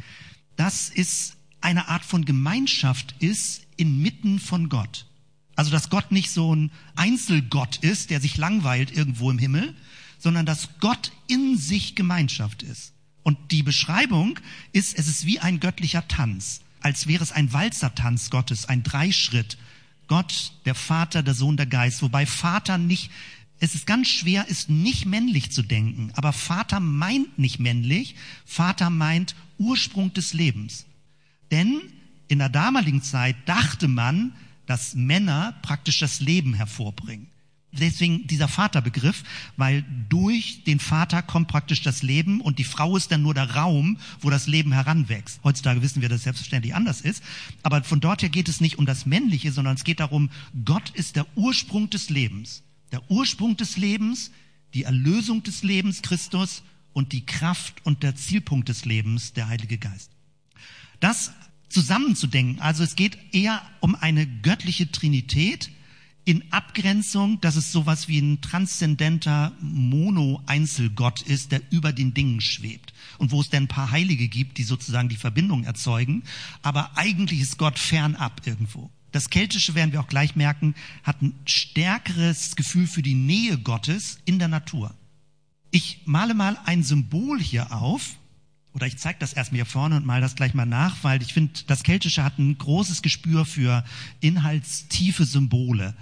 dass 0.56 0.90
es 0.90 1.36
eine 1.60 1.90
Art 1.90 2.06
von 2.06 2.24
Gemeinschaft 2.24 3.14
ist 3.20 3.64
inmitten 3.76 4.40
von 4.40 4.70
Gott. 4.70 5.06
Also, 5.58 5.72
dass 5.72 5.90
Gott 5.90 6.14
nicht 6.14 6.32
so 6.32 6.56
ein 6.56 6.72
Einzelgott 6.96 7.76
ist, 7.78 8.12
der 8.12 8.22
sich 8.22 8.38
langweilt 8.38 8.96
irgendwo 8.96 9.30
im 9.30 9.40
Himmel, 9.40 9.76
sondern 10.18 10.46
dass 10.46 10.70
Gott 10.80 11.12
in 11.28 11.58
sich 11.58 11.96
Gemeinschaft 11.96 12.64
ist. 12.64 12.94
Und 13.24 13.38
die 13.52 13.64
Beschreibung 13.64 14.40
ist, 14.72 14.98
es 14.98 15.10
ist 15.10 15.26
wie 15.26 15.42
ein 15.42 15.60
göttlicher 15.60 16.08
Tanz 16.08 16.62
als 16.82 17.08
wäre 17.08 17.24
es 17.24 17.32
ein 17.32 17.52
Walzertanz 17.54 18.30
Gottes, 18.30 18.66
ein 18.66 18.84
Dreischritt. 18.84 19.58
Gott, 20.08 20.54
der 20.66 20.76
Vater, 20.76 21.22
der 21.22 21.34
Sohn, 21.34 21.58
der 21.58 21.66
Geist. 21.66 22.02
Wobei 22.02 22.26
Vater 22.26 22.78
nicht, 22.78 23.12
es 23.60 23.76
ist 23.76 23.86
ganz 23.86 24.08
schwer, 24.08 24.48
ist 24.48 24.70
nicht 24.70 25.06
männlich 25.06 25.52
zu 25.52 25.62
denken. 25.62 26.12
Aber 26.16 26.32
Vater 26.32 26.80
meint 26.80 27.38
nicht 27.38 27.60
männlich. 27.60 28.16
Vater 28.46 28.90
meint 28.90 29.36
Ursprung 29.58 30.14
des 30.14 30.34
Lebens. 30.34 30.86
Denn 31.52 31.82
in 32.28 32.40
der 32.40 32.50
damaligen 32.50 33.02
Zeit 33.02 33.36
dachte 33.46 33.88
man, 33.88 34.34
dass 34.66 34.96
Männer 34.96 35.56
praktisch 35.62 36.00
das 36.00 36.22
Leben 36.22 36.54
hervorbringen. 36.54 37.28
Deswegen 37.72 38.26
dieser 38.26 38.48
Vaterbegriff, 38.48 39.24
weil 39.56 39.86
durch 40.10 40.64
den 40.64 40.80
Vater 40.80 41.22
kommt 41.22 41.50
praktisch 41.50 41.84
das 41.84 42.02
Leben 42.02 42.42
und 42.42 42.58
die 42.58 42.64
Frau 42.64 42.98
ist 42.98 43.12
dann 43.12 43.22
nur 43.22 43.36
der 43.36 43.56
Raum, 43.56 43.98
wo 44.22 44.32
das 44.32 44.48
Leben 44.48 44.72
heranwächst. 44.72 45.40
Heutzutage 45.44 45.82
wissen 45.84 46.02
wir, 46.02 46.10
dass 46.10 46.20
es 46.20 46.24
selbstverständlich 46.24 46.74
anders 46.74 47.02
ist. 47.02 47.24
Aber 47.62 47.84
von 47.84 48.00
dort 48.00 48.24
her 48.24 48.30
geht 48.30 48.50
es 48.50 48.62
nicht 48.62 48.80
um 48.80 48.88
das 48.88 49.06
Männliche, 49.06 49.52
sondern 49.52 49.76
es 49.76 49.84
geht 49.84 50.00
darum, 50.00 50.32
Gott 50.66 50.90
ist 50.92 51.16
der 51.16 51.28
Ursprung 51.36 51.90
des 51.90 52.10
Lebens. 52.10 52.64
Der 52.92 53.10
Ursprung 53.10 53.58
des 53.58 53.78
Lebens, 53.78 54.32
die 54.74 54.84
Erlösung 54.84 55.44
des 55.44 55.64
Lebens, 55.64 56.02
Christus 56.02 56.64
und 56.94 57.12
die 57.12 57.26
Kraft 57.26 57.86
und 57.86 58.04
der 58.04 58.16
Zielpunkt 58.16 58.70
des 58.70 58.86
Lebens, 58.86 59.34
der 59.34 59.48
Heilige 59.48 59.78
Geist. 59.78 60.12
Das 61.00 61.32
zusammenzudenken, 61.70 62.60
also 62.62 62.84
es 62.84 62.96
geht 62.96 63.18
eher 63.32 63.62
um 63.80 63.96
eine 63.96 64.28
göttliche 64.28 64.92
Trinität, 64.92 65.70
in 66.30 66.44
Abgrenzung, 66.52 67.42
dass 67.42 67.56
es 67.56 67.72
sowas 67.72 68.08
wie 68.08 68.20
ein 68.20 68.40
transzendenter 68.40 69.52
Mono-Einzelgott 69.62 71.24
ist, 71.24 71.52
der 71.52 71.62
über 71.72 71.92
den 71.92 72.14
Dingen 72.14 72.40
schwebt. 72.40 72.94
Und 73.18 73.32
wo 73.32 73.42
es 73.42 73.50
dann 73.50 73.64
ein 73.64 73.68
paar 73.68 73.90
Heilige 73.90 74.28
gibt, 74.28 74.60
die 74.60 74.64
sozusagen 74.64 75.10
die 75.10 75.16
Verbindung 75.16 75.64
erzeugen. 75.64 76.22
Aber 76.62 76.96
eigentlich 76.98 77.42
ist 77.42 77.58
Gott 77.58 77.80
fernab 77.80 78.46
irgendwo. 78.46 78.92
Das 79.12 79.30
Keltische 79.30 79.76
werden 79.76 79.92
wir 79.92 80.02
auch 80.02 80.08
gleich 80.08 80.36
merken, 80.36 80.76
hat 81.04 81.22
ein 81.22 81.34
stärkeres 81.46 82.56
Gefühl 82.56 82.88
für 82.88 83.02
die 83.02 83.16
Nähe 83.16 83.58
Gottes 83.58 84.20
in 84.26 84.40
der 84.40 84.48
Natur. 84.48 84.94
Ich 85.72 86.02
male 86.06 86.34
mal 86.34 86.58
ein 86.66 86.84
Symbol 86.84 87.40
hier 87.40 87.72
auf, 87.72 88.16
oder 88.74 88.88
ich 88.88 88.98
zeige 88.98 89.20
das 89.20 89.34
erstmal 89.34 89.58
hier 89.58 89.66
vorne 89.66 89.98
und 89.98 90.06
mal 90.06 90.22
das 90.22 90.36
gleich 90.36 90.54
mal 90.54 90.66
nach, 90.66 90.98
weil 91.04 91.22
ich 91.22 91.34
finde, 91.34 91.54
das 91.68 91.84
Keltische 91.84 92.24
hat 92.24 92.38
ein 92.38 92.58
großes 92.58 93.02
Gespür 93.02 93.46
für 93.46 93.84
inhaltstiefe 94.20 95.26
Symbole. 95.26 95.96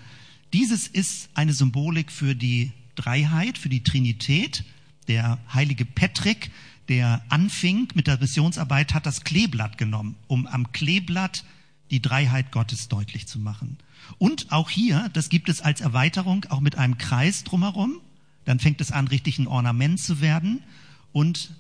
Dieses 0.53 0.87
ist 0.87 1.29
eine 1.33 1.53
Symbolik 1.53 2.11
für 2.11 2.35
die 2.35 2.71
Dreiheit, 2.95 3.57
für 3.57 3.69
die 3.69 3.83
Trinität. 3.83 4.63
Der 5.07 5.37
heilige 5.53 5.85
Patrick, 5.85 6.51
der 6.89 7.21
anfing 7.29 7.87
mit 7.93 8.07
der 8.07 8.19
Missionsarbeit, 8.19 8.93
hat 8.93 9.05
das 9.05 9.23
Kleeblatt 9.23 9.77
genommen, 9.77 10.15
um 10.27 10.45
am 10.47 10.71
Kleeblatt 10.71 11.43
die 11.91 12.01
Dreiheit 12.01 12.51
Gottes 12.51 12.88
deutlich 12.88 13.27
zu 13.27 13.39
machen. 13.39 13.77
Und 14.17 14.51
auch 14.51 14.69
hier, 14.69 15.09
das 15.13 15.29
gibt 15.29 15.49
es 15.49 15.61
als 15.61 15.81
Erweiterung, 15.81 16.45
auch 16.49 16.59
mit 16.59 16.77
einem 16.77 16.97
Kreis 16.97 17.43
drumherum. 17.43 17.99
Dann 18.45 18.59
fängt 18.59 18.81
es 18.81 18.91
an, 18.91 19.07
richtig 19.07 19.39
ein 19.39 19.47
Ornament 19.47 19.99
zu 19.99 20.21
werden. 20.21 20.63
Und 21.11 21.51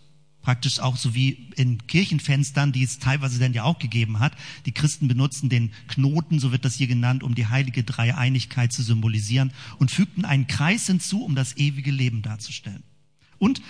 praktisch 0.47 0.79
auch 0.79 0.95
so 0.95 1.13
wie 1.13 1.49
in 1.57 1.85
Kirchenfenstern, 1.87 2.71
die 2.71 2.83
es 2.83 2.99
teilweise 2.99 3.37
dann 3.37 3.51
ja 3.51 3.63
auch 3.63 3.79
gegeben 3.79 4.19
hat. 4.19 4.31
Die 4.65 4.71
Christen 4.71 5.09
benutzen 5.09 5.49
den 5.49 5.73
Knoten, 5.89 6.39
so 6.39 6.53
wird 6.53 6.63
das 6.63 6.75
hier 6.75 6.87
genannt, 6.87 7.21
um 7.21 7.35
die 7.35 7.47
heilige 7.47 7.83
Dreieinigkeit 7.83 8.71
zu 8.71 8.81
symbolisieren 8.81 9.51
und 9.77 9.91
fügten 9.91 10.23
einen 10.23 10.47
Kreis 10.47 10.87
hinzu, 10.87 11.21
um 11.21 11.35
das 11.35 11.57
ewige 11.57 11.91
Leben 11.91 12.21
darzustellen. 12.21 12.83
Und 13.39 13.61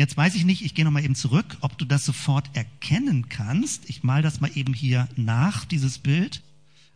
jetzt 0.00 0.16
weiß 0.16 0.34
ich 0.34 0.46
nicht, 0.46 0.64
ich 0.64 0.74
gehe 0.74 0.86
nochmal 0.86 1.04
eben 1.04 1.14
zurück, 1.14 1.58
ob 1.60 1.76
du 1.76 1.84
das 1.84 2.06
sofort 2.06 2.48
erkennen 2.56 3.28
kannst. 3.28 3.90
Ich 3.90 4.02
mal 4.02 4.22
das 4.22 4.40
mal 4.40 4.50
eben 4.54 4.72
hier 4.72 5.06
nach, 5.14 5.66
dieses 5.66 5.98
Bild. 5.98 6.42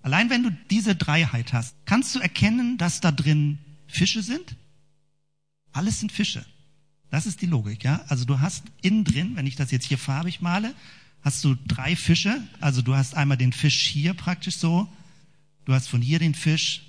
Allein 0.01 0.31
wenn 0.31 0.43
du 0.43 0.51
diese 0.71 0.97
Dreiheit 0.97 1.53
hast, 1.53 1.77
kannst 1.85 2.15
du 2.15 2.19
erkennen, 2.19 2.79
dass 2.79 3.03
da 3.03 3.13
drin 3.13 3.59
Fische 3.87 4.23
sind? 4.23 4.57
Alles 5.73 6.01
sind 6.01 6.13
Fische. 6.13 6.47
Das 7.11 7.27
ist 7.27 7.43
die 7.43 7.47
Logik, 7.47 7.85
ja. 7.85 8.03
Also 8.09 8.25
du 8.25 8.41
hast 8.41 8.65
innen 8.81 9.05
drin, 9.05 9.37
wenn 9.37 9.47
ich 9.47 9.57
das 9.57 9.71
jetzt 9.71 9.85
hier 9.85 9.99
farbig 9.99 10.41
male, 10.41 10.75
hast 11.21 11.45
du 11.45 11.57
drei 11.67 11.97
Fische. 11.97 12.43
Also 12.61 12.81
du 12.81 12.95
hast 12.95 13.15
einmal 13.15 13.37
den 13.37 13.53
Fisch 13.53 13.83
hier 13.83 14.15
praktisch 14.15 14.57
so, 14.57 14.89
du 15.67 15.75
hast 15.75 15.89
von 15.89 16.01
hier 16.01 16.19
den 16.19 16.35
Fisch 16.35 16.83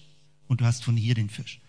und 0.47 0.61
du 0.61 0.65
hast 0.65 0.81
von 0.81 0.95
hier 0.95 1.13
den 1.13 1.29
Fisch. 1.29 1.59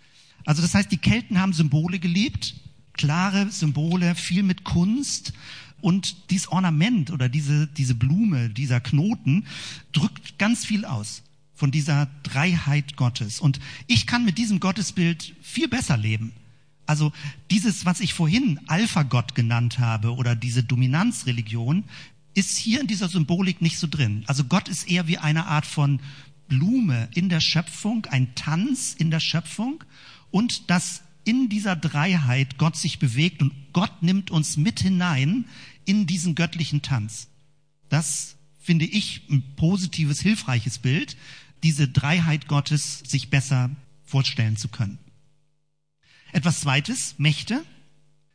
Also 0.44 0.62
das 0.62 0.72
heißt, 0.72 0.92
die 0.92 0.98
Kelten 0.98 1.40
haben 1.40 1.52
Symbole 1.52 1.98
geliebt, 1.98 2.54
klare 2.96 3.50
Symbole, 3.50 4.14
viel 4.14 4.42
mit 4.42 4.64
Kunst. 4.64 5.32
Und 5.80 6.30
dieses 6.30 6.48
Ornament 6.48 7.10
oder 7.10 7.28
diese, 7.28 7.66
diese 7.66 7.94
Blume, 7.94 8.50
dieser 8.50 8.80
Knoten 8.80 9.46
drückt 9.92 10.38
ganz 10.38 10.64
viel 10.64 10.84
aus 10.84 11.22
von 11.54 11.70
dieser 11.70 12.08
Dreiheit 12.22 12.96
Gottes. 12.96 13.40
Und 13.40 13.60
ich 13.86 14.06
kann 14.06 14.24
mit 14.24 14.38
diesem 14.38 14.60
Gottesbild 14.60 15.34
viel 15.42 15.68
besser 15.68 15.96
leben 15.96 16.32
also 16.86 17.12
dieses, 17.50 17.84
was 17.84 18.00
ich 18.00 18.14
vorhin 18.14 18.60
Alpha-Gott 18.68 19.34
genannt 19.34 19.78
habe 19.78 20.14
oder 20.14 20.34
diese 20.34 20.62
Dominanzreligion, 20.62 21.84
ist 22.34 22.56
hier 22.56 22.80
in 22.80 22.86
dieser 22.86 23.08
Symbolik 23.08 23.60
nicht 23.60 23.78
so 23.78 23.86
drin. 23.86 24.24
Also 24.26 24.44
Gott 24.44 24.68
ist 24.68 24.88
eher 24.88 25.08
wie 25.08 25.18
eine 25.18 25.46
Art 25.46 25.66
von 25.66 26.00
Blume 26.48 27.08
in 27.14 27.28
der 27.28 27.40
Schöpfung, 27.40 28.06
ein 28.06 28.34
Tanz 28.34 28.94
in 28.96 29.10
der 29.10 29.20
Schöpfung 29.20 29.82
und 30.30 30.70
dass 30.70 31.02
in 31.26 31.48
dieser 31.48 31.74
Dreiheit 31.76 32.56
Gott 32.56 32.76
sich 32.76 32.98
bewegt 32.98 33.42
und 33.42 33.52
Gott 33.72 34.02
nimmt 34.02 34.30
uns 34.30 34.56
mit 34.56 34.80
hinein 34.80 35.44
in 35.84 36.06
diesen 36.06 36.36
göttlichen 36.36 36.82
Tanz. 36.82 37.28
Das 37.88 38.36
finde 38.58 38.84
ich 38.84 39.22
ein 39.28 39.42
positives, 39.56 40.20
hilfreiches 40.20 40.78
Bild, 40.78 41.16
diese 41.64 41.88
Dreiheit 41.88 42.46
Gottes 42.46 43.00
sich 43.00 43.28
besser 43.28 43.70
vorstellen 44.04 44.56
zu 44.56 44.68
können. 44.68 44.98
Etwas 46.32 46.60
zweites, 46.60 47.16
Mächte, 47.18 47.64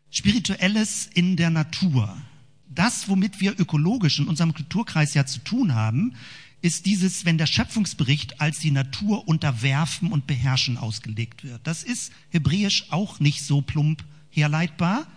spirituelles 0.09 1.09
in 1.13 1.37
der 1.37 1.49
Natur. 1.49 2.15
Das, 2.67 3.07
womit 3.07 3.39
wir 3.39 3.57
ökologisch 3.57 4.19
in 4.19 4.27
unserem 4.27 4.53
Kulturkreis 4.53 5.13
ja 5.13 5.25
zu 5.25 5.39
tun 5.39 5.75
haben, 5.75 6.15
ist 6.61 6.85
dieses, 6.85 7.25
wenn 7.25 7.37
der 7.37 7.47
Schöpfungsbericht 7.47 8.39
als 8.39 8.59
die 8.59 8.71
Natur 8.71 9.27
unterwerfen 9.27 10.11
und 10.11 10.27
beherrschen 10.27 10.77
ausgelegt 10.77 11.43
wird. 11.43 11.61
Das 11.63 11.83
ist 11.83 12.11
hebräisch 12.29 12.91
auch 12.91 13.19
nicht 13.19 13.43
so 13.43 13.61
plump 13.61 14.03
herleitbar, 14.29 15.07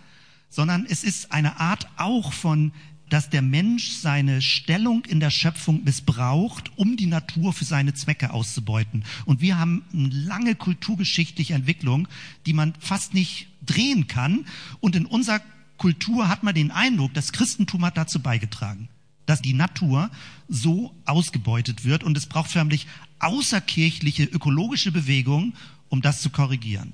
sondern 0.49 0.85
es 0.87 1.03
ist 1.03 1.31
eine 1.31 1.59
Art 1.59 1.87
auch 1.97 2.33
von 2.33 2.71
dass 3.09 3.29
der 3.29 3.41
Mensch 3.41 3.91
seine 3.91 4.41
Stellung 4.41 5.05
in 5.05 5.19
der 5.19 5.29
Schöpfung 5.29 5.83
missbraucht, 5.83 6.71
um 6.75 6.97
die 6.97 7.05
Natur 7.05 7.53
für 7.53 7.65
seine 7.65 7.93
Zwecke 7.93 8.31
auszubeuten. 8.31 9.03
Und 9.25 9.41
wir 9.41 9.59
haben 9.59 9.83
eine 9.93 10.09
lange 10.09 10.55
kulturgeschichtliche 10.55 11.53
Entwicklung, 11.53 12.07
die 12.45 12.53
man 12.53 12.73
fast 12.79 13.13
nicht 13.13 13.47
drehen 13.65 14.07
kann. 14.07 14.45
Und 14.79 14.95
in 14.95 15.05
unserer 15.05 15.41
Kultur 15.77 16.29
hat 16.29 16.43
man 16.43 16.55
den 16.55 16.71
Eindruck, 16.71 17.13
das 17.13 17.31
Christentum 17.31 17.85
hat 17.85 17.97
dazu 17.97 18.19
beigetragen, 18.19 18.89
dass 19.25 19.41
die 19.41 19.53
Natur 19.53 20.09
so 20.47 20.93
ausgebeutet 21.05 21.85
wird. 21.85 22.03
Und 22.03 22.17
es 22.17 22.25
braucht 22.25 22.51
förmlich 22.51 22.87
außerkirchliche 23.19 24.23
ökologische 24.23 24.91
Bewegungen, 24.91 25.53
um 25.89 26.01
das 26.01 26.21
zu 26.21 26.29
korrigieren. 26.29 26.93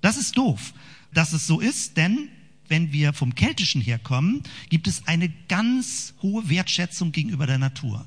Das 0.00 0.16
ist 0.16 0.36
doof, 0.36 0.72
dass 1.12 1.32
es 1.32 1.46
so 1.46 1.60
ist, 1.60 1.96
denn 1.96 2.28
wenn 2.68 2.92
wir 2.92 3.12
vom 3.12 3.34
Keltischen 3.34 3.80
herkommen, 3.80 4.42
gibt 4.68 4.88
es 4.88 5.06
eine 5.06 5.28
ganz 5.48 6.14
hohe 6.22 6.48
Wertschätzung 6.48 7.12
gegenüber 7.12 7.46
der 7.46 7.58
Natur. 7.58 8.06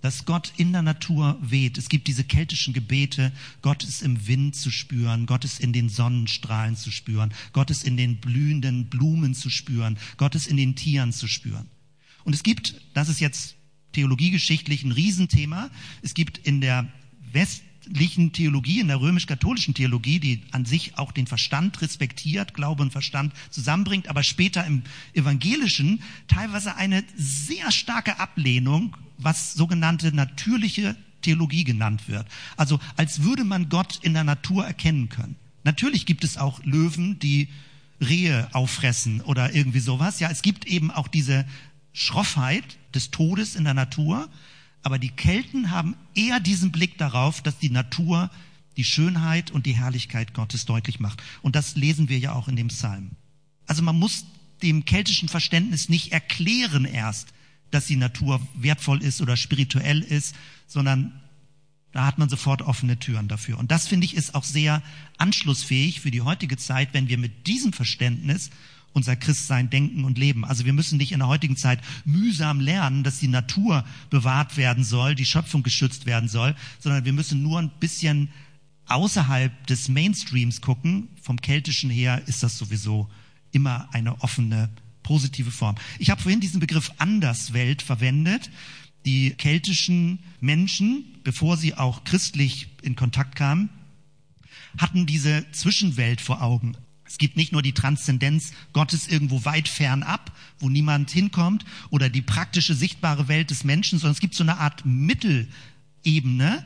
Dass 0.00 0.24
Gott 0.24 0.52
in 0.56 0.72
der 0.72 0.82
Natur 0.82 1.38
weht. 1.40 1.78
Es 1.78 1.88
gibt 1.88 2.06
diese 2.06 2.22
keltischen 2.22 2.72
Gebete. 2.74 3.32
Gott 3.62 3.82
ist 3.82 4.02
im 4.02 4.26
Wind 4.26 4.54
zu 4.54 4.70
spüren. 4.70 5.26
Gott 5.26 5.44
ist 5.44 5.58
in 5.58 5.72
den 5.72 5.88
Sonnenstrahlen 5.88 6.76
zu 6.76 6.90
spüren. 6.90 7.32
Gott 7.52 7.70
ist 7.70 7.84
in 7.84 7.96
den 7.96 8.18
blühenden 8.18 8.86
Blumen 8.86 9.34
zu 9.34 9.50
spüren. 9.50 9.98
Gott 10.16 10.34
ist 10.34 10.46
in 10.46 10.56
den 10.56 10.76
Tieren 10.76 11.12
zu 11.12 11.26
spüren. 11.26 11.68
Und 12.26 12.34
es 12.34 12.42
gibt, 12.42 12.74
das 12.92 13.08
ist 13.08 13.20
jetzt 13.20 13.56
theologiegeschichtlich 13.92 14.84
ein 14.84 14.92
Riesenthema, 14.92 15.70
es 16.02 16.12
gibt 16.12 16.36
in 16.36 16.60
der 16.60 16.86
West, 17.32 17.62
christlichen 17.86 18.32
Theologie, 18.32 18.80
in 18.80 18.88
der 18.88 19.00
römisch-katholischen 19.00 19.74
Theologie, 19.74 20.18
die 20.18 20.42
an 20.50 20.64
sich 20.64 20.98
auch 20.98 21.12
den 21.12 21.28
Verstand 21.28 21.80
respektiert, 21.82 22.52
Glaube 22.52 22.82
und 22.82 22.90
Verstand 22.90 23.32
zusammenbringt, 23.50 24.08
aber 24.08 24.24
später 24.24 24.66
im 24.66 24.82
evangelischen 25.14 26.02
teilweise 26.26 26.74
eine 26.74 27.04
sehr 27.16 27.70
starke 27.70 28.18
Ablehnung, 28.18 28.96
was 29.18 29.54
sogenannte 29.54 30.12
natürliche 30.14 30.96
Theologie 31.22 31.62
genannt 31.62 32.08
wird. 32.08 32.26
Also 32.56 32.80
als 32.96 33.22
würde 33.22 33.44
man 33.44 33.68
Gott 33.68 34.00
in 34.02 34.14
der 34.14 34.24
Natur 34.24 34.66
erkennen 34.66 35.08
können. 35.08 35.36
Natürlich 35.62 36.06
gibt 36.06 36.24
es 36.24 36.38
auch 36.38 36.62
Löwen, 36.64 37.20
die 37.20 37.48
Rehe 38.00 38.48
auffressen 38.52 39.20
oder 39.20 39.54
irgendwie 39.54 39.80
sowas. 39.80 40.20
Ja, 40.20 40.28
es 40.30 40.42
gibt 40.42 40.66
eben 40.66 40.90
auch 40.90 41.08
diese 41.08 41.46
Schroffheit 41.96 42.76
des 42.94 43.10
Todes 43.10 43.56
in 43.56 43.64
der 43.64 43.72
Natur. 43.72 44.28
Aber 44.82 44.98
die 44.98 45.08
Kelten 45.08 45.70
haben 45.70 45.96
eher 46.14 46.40
diesen 46.40 46.70
Blick 46.70 46.98
darauf, 46.98 47.40
dass 47.40 47.58
die 47.58 47.70
Natur 47.70 48.30
die 48.76 48.84
Schönheit 48.84 49.50
und 49.50 49.64
die 49.64 49.72
Herrlichkeit 49.72 50.34
Gottes 50.34 50.66
deutlich 50.66 51.00
macht. 51.00 51.22
Und 51.40 51.56
das 51.56 51.74
lesen 51.74 52.10
wir 52.10 52.18
ja 52.18 52.34
auch 52.34 52.48
in 52.48 52.56
dem 52.56 52.68
Psalm. 52.68 53.12
Also 53.66 53.82
man 53.82 53.98
muss 53.98 54.26
dem 54.62 54.84
keltischen 54.84 55.30
Verständnis 55.30 55.88
nicht 55.88 56.12
erklären 56.12 56.84
erst, 56.84 57.28
dass 57.70 57.86
die 57.86 57.96
Natur 57.96 58.46
wertvoll 58.54 59.02
ist 59.02 59.22
oder 59.22 59.36
spirituell 59.36 60.02
ist, 60.02 60.34
sondern 60.66 61.18
da 61.92 62.04
hat 62.04 62.18
man 62.18 62.28
sofort 62.28 62.60
offene 62.60 62.98
Türen 62.98 63.26
dafür. 63.26 63.58
Und 63.58 63.70
das 63.70 63.88
finde 63.88 64.04
ich 64.04 64.14
ist 64.14 64.34
auch 64.34 64.44
sehr 64.44 64.82
anschlussfähig 65.16 66.00
für 66.00 66.10
die 66.10 66.20
heutige 66.20 66.58
Zeit, 66.58 66.90
wenn 66.92 67.08
wir 67.08 67.16
mit 67.16 67.46
diesem 67.46 67.72
Verständnis 67.72 68.50
unser 68.96 69.14
Christsein 69.14 69.68
denken 69.68 70.04
und 70.04 70.16
leben. 70.16 70.46
Also 70.46 70.64
wir 70.64 70.72
müssen 70.72 70.96
nicht 70.96 71.12
in 71.12 71.18
der 71.18 71.28
heutigen 71.28 71.58
Zeit 71.58 71.80
mühsam 72.06 72.60
lernen, 72.60 73.04
dass 73.04 73.18
die 73.18 73.28
Natur 73.28 73.84
bewahrt 74.08 74.56
werden 74.56 74.84
soll, 74.84 75.14
die 75.14 75.26
Schöpfung 75.26 75.62
geschützt 75.62 76.06
werden 76.06 76.30
soll, 76.30 76.56
sondern 76.80 77.04
wir 77.04 77.12
müssen 77.12 77.42
nur 77.42 77.58
ein 77.58 77.70
bisschen 77.78 78.30
außerhalb 78.86 79.66
des 79.66 79.90
Mainstreams 79.90 80.62
gucken. 80.62 81.08
Vom 81.20 81.42
Keltischen 81.42 81.90
her 81.90 82.22
ist 82.26 82.42
das 82.42 82.56
sowieso 82.56 83.06
immer 83.52 83.86
eine 83.92 84.22
offene, 84.22 84.70
positive 85.02 85.50
Form. 85.50 85.76
Ich 85.98 86.08
habe 86.08 86.22
vorhin 86.22 86.40
diesen 86.40 86.60
Begriff 86.60 86.90
Anderswelt 86.96 87.82
verwendet. 87.82 88.50
Die 89.04 89.32
keltischen 89.32 90.20
Menschen, 90.40 91.04
bevor 91.22 91.58
sie 91.58 91.74
auch 91.74 92.04
christlich 92.04 92.68
in 92.80 92.96
Kontakt 92.96 93.36
kamen, 93.36 93.68
hatten 94.78 95.04
diese 95.04 95.44
Zwischenwelt 95.52 96.22
vor 96.22 96.42
Augen. 96.42 96.78
Es 97.06 97.18
gibt 97.18 97.36
nicht 97.36 97.52
nur 97.52 97.62
die 97.62 97.72
Transzendenz 97.72 98.52
Gottes 98.72 99.08
irgendwo 99.08 99.44
weit 99.44 99.68
fern 99.68 100.02
ab, 100.02 100.32
wo 100.58 100.68
niemand 100.68 101.10
hinkommt, 101.10 101.64
oder 101.90 102.08
die 102.08 102.22
praktische, 102.22 102.74
sichtbare 102.74 103.28
Welt 103.28 103.50
des 103.50 103.64
Menschen, 103.64 103.98
sondern 103.98 104.12
es 104.12 104.20
gibt 104.20 104.34
so 104.34 104.44
eine 104.44 104.58
Art 104.58 104.84
Mittelebene. 104.84 106.64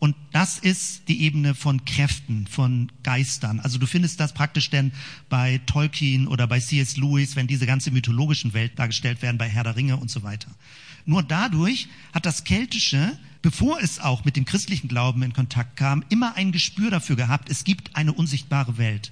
Und 0.00 0.14
das 0.30 0.58
ist 0.58 1.08
die 1.08 1.22
Ebene 1.22 1.54
von 1.56 1.84
Kräften, 1.84 2.46
von 2.46 2.92
Geistern. 3.02 3.58
Also 3.58 3.78
du 3.78 3.86
findest 3.86 4.20
das 4.20 4.32
praktisch 4.32 4.70
denn 4.70 4.92
bei 5.28 5.60
Tolkien 5.66 6.28
oder 6.28 6.46
bei 6.46 6.60
C.S. 6.60 6.96
Lewis, 6.96 7.34
wenn 7.34 7.48
diese 7.48 7.66
ganze 7.66 7.90
mythologischen 7.90 8.52
Welt 8.52 8.78
dargestellt 8.78 9.22
werden, 9.22 9.38
bei 9.38 9.48
Herr 9.48 9.64
der 9.64 9.74
Ringe 9.74 9.96
und 9.96 10.10
so 10.10 10.22
weiter. 10.22 10.50
Nur 11.04 11.22
dadurch 11.22 11.88
hat 12.12 12.26
das 12.26 12.44
Keltische, 12.44 13.18
bevor 13.42 13.80
es 13.80 13.98
auch 13.98 14.24
mit 14.24 14.36
dem 14.36 14.44
christlichen 14.44 14.88
Glauben 14.88 15.22
in 15.22 15.32
Kontakt 15.32 15.76
kam, 15.76 16.04
immer 16.10 16.36
ein 16.36 16.52
Gespür 16.52 16.90
dafür 16.90 17.16
gehabt, 17.16 17.48
es 17.48 17.64
gibt 17.64 17.96
eine 17.96 18.12
unsichtbare 18.12 18.78
Welt. 18.78 19.10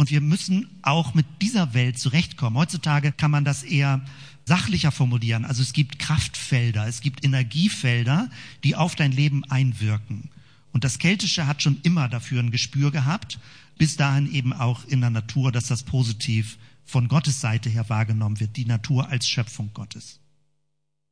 Und 0.00 0.10
wir 0.10 0.22
müssen 0.22 0.66
auch 0.80 1.12
mit 1.12 1.26
dieser 1.42 1.74
Welt 1.74 1.98
zurechtkommen. 1.98 2.56
Heutzutage 2.56 3.12
kann 3.12 3.30
man 3.30 3.44
das 3.44 3.62
eher 3.62 4.00
sachlicher 4.46 4.92
formulieren. 4.92 5.44
Also 5.44 5.60
es 5.60 5.74
gibt 5.74 5.98
Kraftfelder, 5.98 6.86
es 6.86 7.02
gibt 7.02 7.22
Energiefelder, 7.22 8.30
die 8.64 8.76
auf 8.76 8.94
dein 8.94 9.12
Leben 9.12 9.44
einwirken. 9.50 10.30
Und 10.72 10.84
das 10.84 11.00
Keltische 11.00 11.46
hat 11.46 11.60
schon 11.60 11.82
immer 11.82 12.08
dafür 12.08 12.42
ein 12.42 12.50
Gespür 12.50 12.90
gehabt, 12.90 13.38
bis 13.76 13.98
dahin 13.98 14.32
eben 14.32 14.54
auch 14.54 14.86
in 14.86 15.02
der 15.02 15.10
Natur, 15.10 15.52
dass 15.52 15.66
das 15.66 15.82
positiv 15.82 16.56
von 16.86 17.06
Gottes 17.06 17.42
Seite 17.42 17.68
her 17.68 17.90
wahrgenommen 17.90 18.40
wird, 18.40 18.56
die 18.56 18.64
Natur 18.64 19.10
als 19.10 19.28
Schöpfung 19.28 19.70
Gottes. 19.74 20.18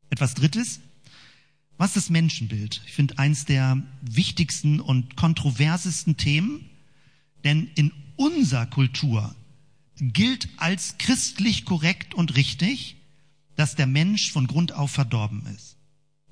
Etwas 0.09 0.33
Drittes, 0.33 0.81
was 1.77 1.93
das 1.93 2.09
Menschenbild? 2.09 2.81
Ich 2.87 2.95
finde 2.95 3.19
eins 3.19 3.45
der 3.45 3.83
wichtigsten 4.01 4.81
und 4.81 5.15
kontroversesten 5.15 6.17
Themen, 6.17 6.71
denn 7.45 7.69
in 7.75 7.93
unserer 8.19 8.67
Kultur 8.67 9.35
gilt 10.01 10.49
als 10.59 10.97
christlich 10.99 11.65
korrekt 11.65 12.15
und 12.15 12.37
richtig, 12.37 12.97
dass 13.57 13.75
der 13.75 13.87
Mensch 13.87 14.31
von 14.31 14.47
Grund 14.47 14.73
auf 14.73 14.91
verdorben 14.91 15.45
ist 15.57 15.77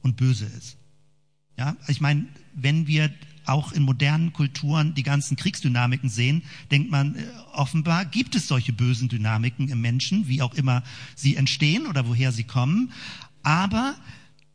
und 0.02 0.16
böse 0.16 0.46
ist. 0.46 0.76
Ja, 1.58 1.76
ich 1.88 2.00
meine, 2.00 2.26
wenn 2.54 2.86
wir 2.86 3.12
auch 3.46 3.72
in 3.72 3.82
modernen 3.82 4.32
Kulturen 4.32 4.94
die 4.94 5.02
ganzen 5.02 5.36
Kriegsdynamiken 5.36 6.08
sehen, 6.08 6.42
denkt 6.70 6.90
man, 6.90 7.14
äh, 7.14 7.24
offenbar 7.52 8.04
gibt 8.04 8.34
es 8.34 8.48
solche 8.48 8.72
bösen 8.72 9.08
Dynamiken 9.08 9.68
im 9.68 9.80
Menschen, 9.80 10.28
wie 10.28 10.42
auch 10.42 10.54
immer 10.54 10.82
sie 11.14 11.36
entstehen 11.36 11.86
oder 11.86 12.06
woher 12.08 12.32
sie 12.32 12.44
kommen. 12.44 12.92
Aber 13.42 13.96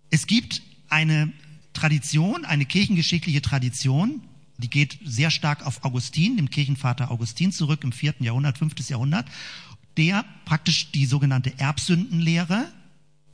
es 0.09 0.27
gibt 0.27 0.61
eine 0.89 1.31
Tradition, 1.73 2.45
eine 2.45 2.65
kirchengeschichtliche 2.65 3.41
Tradition, 3.41 4.21
die 4.61 4.69
geht 4.69 4.99
sehr 5.03 5.31
stark 5.31 5.65
auf 5.65 5.83
Augustin, 5.83 6.37
dem 6.37 6.49
Kirchenvater 6.49 7.11
Augustin 7.11 7.51
zurück 7.51 7.83
im 7.83 7.91
vierten 7.91 8.23
Jahrhundert, 8.23 8.57
fünftes 8.57 8.89
Jahrhundert, 8.89 9.27
der 9.97 10.23
praktisch 10.45 10.91
die 10.91 11.05
sogenannte 11.05 11.57
Erbsündenlehre 11.59 12.71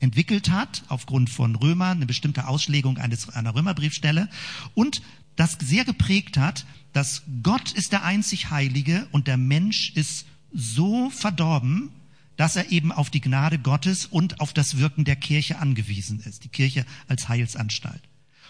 entwickelt 0.00 0.50
hat, 0.50 0.84
aufgrund 0.88 1.30
von 1.30 1.54
Römer, 1.54 1.90
eine 1.90 2.06
bestimmte 2.06 2.46
Auslegung 2.46 2.98
eines, 2.98 3.28
einer 3.28 3.54
Römerbriefstelle 3.54 4.28
und 4.74 5.02
das 5.36 5.56
sehr 5.60 5.84
geprägt 5.84 6.36
hat, 6.36 6.66
dass 6.92 7.22
Gott 7.42 7.72
ist 7.72 7.92
der 7.92 8.04
einzig 8.04 8.50
Heilige 8.50 9.06
und 9.12 9.28
der 9.28 9.36
Mensch 9.36 9.92
ist 9.94 10.26
so 10.52 11.10
verdorben, 11.10 11.90
dass 12.36 12.56
er 12.56 12.70
eben 12.70 12.92
auf 12.92 13.10
die 13.10 13.20
Gnade 13.20 13.58
Gottes 13.58 14.06
und 14.06 14.40
auf 14.40 14.52
das 14.52 14.78
Wirken 14.78 15.04
der 15.04 15.16
Kirche 15.16 15.58
angewiesen 15.58 16.20
ist, 16.20 16.44
die 16.44 16.48
Kirche 16.48 16.86
als 17.08 17.28
Heilsanstalt. 17.28 18.02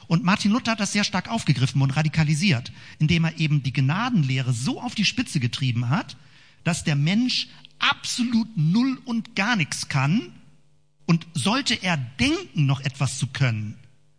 Und 0.08 0.24
Martin 0.24 0.50
Luther 0.50 0.72
hat 0.72 0.80
das 0.80 0.92
sehr 0.92 1.04
stark 1.04 1.28
aufgegriffen 1.28 1.82
und 1.82 1.90
radikalisiert, 1.90 2.72
indem 2.98 3.24
er 3.24 3.38
eben 3.38 3.62
die 3.62 3.72
Gnadenlehre 3.72 4.52
so 4.52 4.80
auf 4.80 4.94
die 4.94 5.04
Spitze 5.04 5.38
getrieben 5.38 5.90
hat, 5.90 6.16
dass 6.64 6.82
der 6.82 6.96
Mensch 6.96 7.48
absolut 7.78 8.48
null 8.56 9.00
und 9.04 9.36
gar 9.36 9.54
nichts 9.54 9.88
kann. 9.88 10.32
Und 11.06 11.26
sollte 11.34 11.74
er 11.74 11.96
denken, 11.96 12.66
noch 12.66 12.80
etwas 12.80 13.18
zu 13.18 13.28
können, 13.28 13.76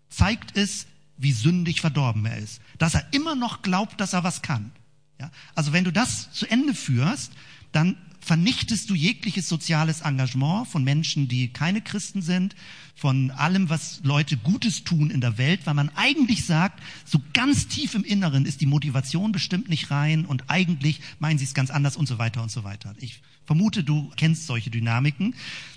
zeigt 0.10 0.58
es, 0.58 0.88
wie 1.18 1.34
sündig 1.34 1.82
verdorben 1.82 2.26
er 2.26 2.38
ist. 2.38 2.62
Dass 2.78 2.96
er 2.96 3.06
immer 3.12 3.36
noch 3.36 3.62
glaubt, 3.62 4.00
dass 4.00 4.14
er 4.14 4.24
was 4.24 4.42
kann. 4.42 4.72
Ja? 5.20 5.30
Also 5.54 5.74
wenn 5.74 5.84
du 5.84 5.92
das 5.92 6.32
zu 6.32 6.50
Ende 6.50 6.74
führst, 6.74 7.34
dann 7.72 7.98
vernichtest 8.20 8.90
du 8.90 8.96
jegliches 8.96 9.48
soziales 9.48 10.02
Engagement 10.02 10.68
von 10.68 10.84
Menschen, 10.84 11.28
die 11.28 11.50
keine 11.50 11.82
Christen 11.82 12.22
sind, 12.22 12.56
von 12.96 13.32
allem, 13.32 13.70
was 13.70 14.02
Leute 14.04 14.38
Gutes 14.38 14.84
tun 14.84 15.10
in 15.10 15.22
der 15.22 15.38
Welt, 15.38 15.62
weil 15.66 15.74
man 15.74 15.90
eigentlich 15.96 16.46
sagt, 16.46 16.82
so 17.06 17.22
ganz 17.34 17.68
tief 17.68 17.96
im 17.96 18.04
Inneren 18.04 18.46
ist 18.46 18.62
die 18.62 18.66
Motivation 18.66 19.32
bestimmt 19.32 19.70
nicht 19.70 19.90
rein 19.90 20.26
und 20.26 20.50
eigentlich 20.50 21.00
meinen 21.20 21.40
sie 21.40 21.46
es 21.46 21.54
ganz 21.54 21.70
anders 21.72 21.96
und 21.96 22.08
so 22.08 22.18
weiter 22.18 22.44
und 22.44 22.52
so 22.52 22.64
weiter. 22.64 22.94
Ich 23.00 23.22
vermute, 23.46 23.84
du 23.84 24.12
kennst 24.16 24.46
solche 24.46 24.70
Dynamiken. 24.70 25.34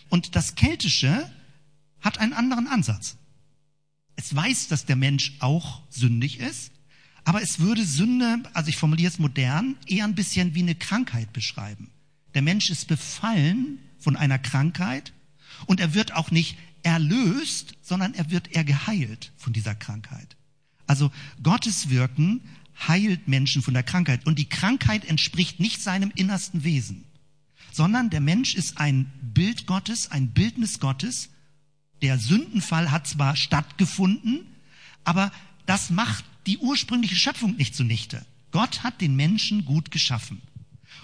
Und 0.08 0.36
das 0.36 0.56
Keltische 0.56 1.30
hat 2.00 2.18
einen 2.18 2.32
anderen 2.32 2.66
Ansatz. 2.66 3.16
Es 4.16 4.34
weiß, 4.34 4.68
dass 4.68 4.84
der 4.84 4.96
Mensch 4.96 5.36
auch 5.38 5.80
sündig 5.88 6.38
ist, 6.38 6.72
aber 7.24 7.40
es 7.40 7.60
würde 7.60 7.84
Sünde, 7.86 8.42
also 8.52 8.68
ich 8.68 8.76
formuliere 8.76 9.10
es 9.10 9.18
modern, 9.18 9.76
eher 9.86 10.04
ein 10.04 10.14
bisschen 10.14 10.54
wie 10.54 10.62
eine 10.62 10.74
Krankheit 10.74 11.32
beschreiben. 11.32 11.91
Der 12.34 12.42
Mensch 12.42 12.70
ist 12.70 12.88
befallen 12.88 13.78
von 13.98 14.16
einer 14.16 14.38
Krankheit 14.38 15.12
Und 15.66 15.80
er 15.80 15.94
wird 15.94 16.12
auch 16.14 16.30
nicht 16.30 16.56
erlöst, 16.82 17.74
sondern 17.82 18.14
er 18.14 18.30
wird 18.30 18.52
er 18.52 18.64
geheilt 18.64 19.32
von 19.36 19.52
dieser 19.52 19.74
Krankheit. 19.74 20.36
Also 20.86 21.12
Gottes 21.42 21.90
Wirken 21.90 22.40
heilt 22.88 23.28
Menschen 23.28 23.62
von 23.62 23.74
der 23.74 23.82
Krankheit. 23.82 24.26
Und 24.26 24.38
die 24.38 24.48
Krankheit 24.48 25.04
entspricht 25.04 25.60
nicht 25.60 25.80
seinem 25.80 26.12
innersten 26.14 26.64
Wesen, 26.64 27.04
sondern 27.70 28.10
der 28.10 28.20
Mensch 28.20 28.54
ist 28.54 28.78
ein 28.78 29.10
Bild 29.22 29.66
Gottes, 29.66 30.10
ein 30.10 30.28
Bildnis 30.28 30.80
Gottes. 30.80 31.30
Der 32.02 32.18
Sündenfall 32.18 32.90
hat 32.90 33.06
zwar 33.06 33.36
stattgefunden, 33.36 34.46
aber 35.04 35.30
das 35.66 35.90
macht 35.90 36.24
die 36.46 36.58
ursprüngliche 36.58 37.14
Schöpfung 37.14 37.56
nicht 37.56 37.76
zunichte. 37.76 38.24
Gott 38.50 38.82
hat 38.82 39.00
den 39.00 39.14
Menschen 39.14 39.64
gut 39.64 39.90
geschaffen. 39.90 40.42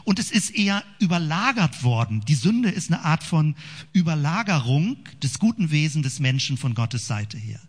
Und 0.08 0.18
es 0.18 0.30
ist 0.30 0.54
eher 0.54 0.82
überlagert 1.00 1.82
worden. 1.82 2.22
Die 2.26 2.34
Sünde 2.34 2.70
ist 2.70 2.90
eine 2.90 3.04
Art 3.04 3.22
von 3.22 3.54
Überlagerung 3.92 4.96
des 5.22 5.38
guten 5.38 5.70
Wesens 5.70 6.04
des 6.04 6.18
Menschen 6.18 6.56
von 6.56 6.72
Gottes 6.72 7.06
Seite 7.06 7.36
her. 7.36 7.60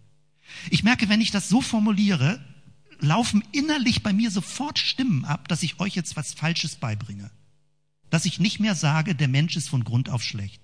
Ich 0.69 0.81
merke, 0.81 1.09
wenn 1.09 1.19
ich 1.19 1.31
das 1.31 1.49
so 1.49 1.59
formuliere, 1.59 2.39
laufen 3.01 3.43
innerlich 3.51 4.03
bei 4.03 4.13
mir 4.13 4.31
sofort 4.31 4.79
Stimmen 4.79 5.25
ab, 5.25 5.49
dass 5.49 5.63
ich 5.63 5.81
euch 5.81 5.95
jetzt 5.95 6.15
was 6.15 6.31
Falsches 6.31 6.77
beibringe. 6.77 7.29
Dass 8.09 8.23
ich 8.23 8.39
nicht 8.39 8.61
mehr 8.61 8.73
sage, 8.73 9.15
der 9.15 9.27
Mensch 9.27 9.57
ist 9.57 9.67
von 9.67 9.83
Grund 9.83 10.07
auf 10.07 10.23
schlecht. 10.23 10.61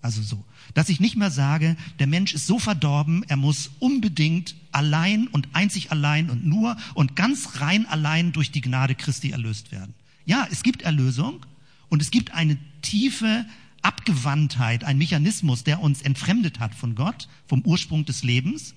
Also 0.00 0.22
so. 0.22 0.44
Dass 0.74 0.88
ich 0.88 0.98
nicht 0.98 1.14
mehr 1.14 1.30
sage, 1.30 1.76
der 2.00 2.08
Mensch 2.08 2.34
ist 2.34 2.48
so 2.48 2.58
verdorben, 2.58 3.22
er 3.28 3.36
muss 3.36 3.70
unbedingt 3.78 4.56
allein 4.72 5.28
und 5.28 5.50
einzig 5.52 5.92
allein 5.92 6.30
und 6.30 6.44
nur 6.44 6.76
und 6.94 7.14
ganz 7.14 7.60
rein 7.60 7.86
allein 7.86 8.32
durch 8.32 8.50
die 8.50 8.60
Gnade 8.60 8.96
Christi 8.96 9.30
erlöst 9.30 9.70
werden. 9.70 9.94
Ja, 10.24 10.46
es 10.50 10.62
gibt 10.62 10.82
Erlösung 10.82 11.44
und 11.88 12.02
es 12.02 12.10
gibt 12.10 12.32
eine 12.32 12.58
tiefe 12.82 13.46
Abgewandtheit, 13.82 14.84
ein 14.84 14.98
Mechanismus, 14.98 15.64
der 15.64 15.80
uns 15.80 16.00
entfremdet 16.00 16.58
hat 16.58 16.74
von 16.74 16.94
Gott, 16.94 17.28
vom 17.46 17.62
Ursprung 17.62 18.04
des 18.04 18.22
Lebens. 18.22 18.74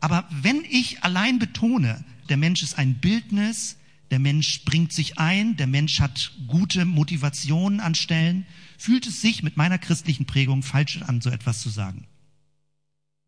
Aber 0.00 0.26
wenn 0.30 0.64
ich 0.70 1.04
allein 1.04 1.38
betone, 1.38 2.02
der 2.30 2.38
Mensch 2.38 2.62
ist 2.62 2.78
ein 2.78 2.94
Bildnis, 2.94 3.76
der 4.10 4.18
Mensch 4.18 4.64
bringt 4.64 4.92
sich 4.92 5.18
ein, 5.18 5.56
der 5.56 5.66
Mensch 5.66 6.00
hat 6.00 6.32
gute 6.46 6.84
Motivationen 6.84 7.80
an 7.80 7.94
Stellen, 7.94 8.46
fühlt 8.78 9.06
es 9.06 9.20
sich 9.20 9.42
mit 9.42 9.56
meiner 9.56 9.78
christlichen 9.78 10.24
Prägung 10.24 10.62
falsch 10.62 11.02
an, 11.02 11.20
so 11.20 11.28
etwas 11.30 11.60
zu 11.60 11.68
sagen. 11.68 12.06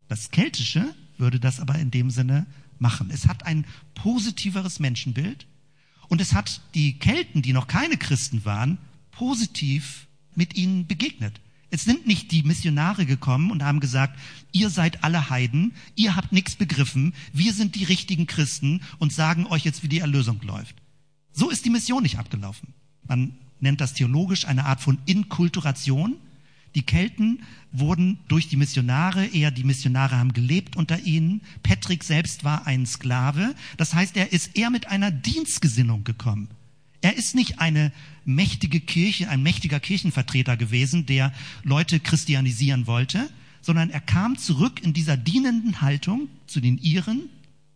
Das 0.07 0.31
Keltische 0.31 0.93
würde 1.17 1.39
das 1.39 1.59
aber 1.59 1.77
in 1.77 1.91
dem 1.91 2.09
Sinne 2.09 2.47
machen. 2.79 3.09
Es 3.11 3.27
hat 3.27 3.45
ein 3.45 3.65
positiveres 3.93 4.79
Menschenbild 4.79 5.45
und 6.07 6.21
es 6.21 6.33
hat 6.33 6.61
die 6.75 6.99
Kelten, 6.99 7.41
die 7.41 7.53
noch 7.53 7.67
keine 7.67 7.97
Christen 7.97 8.45
waren, 8.45 8.77
positiv 9.11 10.07
mit 10.35 10.55
ihnen 10.55 10.87
begegnet. 10.87 11.39
Es 11.69 11.85
sind 11.85 12.05
nicht 12.05 12.31
die 12.31 12.43
Missionare 12.43 13.07
gekommen 13.07 13.49
und 13.49 13.63
haben 13.63 13.79
gesagt, 13.79 14.19
ihr 14.51 14.69
seid 14.69 15.03
alle 15.03 15.31
Heiden, 15.31 15.73
ihr 15.95 16.15
habt 16.15 16.31
nichts 16.31 16.55
begriffen, 16.55 17.15
wir 17.31 17.51
sind 17.51 17.73
die 17.73 17.83
richtigen 17.83 18.27
Christen 18.27 18.81
und 18.99 19.11
sagen 19.11 19.47
euch 19.47 19.65
jetzt, 19.65 19.81
wie 19.81 19.87
die 19.87 19.99
Erlösung 19.99 20.39
läuft. 20.43 20.75
So 21.31 21.49
ist 21.49 21.65
die 21.65 21.71
Mission 21.71 22.03
nicht 22.03 22.19
abgelaufen. 22.19 22.75
Man 23.07 23.33
nennt 23.59 23.81
das 23.81 23.93
theologisch 23.93 24.45
eine 24.45 24.65
Art 24.65 24.81
von 24.81 24.99
Inkulturation. 25.05 26.17
Die 26.75 26.83
Kelten 26.83 27.43
wurden 27.71 28.19
durch 28.27 28.47
die 28.47 28.57
Missionare, 28.57 29.25
eher 29.25 29.51
die 29.51 29.63
Missionare 29.63 30.17
haben 30.17 30.33
gelebt 30.33 30.75
unter 30.75 30.99
ihnen. 31.01 31.41
Patrick 31.61 32.03
selbst 32.03 32.43
war 32.43 32.65
ein 32.65 32.85
Sklave. 32.85 33.53
Das 33.77 33.93
heißt, 33.93 34.17
er 34.17 34.33
ist 34.33 34.55
eher 34.57 34.69
mit 34.69 34.87
einer 34.87 35.11
Dienstgesinnung 35.11 36.03
gekommen. 36.03 36.49
Er 37.01 37.15
ist 37.15 37.35
nicht 37.35 37.59
eine 37.59 37.91
mächtige 38.25 38.79
Kirche, 38.79 39.29
ein 39.29 39.43
mächtiger 39.43 39.79
Kirchenvertreter 39.79 40.55
gewesen, 40.55 41.05
der 41.05 41.33
Leute 41.63 41.99
christianisieren 41.99 42.87
wollte, 42.87 43.29
sondern 43.61 43.89
er 43.89 43.99
kam 43.99 44.37
zurück 44.37 44.81
in 44.81 44.93
dieser 44.93 45.17
dienenden 45.17 45.81
Haltung 45.81 46.29
zu 46.47 46.61
den 46.61 46.77
Iren, 46.77 47.29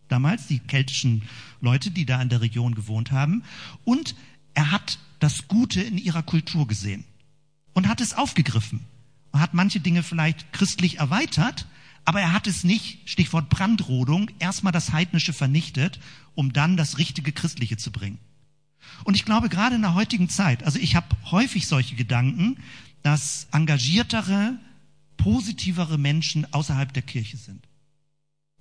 damals 0.08 0.46
die 0.46 0.60
keltischen 0.60 1.22
Leute, 1.60 1.90
die 1.90 2.06
da 2.06 2.22
in 2.22 2.30
der 2.30 2.40
Region 2.40 2.74
gewohnt 2.74 3.12
haben, 3.12 3.42
und 3.84 4.14
er 4.54 4.70
hat 4.70 4.98
das 5.18 5.46
Gute 5.46 5.82
in 5.82 5.98
ihrer 5.98 6.22
Kultur 6.22 6.66
gesehen 6.66 7.04
und 7.78 7.86
hat 7.86 8.00
es 8.00 8.12
aufgegriffen 8.12 8.80
und 9.30 9.38
hat 9.38 9.54
manche 9.54 9.78
Dinge 9.78 10.02
vielleicht 10.02 10.52
christlich 10.52 10.98
erweitert, 10.98 11.68
aber 12.04 12.20
er 12.20 12.32
hat 12.32 12.48
es 12.48 12.64
nicht, 12.64 13.08
Stichwort 13.08 13.50
Brandrodung, 13.50 14.32
erstmal 14.40 14.72
das 14.72 14.90
Heidnische 14.90 15.32
vernichtet, 15.32 16.00
um 16.34 16.52
dann 16.52 16.76
das 16.76 16.98
richtige 16.98 17.30
Christliche 17.30 17.76
zu 17.76 17.92
bringen. 17.92 18.18
Und 19.04 19.14
ich 19.14 19.24
glaube, 19.24 19.48
gerade 19.48 19.76
in 19.76 19.82
der 19.82 19.94
heutigen 19.94 20.28
Zeit, 20.28 20.64
also 20.64 20.80
ich 20.80 20.96
habe 20.96 21.06
häufig 21.30 21.68
solche 21.68 21.94
Gedanken, 21.94 22.56
dass 23.04 23.46
engagiertere, 23.52 24.58
positivere 25.16 25.98
Menschen 25.98 26.52
außerhalb 26.52 26.92
der 26.92 27.02
Kirche 27.02 27.36
sind. 27.36 27.64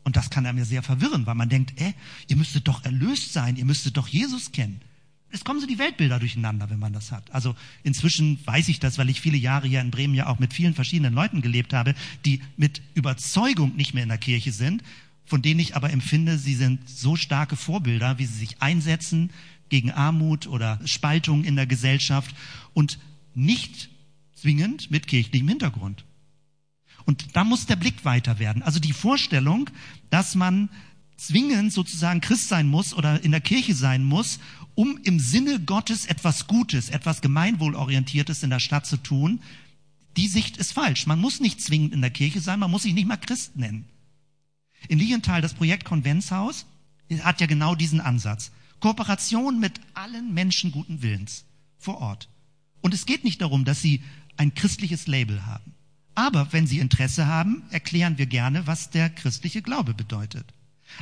Und 0.03 0.15
das 0.15 0.29
kann 0.29 0.45
er 0.45 0.53
mir 0.53 0.65
sehr 0.65 0.83
verwirren, 0.83 1.25
weil 1.25 1.33
man 1.33 1.49
denkt, 1.49 1.81
äh, 1.81 1.93
ihr 2.27 2.35
müsstet 2.35 2.67
doch 2.67 2.85
erlöst 2.85 3.33
sein, 3.33 3.55
ihr 3.55 3.65
müsstet 3.65 3.97
doch 3.97 4.09
Jesus 4.09 4.51
kennen. 4.51 4.79
Es 5.29 5.43
kommen 5.43 5.59
so 5.59 5.67
die 5.67 5.77
Weltbilder 5.77 6.19
durcheinander, 6.19 6.69
wenn 6.69 6.79
man 6.79 6.93
das 6.93 7.11
hat. 7.11 7.31
Also 7.33 7.55
inzwischen 7.83 8.39
weiß 8.45 8.69
ich 8.69 8.79
das, 8.79 8.97
weil 8.97 9.09
ich 9.09 9.19
viele 9.19 9.37
Jahre 9.37 9.67
hier 9.67 9.81
in 9.81 9.91
Bremen 9.91 10.13
ja 10.13 10.27
auch 10.27 10.39
mit 10.39 10.53
vielen 10.53 10.73
verschiedenen 10.73 11.13
Leuten 11.13 11.41
gelebt 11.41 11.73
habe, 11.73 11.95
die 12.25 12.41
mit 12.55 12.81
Überzeugung 12.93 13.75
nicht 13.75 13.93
mehr 13.93 14.03
in 14.03 14.09
der 14.09 14.17
Kirche 14.17 14.51
sind, 14.51 14.83
von 15.25 15.41
denen 15.41 15.59
ich 15.59 15.75
aber 15.75 15.91
empfinde, 15.91 16.37
sie 16.37 16.55
sind 16.55 16.89
so 16.89 17.17
starke 17.17 17.57
Vorbilder, 17.57 18.17
wie 18.17 18.25
sie 18.25 18.37
sich 18.37 18.61
einsetzen, 18.61 19.29
gegen 19.69 19.91
Armut 19.91 20.47
oder 20.47 20.79
Spaltung 20.85 21.43
in 21.43 21.57
der 21.57 21.67
Gesellschaft 21.67 22.33
und 22.73 22.99
nicht 23.35 23.89
zwingend 24.33 24.91
mit 24.91 25.07
kirchlichem 25.07 25.49
Hintergrund. 25.49 26.05
Und 27.05 27.35
da 27.35 27.43
muss 27.43 27.65
der 27.65 27.75
Blick 27.75 28.05
weiter 28.05 28.39
werden. 28.39 28.63
Also 28.63 28.79
die 28.79 28.93
Vorstellung, 28.93 29.69
dass 30.09 30.35
man 30.35 30.69
zwingend 31.17 31.73
sozusagen 31.73 32.21
Christ 32.21 32.47
sein 32.47 32.67
muss 32.67 32.93
oder 32.93 33.23
in 33.23 33.31
der 33.31 33.41
Kirche 33.41 33.75
sein 33.75 34.03
muss, 34.03 34.39
um 34.75 34.99
im 35.03 35.19
Sinne 35.19 35.59
Gottes 35.59 36.05
etwas 36.05 36.47
Gutes, 36.47 36.89
etwas 36.89 37.21
Gemeinwohlorientiertes 37.21 38.43
in 38.43 38.51
der 38.51 38.59
Stadt 38.59 38.85
zu 38.85 38.97
tun, 38.97 39.41
die 40.15 40.27
Sicht 40.27 40.57
ist 40.57 40.71
falsch. 40.71 41.07
Man 41.07 41.19
muss 41.19 41.39
nicht 41.39 41.61
zwingend 41.61 41.93
in 41.93 42.01
der 42.01 42.11
Kirche 42.11 42.39
sein, 42.39 42.59
man 42.59 42.71
muss 42.71 42.83
sich 42.83 42.93
nicht 42.93 43.07
mal 43.07 43.17
Christ 43.17 43.55
nennen. 43.55 43.85
In 44.87 44.99
Lienthal, 44.99 45.41
das 45.41 45.55
Projekt 45.55 45.85
Konventshaus, 45.85 46.65
hat 47.21 47.41
ja 47.41 47.47
genau 47.47 47.75
diesen 47.75 48.01
Ansatz. 48.01 48.51
Kooperation 48.79 49.59
mit 49.59 49.79
allen 49.95 50.33
Menschen 50.33 50.71
guten 50.71 51.01
Willens 51.01 51.45
vor 51.79 51.97
Ort. 51.99 52.29
Und 52.81 52.93
es 52.93 53.05
geht 53.05 53.23
nicht 53.23 53.41
darum, 53.41 53.65
dass 53.65 53.81
sie 53.81 54.03
ein 54.37 54.53
christliches 54.53 55.07
Label 55.07 55.45
haben. 55.45 55.73
Aber 56.13 56.51
wenn 56.51 56.67
sie 56.67 56.79
Interesse 56.79 57.27
haben, 57.27 57.63
erklären 57.69 58.17
wir 58.17 58.27
gerne, 58.27 58.67
was 58.67 58.89
der 58.89 59.09
christliche 59.09 59.61
Glaube 59.61 59.93
bedeutet. 59.93 60.45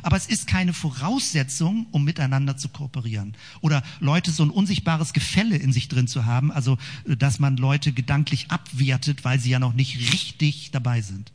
Aber 0.02 0.16
es 0.16 0.26
ist 0.26 0.46
keine 0.46 0.72
Voraussetzung, 0.72 1.86
um 1.90 2.04
miteinander 2.04 2.56
zu 2.56 2.68
kooperieren. 2.68 3.34
Oder 3.60 3.82
Leute 4.00 4.30
so 4.30 4.42
ein 4.42 4.50
unsichtbares 4.50 5.12
Gefälle 5.12 5.56
in 5.56 5.72
sich 5.72 5.88
drin 5.88 6.08
zu 6.08 6.24
haben, 6.24 6.52
also 6.52 6.78
dass 7.06 7.38
man 7.38 7.56
Leute 7.56 7.92
gedanklich 7.92 8.50
abwertet, 8.50 9.24
weil 9.24 9.40
sie 9.40 9.50
ja 9.50 9.58
noch 9.58 9.74
nicht 9.74 10.12
richtig 10.12 10.70
dabei 10.70 11.00
sind. 11.00 11.32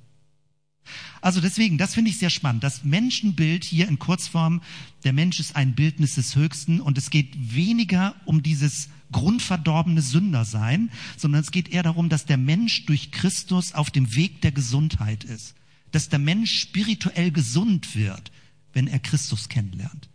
Also 1.21 1.39
deswegen, 1.39 1.77
das 1.77 1.93
finde 1.93 2.09
ich 2.09 2.17
sehr 2.17 2.29
spannend. 2.29 2.63
Das 2.63 2.83
Menschenbild 2.83 3.63
hier 3.63 3.87
in 3.87 3.99
Kurzform, 3.99 4.61
der 5.03 5.13
Mensch 5.13 5.39
ist 5.39 5.55
ein 5.55 5.75
Bildnis 5.75 6.15
des 6.15 6.35
Höchsten 6.35 6.81
und 6.81 6.97
es 6.97 7.09
geht 7.09 7.55
weniger 7.55 8.15
um 8.25 8.41
dieses 8.41 8.89
grundverdorbene 9.11 10.01
Sündersein, 10.01 10.89
sondern 11.17 11.41
es 11.41 11.51
geht 11.51 11.69
eher 11.69 11.83
darum, 11.83 12.09
dass 12.09 12.25
der 12.25 12.37
Mensch 12.37 12.85
durch 12.85 13.11
Christus 13.11 13.73
auf 13.73 13.91
dem 13.91 14.15
Weg 14.15 14.41
der 14.41 14.51
Gesundheit 14.51 15.23
ist. 15.23 15.53
Dass 15.91 16.09
der 16.09 16.19
Mensch 16.19 16.59
spirituell 16.59 17.31
gesund 17.31 17.95
wird, 17.95 18.31
wenn 18.73 18.87
er 18.87 18.99
Christus 18.99 19.49
kennenlernt. 19.49 20.09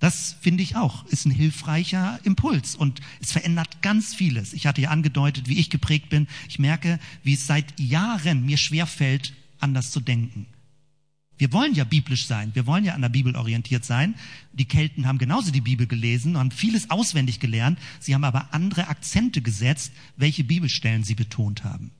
Das 0.00 0.36
finde 0.40 0.62
ich 0.62 0.76
auch, 0.76 1.04
ist 1.06 1.26
ein 1.26 1.32
hilfreicher 1.32 2.20
Impuls 2.22 2.76
und 2.76 3.00
es 3.20 3.32
verändert 3.32 3.82
ganz 3.82 4.14
vieles. 4.14 4.52
Ich 4.52 4.66
hatte 4.66 4.80
ja 4.80 4.90
angedeutet, 4.90 5.48
wie 5.48 5.58
ich 5.58 5.70
geprägt 5.70 6.08
bin. 6.08 6.28
Ich 6.48 6.60
merke, 6.60 7.00
wie 7.24 7.34
es 7.34 7.46
seit 7.46 7.78
Jahren 7.80 8.46
mir 8.46 8.58
schwerfällt, 8.58 9.34
anders 9.58 9.90
zu 9.90 9.98
denken. 9.98 10.46
Wir 11.36 11.52
wollen 11.52 11.74
ja 11.74 11.84
biblisch 11.84 12.26
sein, 12.26 12.50
wir 12.54 12.66
wollen 12.66 12.84
ja 12.84 12.94
an 12.94 13.02
der 13.02 13.08
Bibel 13.08 13.36
orientiert 13.36 13.84
sein. 13.84 14.16
Die 14.52 14.64
Kelten 14.64 15.06
haben 15.06 15.18
genauso 15.18 15.52
die 15.52 15.60
Bibel 15.60 15.86
gelesen 15.86 16.32
und 16.32 16.38
haben 16.38 16.50
vieles 16.50 16.90
auswendig 16.90 17.38
gelernt. 17.38 17.78
Sie 18.00 18.14
haben 18.14 18.24
aber 18.24 18.52
andere 18.52 18.88
Akzente 18.88 19.40
gesetzt, 19.40 19.92
welche 20.16 20.42
Bibelstellen 20.42 21.04
sie 21.04 21.14
betont 21.14 21.62
haben. 21.62 21.92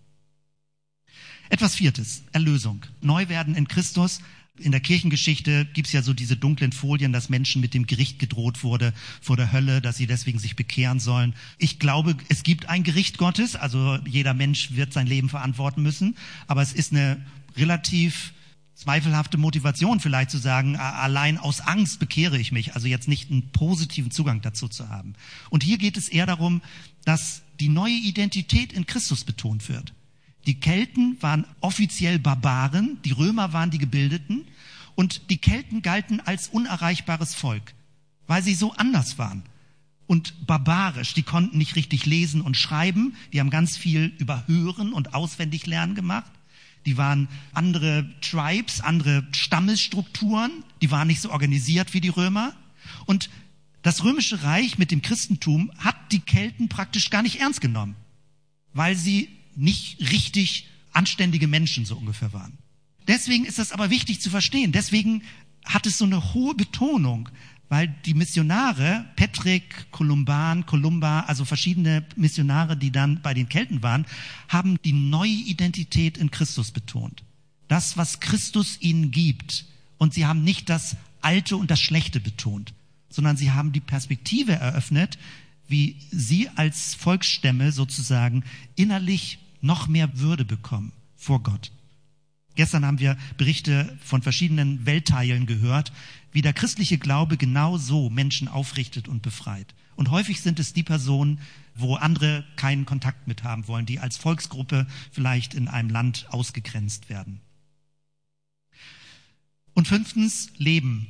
Etwas 1.51 1.77
Viertes, 1.77 2.25
Erlösung. 2.33 2.85
Neuwerden 3.01 3.55
in 3.55 3.69
Christus. 3.69 4.21
In 4.61 4.73
der 4.73 4.81
Kirchengeschichte 4.81 5.67
gibt's 5.73 5.93
ja 5.93 6.03
so 6.03 6.13
diese 6.13 6.37
dunklen 6.37 6.73
Folien, 6.73 7.13
dass 7.13 7.29
Menschen 7.29 7.61
mit 7.61 7.75
dem 7.75 7.87
Gericht 7.87 8.19
gedroht 8.19 8.63
wurde 8.63 8.93
vor 9.21 9.37
der 9.37 9.53
Hölle, 9.53 9.81
dass 9.81 9.97
sie 9.97 10.07
deswegen 10.07 10.39
sich 10.39 10.57
bekehren 10.57 11.01
sollen. 11.01 11.35
Ich 11.59 11.79
glaube, 11.79 12.17
es 12.29 12.43
gibt 12.43 12.69
ein 12.69 12.83
Gericht 12.83 13.19
Gottes, 13.19 13.57
also 13.57 13.99
jeder 14.07 14.35
Mensch 14.35 14.73
wird 14.73 14.93
sein 14.93 15.07
Leben 15.07 15.29
verantworten 15.29 15.83
müssen, 15.83 16.17
aber 16.47 16.63
es 16.63 16.73
ist 16.73 16.93
eine 16.93 17.25
relativ 17.57 18.33
zweifelhafte 18.75 19.39
Motivation 19.39 19.99
vielleicht 19.99 20.31
zu 20.31 20.39
sagen, 20.39 20.77
allein 20.77 21.37
aus 21.37 21.61
Angst 21.61 21.99
bekehre 21.99 22.39
ich 22.39 22.53
mich, 22.53 22.75
also 22.75 22.87
jetzt 22.87 23.09
nicht 23.09 23.29
einen 23.29 23.51
positiven 23.51 24.13
Zugang 24.13 24.41
dazu 24.41 24.69
zu 24.69 24.89
haben. 24.89 25.15
Und 25.51 25.65
hier 25.65 25.79
geht 25.79 25.97
es 25.97 26.09
eher 26.09 26.27
darum, 26.27 26.63
dass 27.05 27.43
die 27.59 27.69
neue 27.69 27.95
Identität 27.95 28.73
in 28.73 28.87
Christus 28.87 29.25
betont 29.25 29.69
wird. 29.69 29.93
Die 30.49 30.59
Kelten 30.59 31.19
waren 31.21 31.45
offiziell 31.61 32.19
Barbaren, 32.19 32.97
die 33.05 33.13
Römer 33.13 33.53
waren 33.53 33.71
die 33.71 33.77
Gebildeten 33.77 34.47
und 34.95 35.29
die 35.29 35.37
Kelten 35.37 35.83
galten 35.83 36.21
als 36.21 36.49
unerreichbares 36.49 37.35
Volk, 37.35 37.75
weil 38.27 38.43
sie 38.43 38.55
so 38.55 38.73
anders 38.73 39.19
waren 39.19 39.43
und 40.07 40.47
barbarisch. 40.47 41.13
Die 41.13 41.23
konnten 41.23 41.59
nicht 41.59 41.77
richtig 41.77 42.07
lesen 42.07 42.41
und 42.41 42.57
schreiben. 42.57 43.15
Die 43.35 43.41
haben 43.41 43.51
ganz 43.51 43.77
viel 43.77 44.15
über 44.17 44.45
Hören 44.47 44.95
und 44.95 45.13
Auswendiglernen 45.13 45.95
gemacht. 45.95 46.33
Die 46.87 46.97
waren 46.97 47.29
andere 47.53 48.09
Tribes, 48.23 48.81
andere 48.81 49.29
Stammesstrukturen. 49.33 50.65
Die 50.81 50.91
waren 50.91 51.09
nicht 51.09 51.21
so 51.21 51.31
organisiert 51.31 51.93
wie 51.93 52.01
die 52.01 52.09
Römer. 52.09 52.55
Und 53.05 53.29
das 53.83 54.03
römische 54.03 54.45
Reich 54.45 54.79
mit 54.79 54.93
dem 54.93 55.03
Christentum 55.03 55.71
hat 55.77 56.11
die 56.11 56.21
Kelten 56.21 56.71
praktisch 56.71 57.11
gar 57.11 57.21
nicht 57.21 57.39
ernst 57.39 57.61
genommen, 57.61 57.97
weil 58.73 58.97
sie 58.97 59.29
nicht 59.59 60.01
richtig 60.13 60.67
anständige 60.93 61.49
Menschen 61.49 61.85
so 61.85 61.97
ungefähr 61.97 62.33
waren. 62.33 62.59
Deswegen 63.07 63.45
ist 63.45 63.59
das 63.59 63.73
aber 63.73 63.91
wichtig 63.91 64.21
zu 64.21 64.31
verstehen. 64.31 64.73
Deswegen 64.73 65.23
hat 65.65 65.87
es 65.87 65.99
so 65.99 66.05
eine 66.05 66.35
hohe 66.35 66.55
Betonung, 66.55 67.29
weil 67.69 67.95
die 68.07 68.15
Missionare, 68.15 69.05
Patrick, 69.17 69.91
Kolumban, 69.91 70.65
Kolumba, 70.67 71.21
also 71.21 71.45
verschiedene 71.45 72.05
Missionare, 72.17 72.77
die 72.77 72.91
dann 72.91 73.21
bei 73.21 73.35
den 73.35 73.49
Kelten 73.49 73.83
waren, 73.83 74.07
haben 74.49 74.79
die 74.85 74.93
neue 74.93 75.31
Identität 75.31 76.17
in 76.17 76.31
Christus 76.31 76.71
betont. 76.71 77.25
Das, 77.67 77.97
was 77.97 78.21
Christus 78.21 78.79
ihnen 78.81 79.11
gibt. 79.11 79.67
Und 79.99 80.15
sie 80.15 80.27
haben 80.27 80.45
nicht 80.45 80.69
das 80.71 80.97
Alte 81.21 81.57
und 81.57 81.71
das 81.71 81.81
Schlechte 81.81 82.21
betont, 82.21 82.73
sondern 83.11 83.37
sie 83.37 83.51
haben 83.51 83.73
die 83.73 83.81
Perspektive 83.81 84.53
eröffnet, 84.53 85.19
wie 85.67 85.97
sie 86.11 86.49
als 86.55 86.95
Volksstämme 86.95 87.73
sozusagen 87.73 88.45
innerlich 88.77 89.39
noch 89.61 89.89
mehr 89.89 90.19
Würde 90.19 90.45
bekommen 90.45 90.93
vor 91.17 91.43
Gott. 91.43 91.73
Gestern 92.55 92.85
haben 92.85 92.99
wir 92.99 93.17
Berichte 93.37 93.97
von 94.03 94.21
verschiedenen 94.21 94.85
Weltteilen 94.85 95.47
gehört, 95.47 95.93
wie 96.33 96.43
der 96.43 96.53
christliche 96.53 96.99
Glaube 96.99 97.37
genau 97.37 97.79
so 97.79 98.11
Menschen 98.11 98.49
aufrichtet 98.49 99.07
und 99.07 99.23
befreit. 99.23 99.75
Und 99.95 100.11
häufig 100.11 100.41
sind 100.41 100.59
es 100.59 100.73
die 100.73 100.83
Personen, 100.83 101.41
wo 101.75 101.95
andere 101.95 102.45
keinen 102.57 102.85
Kontakt 102.85 103.29
mit 103.29 103.45
haben 103.45 103.69
wollen, 103.69 103.87
die 103.87 104.01
als 104.01 104.17
Volksgruppe 104.17 104.87
vielleicht 105.13 105.55
in 105.55 105.69
einem 105.69 105.91
Land 105.91 106.27
ausgegrenzt 106.31 107.09
werden. 107.09 107.41
Und 109.75 109.87
fünftens, 109.87 110.51
Leben. 110.57 111.07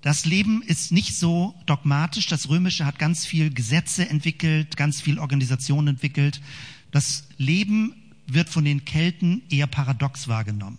Das 0.00 0.24
Leben 0.24 0.62
ist 0.62 0.92
nicht 0.92 1.16
so 1.16 1.54
dogmatisch. 1.66 2.26
Das 2.26 2.48
Römische 2.48 2.86
hat 2.86 2.98
ganz 2.98 3.26
viel 3.26 3.52
Gesetze 3.52 4.08
entwickelt, 4.08 4.78
ganz 4.78 5.00
viel 5.02 5.18
Organisation 5.18 5.88
entwickelt. 5.88 6.40
Das 6.90 7.28
Leben 7.36 7.94
wird 8.26 8.48
von 8.48 8.64
den 8.64 8.84
Kelten 8.84 9.42
eher 9.50 9.66
paradox 9.66 10.28
wahrgenommen. 10.28 10.78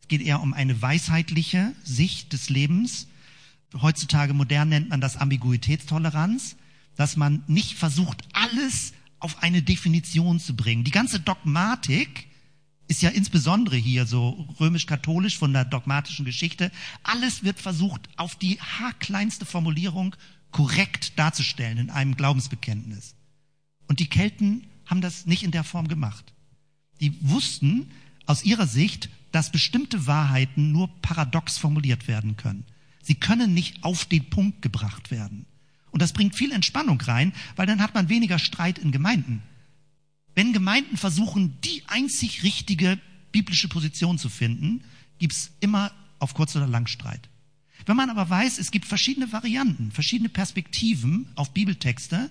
Es 0.00 0.08
geht 0.08 0.22
eher 0.22 0.40
um 0.40 0.52
eine 0.52 0.80
weisheitliche 0.80 1.72
Sicht 1.82 2.32
des 2.32 2.48
Lebens. 2.48 3.08
Heutzutage 3.80 4.34
modern 4.34 4.68
nennt 4.68 4.88
man 4.88 5.00
das 5.00 5.16
Ambiguitätstoleranz, 5.16 6.56
dass 6.94 7.16
man 7.16 7.42
nicht 7.46 7.74
versucht, 7.74 8.22
alles 8.32 8.92
auf 9.18 9.42
eine 9.42 9.62
Definition 9.62 10.38
zu 10.38 10.54
bringen. 10.54 10.84
Die 10.84 10.90
ganze 10.90 11.20
Dogmatik 11.20 12.28
ist 12.88 13.02
ja 13.02 13.10
insbesondere 13.10 13.76
hier 13.76 14.06
so 14.06 14.46
römisch-katholisch 14.60 15.38
von 15.38 15.52
der 15.52 15.64
dogmatischen 15.64 16.24
Geschichte. 16.24 16.70
Alles 17.02 17.42
wird 17.42 17.58
versucht, 17.58 18.08
auf 18.16 18.36
die 18.36 18.60
haarkleinste 18.60 19.44
Formulierung 19.44 20.14
korrekt 20.52 21.18
darzustellen 21.18 21.78
in 21.78 21.90
einem 21.90 22.16
Glaubensbekenntnis. 22.16 23.14
Und 23.88 23.98
die 23.98 24.06
Kelten 24.06 24.66
haben 24.86 25.00
das 25.00 25.26
nicht 25.26 25.42
in 25.42 25.50
der 25.50 25.64
Form 25.64 25.88
gemacht. 25.88 26.32
Die 27.00 27.16
wussten 27.20 27.90
aus 28.24 28.44
ihrer 28.44 28.66
Sicht, 28.66 29.08
dass 29.32 29.52
bestimmte 29.52 30.06
Wahrheiten 30.06 30.72
nur 30.72 30.88
paradox 31.02 31.58
formuliert 31.58 32.08
werden 32.08 32.36
können. 32.36 32.64
Sie 33.02 33.14
können 33.14 33.54
nicht 33.54 33.84
auf 33.84 34.04
den 34.04 34.30
Punkt 34.30 34.62
gebracht 34.62 35.10
werden. 35.10 35.46
Und 35.90 36.02
das 36.02 36.12
bringt 36.12 36.34
viel 36.34 36.52
Entspannung 36.52 37.00
rein, 37.00 37.32
weil 37.54 37.66
dann 37.66 37.80
hat 37.80 37.94
man 37.94 38.08
weniger 38.08 38.38
Streit 38.38 38.78
in 38.78 38.92
Gemeinden. 38.92 39.42
Wenn 40.34 40.52
Gemeinden 40.52 40.96
versuchen, 40.96 41.56
die 41.64 41.82
einzig 41.86 42.42
richtige 42.42 42.98
biblische 43.32 43.68
Position 43.68 44.18
zu 44.18 44.28
finden, 44.28 44.82
gibt's 45.18 45.50
immer 45.60 45.92
auf 46.18 46.34
kurz 46.34 46.56
oder 46.56 46.66
lang 46.66 46.86
Streit. 46.86 47.28
Wenn 47.86 47.96
man 47.96 48.10
aber 48.10 48.28
weiß, 48.28 48.58
es 48.58 48.70
gibt 48.70 48.84
verschiedene 48.84 49.32
Varianten, 49.32 49.92
verschiedene 49.92 50.28
Perspektiven 50.28 51.28
auf 51.36 51.52
Bibeltexte, 51.52 52.30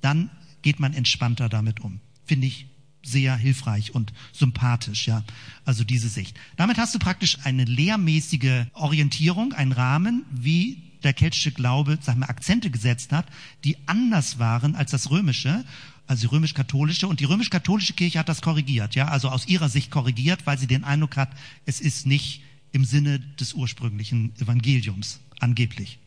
dann 0.00 0.30
geht 0.62 0.80
man 0.80 0.94
entspannter 0.94 1.48
damit 1.48 1.80
um. 1.80 2.00
Finde 2.24 2.46
ich 2.46 2.66
sehr 3.04 3.36
hilfreich 3.36 3.94
und 3.94 4.12
sympathisch, 4.32 5.08
ja. 5.08 5.24
Also 5.64 5.84
diese 5.84 6.08
Sicht. 6.08 6.36
Damit 6.56 6.78
hast 6.78 6.94
du 6.94 6.98
praktisch 6.98 7.38
eine 7.44 7.64
lehrmäßige 7.64 8.66
Orientierung, 8.74 9.52
einen 9.52 9.72
Rahmen, 9.72 10.24
wie 10.30 10.82
der 11.02 11.12
keltische 11.12 11.50
Glaube, 11.50 11.98
sag 12.00 12.16
mal, 12.16 12.26
Akzente 12.26 12.70
gesetzt 12.70 13.12
hat, 13.12 13.26
die 13.64 13.76
anders 13.86 14.38
waren 14.38 14.76
als 14.76 14.92
das 14.92 15.10
römische, 15.10 15.64
also 16.06 16.28
die 16.28 16.34
römisch-katholische. 16.34 17.08
Und 17.08 17.20
die 17.20 17.24
römisch-katholische 17.24 17.94
Kirche 17.94 18.18
hat 18.18 18.28
das 18.28 18.40
korrigiert, 18.40 18.94
ja, 18.94 19.08
also 19.08 19.28
aus 19.28 19.48
ihrer 19.48 19.68
Sicht 19.68 19.90
korrigiert, 19.90 20.46
weil 20.46 20.58
sie 20.58 20.66
den 20.66 20.84
Eindruck 20.84 21.16
hat, 21.16 21.30
es 21.66 21.80
ist 21.80 22.06
nicht 22.06 22.42
im 22.70 22.84
Sinne 22.84 23.18
des 23.18 23.54
ursprünglichen 23.54 24.34
Evangeliums, 24.40 25.20
angeblich. 25.40 25.98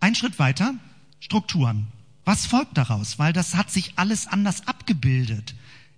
Ein 0.00 0.14
Schritt 0.14 0.38
weiter, 0.38 0.74
Strukturen. 1.20 1.88
Was 2.24 2.46
folgt 2.46 2.76
daraus? 2.78 3.18
Weil 3.18 3.32
das 3.32 3.54
hat 3.54 3.70
sich 3.70 3.92
alles 3.96 4.26
anders 4.26 4.66
abgebildet 4.66 5.54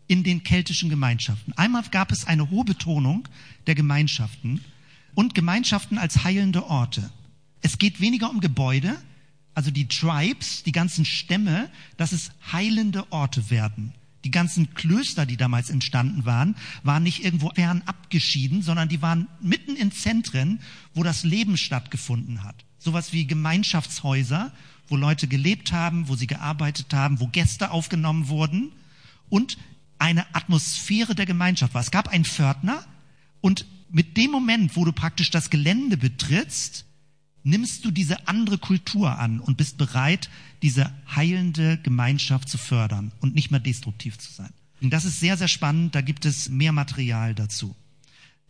in 0.09 0.23
den 0.23 0.43
keltischen 0.43 0.91
Gemeinschaften. 0.91 1.53
Einmal 1.55 1.83
gab 1.91 2.13
es 2.13 2.27
eine 2.27 2.51
hohe 2.51 2.65
Betonung 2.65 3.29
der 3.67 3.75
Gemeinschaften 3.75 4.65
und 5.15 5.35
Gemeinschaften 5.35 5.99
als 5.99 6.25
heilende 6.25 6.67
Orte. 6.67 7.11
Es 7.63 7.79
geht 7.79 8.01
weniger 8.01 8.31
um 8.31 8.41
Gebäude, 8.41 8.97
also 9.55 9.71
die 9.71 9.89
Tribes, 9.89 10.63
die 10.63 10.73
ganzen 10.73 11.05
Stämme, 11.05 11.71
dass 11.97 12.13
es 12.13 12.31
heilende 12.53 13.11
Orte 13.11 13.51
werden. 13.51 13.93
Die 14.25 14.31
ganzen 14.31 14.75
Klöster, 14.75 15.25
die 15.25 15.37
damals 15.37 15.71
entstanden 15.71 16.25
waren, 16.25 16.57
waren 16.83 17.05
nicht 17.05 17.25
irgendwo 17.25 17.51
fern 17.51 17.83
abgeschieden, 17.87 18.61
sondern 18.61 18.89
die 18.89 19.01
waren 19.01 19.29
mitten 19.41 19.77
in 19.77 19.93
Zentren, 19.93 20.61
wo 20.95 21.03
das 21.03 21.25
Leben 21.25 21.57
stattgefunden 21.57 22.43
hat. 22.43 22.65
Sowas 22.79 23.13
wie 23.13 23.27
Gemeinschaftshäuser 23.27 24.53
wo 24.89 24.97
Leute 24.97 25.29
gelebt 25.29 25.73
haben, 25.73 26.09
wo 26.09 26.17
sie 26.17 26.27
gearbeitet 26.27 26.93
haben, 26.95 27.21
wo 27.21 27.27
Gäste 27.27 27.71
aufgenommen 27.71 28.29
wurden 28.29 28.73
und 29.29 29.59
eine 29.99 30.35
Atmosphäre 30.35 31.15
der 31.15 31.27
Gemeinschaft 31.27 31.75
war. 31.75 31.81
Es 31.81 31.91
gab 31.91 32.09
einen 32.09 32.25
Pförtner 32.25 32.85
und 33.41 33.67
mit 33.91 34.17
dem 34.17 34.31
Moment, 34.31 34.77
wo 34.77 34.85
du 34.85 34.93
praktisch 34.93 35.31
das 35.31 35.51
Gelände 35.51 35.97
betrittst, 35.97 36.85
nimmst 37.45 37.85
du 37.85 37.91
diese 37.91 38.27
andere 38.29 38.59
Kultur 38.59 39.19
an 39.19 39.41
und 39.41 39.57
bist 39.57 39.79
bereit, 39.79 40.29
diese 40.63 40.93
heilende 41.15 41.79
Gemeinschaft 41.79 42.49
zu 42.49 42.59
fördern 42.59 43.13
und 43.21 43.35
nicht 43.35 43.51
mehr 43.51 43.61
destruktiv 43.61 44.19
zu 44.19 44.33
sein. 44.33 44.51
Und 44.83 44.91
das 44.91 45.05
ist 45.05 45.21
sehr, 45.21 45.37
sehr 45.37 45.49
spannend. 45.49 45.95
Da 45.95 46.01
gibt 46.01 46.25
es 46.25 46.49
mehr 46.49 46.73
Material 46.73 47.35
dazu 47.35 47.75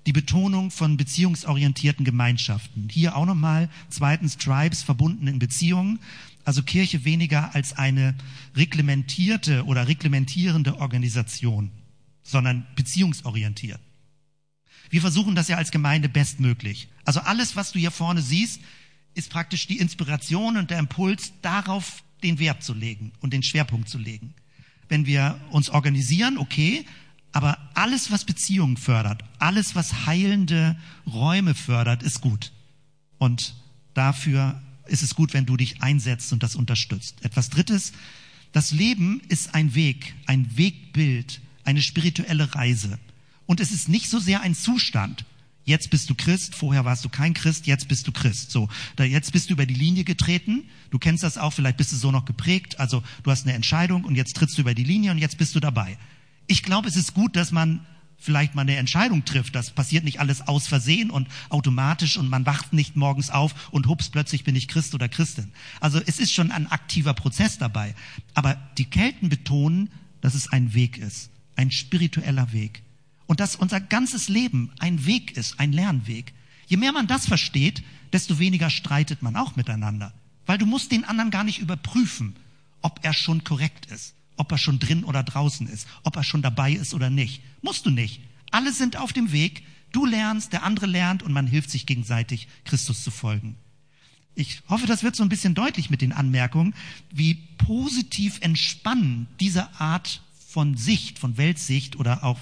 die 0.07 0.13
Betonung 0.13 0.71
von 0.71 0.97
beziehungsorientierten 0.97 2.05
Gemeinschaften. 2.05 2.89
Hier 2.91 3.17
auch 3.17 3.27
nochmal 3.27 3.69
zweitens 3.91 4.39
Tribes 4.39 4.83
verbunden 4.83 5.27
in 5.27 5.39
Beziehungen. 5.39 5.99
Also 6.45 6.63
Kirche 6.63 7.05
weniger 7.05 7.55
als 7.57 7.73
eine 7.73 8.15
reglementierte 8.55 9.65
oder 9.65 9.89
reglementierende 9.89 10.79
Organisation, 10.79 11.73
sondern 12.23 12.67
beziehungsorientiert. 12.77 13.81
Wir 14.91 15.01
versuchen 15.01 15.35
das 15.35 15.49
ja 15.49 15.57
als 15.57 15.73
Gemeinde 15.73 16.09
bestmöglich. 16.09 16.89
Also 17.05 17.19
alles, 17.21 17.57
was 17.57 17.73
du 17.73 17.81
hier 17.81 17.91
vorne 17.91 18.23
siehst, 18.23 18.61
ist 19.15 19.31
praktisch 19.31 19.67
die 19.67 19.79
Inspiration 19.79 20.57
und 20.57 20.71
der 20.71 20.79
Impuls, 20.79 21.33
darauf 21.43 22.05
den 22.23 22.39
Wert 22.39 22.63
zu 22.63 22.75
legen 22.75 23.13
und 23.21 23.33
den 23.33 23.43
Schwerpunkt 23.43 23.89
zu 23.89 23.99
legen. 23.99 24.35
Wenn 24.89 25.07
wir 25.07 25.41
uns 25.51 25.69
organisieren, 25.69 26.39
okay, 26.39 26.85
aber 27.37 27.59
alles, 27.75 28.11
was 28.11 28.25
Beziehungen 28.25 28.79
fördert, 28.79 29.23
alles, 29.39 29.75
was 29.75 30.07
heilende 30.07 30.75
Räume 31.07 31.55
fördert, 31.55 32.03
ist 32.03 32.23
gut. 32.23 32.51
Und 33.19 33.55
dafür 33.93 34.59
ist 34.87 35.03
es 35.03 35.15
gut, 35.15 35.35
wenn 35.35 35.45
du 35.45 35.59
dich 35.59 35.83
einsetzt 35.83 36.33
und 36.33 36.43
das 36.43 36.57
unterstützt. 36.57 37.23
Etwas 37.23 37.51
Drittes, 37.51 37.93
das 38.53 38.71
Leben 38.71 39.21
ist 39.29 39.55
ein 39.55 39.75
Weg, 39.75 40.15
ein 40.25 40.57
Wegbild, 40.57 41.43
eine 41.63 41.83
spirituelle 41.83 42.55
Reise. 42.55 42.99
Und 43.45 43.61
es 43.61 43.71
ist 43.71 43.91
nicht 43.91 44.09
so 44.09 44.19
sehr 44.19 44.41
ein 44.41 44.55
Zustand. 44.55 45.27
Jetzt 45.67 45.91
bist 45.91 46.09
du 46.09 46.15
Christ, 46.15 46.55
vorher 46.55 46.87
warst 46.87 47.05
du 47.05 47.11
kein 47.11 47.35
Christ, 47.35 47.67
jetzt 47.67 47.87
bist 47.87 48.07
du 48.07 48.13
Christ. 48.13 48.51
So, 48.51 48.71
da 48.95 49.05
jetzt 49.05 49.33
bist 49.33 49.51
du 49.51 49.53
über 49.53 49.67
die 49.67 49.75
Linie 49.75 50.05
getreten. 50.05 50.71
Du 50.89 50.99
kennst 50.99 51.23
das 51.23 51.37
auch, 51.37 51.53
vielleicht 51.53 51.77
bist 51.77 51.93
du 51.93 51.97
so 51.97 52.11
noch 52.11 52.25
geprägt. 52.25 52.81
Also 52.81 53.03
du 53.25 53.31
hast 53.31 53.45
eine 53.45 53.53
Entscheidung 53.53 54.05
und 54.05 54.15
jetzt 54.15 54.37
trittst 54.37 54.57
du 54.57 54.63
über 54.63 54.73
die 54.73 54.85
Linie 54.85 55.11
und 55.11 55.19
jetzt 55.19 55.37
bist 55.37 55.55
du 55.55 55.61
dabei. 55.61 55.99
Ich 56.47 56.63
glaube, 56.63 56.89
es 56.89 56.97
ist 56.97 57.15
gut, 57.15 57.37
dass 57.37 57.53
man 57.53 57.85
vielleicht 58.19 58.55
mal 58.55 58.63
eine 58.63 58.77
Entscheidung 58.77 59.25
trifft. 59.25 59.55
Das 59.55 59.71
passiert 59.71 60.05
nicht 60.05 60.21
alles 60.21 60.49
aus 60.49 60.67
Versehen 60.67 61.11
und 61.11 61.29
automatisch 61.49 62.17
und 62.17 62.29
man 62.29 62.47
wacht 62.47 62.73
nicht 62.73 62.97
morgens 62.97 63.31
auf 63.31 63.73
und 63.73 63.87
hups, 63.87 64.09
plötzlich 64.09 64.43
bin 64.43 64.57
ich 64.57 64.69
Christ 64.69 64.95
oder 64.95 65.09
Christin. 65.09 65.53
Also 65.81 66.01
es 66.05 66.19
ist 66.19 66.33
schon 66.33 66.51
ein 66.51 66.67
aktiver 66.67 67.15
Prozess 67.15 67.59
dabei. 67.59 67.95
Aber 68.35 68.55
die 68.79 68.87
Kelten 68.87 69.29
betonen, 69.29 69.91
dass 70.21 70.35
es 70.35 70.51
ein 70.51 70.75
Weg 70.75 70.99
ist. 70.99 71.31
ein 71.57 71.71
spiritueller 71.71 72.53
Weg. 72.53 72.83
Und 73.27 73.41
dass 73.41 73.57
unser 73.57 73.81
ganzes 73.81 74.29
Leben 74.29 74.71
ein 74.79 75.07
Weg 75.07 75.37
ist, 75.37 75.59
ein 75.59 75.73
Lernweg. 75.73 76.33
Je 76.67 76.77
mehr 76.77 76.93
man 76.93 77.07
das 77.07 77.27
versteht, 77.27 77.83
desto 78.13 78.39
weniger 78.39 78.71
streitet 78.71 79.23
man 79.23 79.37
auch 79.37 79.57
miteinander. 79.57 80.13
Weil 80.47 80.59
du 80.59 80.67
musst 80.67 80.93
den 80.93 81.05
anderen 81.05 81.31
gar 81.31 81.45
nicht 81.45 81.59
überprüfen, 81.59 82.37
ob 82.83 83.01
er 83.03 83.13
schon 83.13 83.43
korrekt 83.43 83.87
ist, 83.87 84.15
ob 84.37 84.53
er 84.53 84.59
schon 84.59 84.79
drin 84.79 85.05
oder 85.05 85.23
draußen 85.23 85.67
ist, 85.69 85.87
ob 86.03 86.17
er 86.17 86.25
schon 86.25 86.43
dabei 86.43 86.73
ist 86.73 86.95
oder 86.95 87.11
nicht. 87.11 87.43
Musst 87.63 87.87
du 87.87 87.91
nicht. 87.91 88.21
Alle 88.51 88.73
sind 88.73 88.97
auf 88.97 89.13
dem 89.13 89.33
Weg. 89.33 89.63
Du 89.93 90.07
lernst, 90.07 90.53
der 90.53 90.63
andere 90.63 90.87
lernt 90.87 91.23
und 91.23 91.33
man 91.33 91.47
hilft 91.47 91.71
sich 91.71 91.87
gegenseitig, 91.87 92.49
Christus 92.65 93.03
zu 93.03 93.11
folgen. 93.11 93.57
Ich 94.35 94.61
hoffe, 94.69 94.87
das 94.87 95.03
wird 95.03 95.17
so 95.17 95.23
ein 95.23 95.31
bisschen 95.31 95.55
deutlich 95.55 95.89
mit 95.89 96.03
den 96.03 96.13
Anmerkungen, 96.13 96.75
wie 97.11 97.35
positiv 97.57 98.39
entspannend 98.43 99.29
diese 99.41 99.81
Art 99.81 100.23
von 100.49 100.77
Sicht, 100.77 101.19
von 101.19 101.39
Weltsicht 101.39 101.97
oder 101.97 102.23
auch 102.23 102.39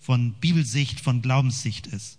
von 0.00 0.32
Bibelsicht, 0.34 1.00
von 1.00 1.22
Glaubenssicht 1.22 1.86
ist. 1.86 2.18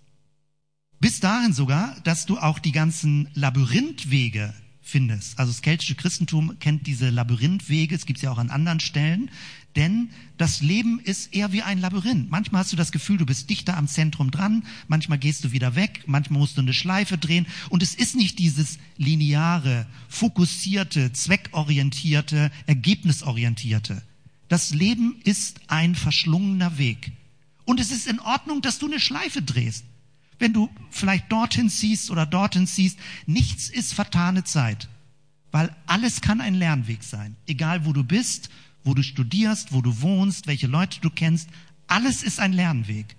Bis 1.00 1.20
dahin 1.20 1.52
sogar, 1.52 1.94
dass 2.04 2.26
du 2.26 2.38
auch 2.38 2.58
die 2.58 2.72
ganzen 2.72 3.28
Labyrinthwege 3.34 4.54
findest. 4.88 5.38
Also 5.38 5.52
das 5.52 5.62
keltische 5.62 5.94
Christentum 5.94 6.58
kennt 6.58 6.86
diese 6.86 7.10
Labyrinthwege, 7.10 7.94
es 7.94 8.06
gibt 8.06 8.18
sie 8.18 8.28
auch 8.28 8.38
an 8.38 8.50
anderen 8.50 8.80
Stellen, 8.80 9.30
denn 9.76 10.10
das 10.38 10.60
Leben 10.62 10.98
ist 10.98 11.34
eher 11.34 11.52
wie 11.52 11.62
ein 11.62 11.78
Labyrinth. 11.78 12.30
Manchmal 12.30 12.62
hast 12.62 12.72
du 12.72 12.76
das 12.76 12.90
Gefühl, 12.90 13.18
du 13.18 13.26
bist 13.26 13.50
dichter 13.50 13.76
am 13.76 13.86
Zentrum 13.86 14.30
dran, 14.30 14.64
manchmal 14.88 15.18
gehst 15.18 15.44
du 15.44 15.52
wieder 15.52 15.74
weg, 15.74 16.04
manchmal 16.06 16.40
musst 16.40 16.56
du 16.56 16.62
eine 16.62 16.72
Schleife 16.72 17.18
drehen 17.18 17.46
und 17.68 17.82
es 17.82 17.94
ist 17.94 18.16
nicht 18.16 18.38
dieses 18.38 18.78
lineare, 18.96 19.86
fokussierte, 20.08 21.12
zweckorientierte, 21.12 22.50
ergebnisorientierte. 22.66 24.02
Das 24.48 24.72
Leben 24.72 25.20
ist 25.24 25.60
ein 25.68 25.94
verschlungener 25.94 26.78
Weg. 26.78 27.12
Und 27.66 27.80
es 27.80 27.90
ist 27.90 28.06
in 28.06 28.18
Ordnung, 28.20 28.62
dass 28.62 28.78
du 28.78 28.86
eine 28.86 28.98
Schleife 28.98 29.42
drehst 29.42 29.84
wenn 30.38 30.52
du 30.52 30.70
vielleicht 30.90 31.30
dorthin 31.30 31.70
ziehst 31.70 32.10
oder 32.10 32.26
dorthin 32.26 32.66
ziehst, 32.66 32.98
nichts 33.26 33.68
ist 33.68 33.94
vertane 33.94 34.44
Zeit, 34.44 34.88
weil 35.50 35.74
alles 35.86 36.20
kann 36.20 36.40
ein 36.40 36.54
Lernweg 36.54 37.02
sein. 37.02 37.36
Egal 37.46 37.84
wo 37.84 37.92
du 37.92 38.04
bist, 38.04 38.50
wo 38.84 38.94
du 38.94 39.02
studierst, 39.02 39.72
wo 39.72 39.82
du 39.82 40.00
wohnst, 40.00 40.46
welche 40.46 40.66
Leute 40.66 41.00
du 41.00 41.10
kennst, 41.10 41.48
alles 41.86 42.22
ist 42.22 42.40
ein 42.40 42.52
Lernweg. 42.52 43.16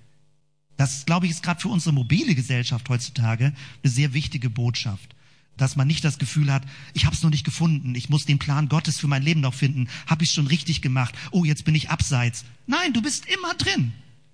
Das, 0.78 1.06
glaube 1.06 1.26
ich, 1.26 1.34
ist 1.34 1.44
gerade 1.44 1.60
für 1.60 1.68
unsere 1.68 1.94
mobile 1.94 2.36
Gesellschaft 2.36 2.88
heutzutage 2.88 3.54
eine 3.84 3.92
sehr 3.92 4.14
wichtige 4.14 4.50
Botschaft. 4.50 5.14
Dass 5.58 5.76
man 5.76 5.88
nicht 5.88 6.06
das 6.06 6.20
Gefühl 6.20 6.54
hat, 6.54 6.64
ich 6.94 7.06
habe 7.06 7.14
es 7.14 7.22
noch 7.22 7.32
nicht 7.32 7.44
gefunden, 7.44 7.96
ich 7.96 8.08
muss 8.08 8.26
den 8.26 8.40
Plan 8.40 8.70
Gottes 8.70 8.98
für 8.98 9.08
mein 9.08 9.24
Leben 9.24 9.42
noch 9.42 9.54
finden, 9.54 9.90
habe 10.08 10.24
ich 10.24 10.32
schon 10.32 10.48
richtig 10.48 10.82
gemacht, 10.82 11.14
oh, 11.32 11.44
jetzt 11.44 11.66
bin 11.66 11.76
ich 11.76 11.90
abseits. 11.90 12.46
Nein, 12.66 12.94
du 12.94 13.02
bist 13.02 13.26
immer 13.26 13.54
drin. 13.56 13.92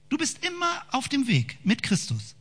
Du 0.09 0.17
bist 0.17 0.45
immer 0.45 0.83
auf 0.91 1.09
dem 1.09 1.27
Weg 1.27 1.57
mit 1.63 1.81
Christus. 1.81 2.35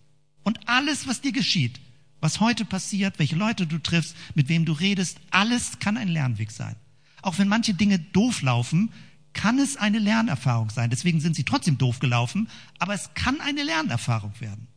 Und 0.44 0.68
alles, 0.68 1.08
was 1.08 1.20
dir 1.20 1.32
geschieht, 1.32 1.80
was 2.20 2.40
heute 2.40 2.64
passiert, 2.64 3.18
welche 3.18 3.36
Leute 3.36 3.66
du 3.66 3.78
triffst, 3.78 4.16
mit 4.34 4.48
wem 4.48 4.64
du 4.64 4.72
redest, 4.72 5.18
alles 5.30 5.78
kann 5.78 5.96
ein 5.96 6.08
Lernweg 6.08 6.50
sein. 6.50 6.76
Auch 7.22 7.38
wenn 7.38 7.48
manche 7.48 7.74
Dinge 7.74 7.98
doof 7.98 8.42
laufen, 8.42 8.92
kann 9.32 9.58
es 9.58 9.76
eine 9.76 9.98
Lernerfahrung 9.98 10.70
sein. 10.70 10.90
Deswegen 10.90 11.20
sind 11.20 11.36
sie 11.36 11.44
trotzdem 11.44 11.76
doof 11.76 11.98
gelaufen, 11.98 12.48
aber 12.78 12.94
es 12.94 13.10
kann 13.14 13.40
eine 13.40 13.62
Lernerfahrung 13.62 14.32
werden. 14.40 14.68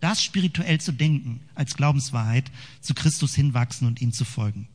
Das 0.00 0.22
spirituell 0.22 0.80
zu 0.80 0.92
denken, 0.92 1.40
als 1.54 1.76
Glaubenswahrheit, 1.76 2.50
zu 2.80 2.94
Christus 2.94 3.34
hinwachsen 3.34 3.86
und 3.86 4.00
ihm 4.00 4.12
zu 4.12 4.24
folgen. 4.24 4.68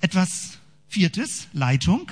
Etwas 0.00 0.58
Viertes, 0.88 1.46
Leitung. 1.52 2.10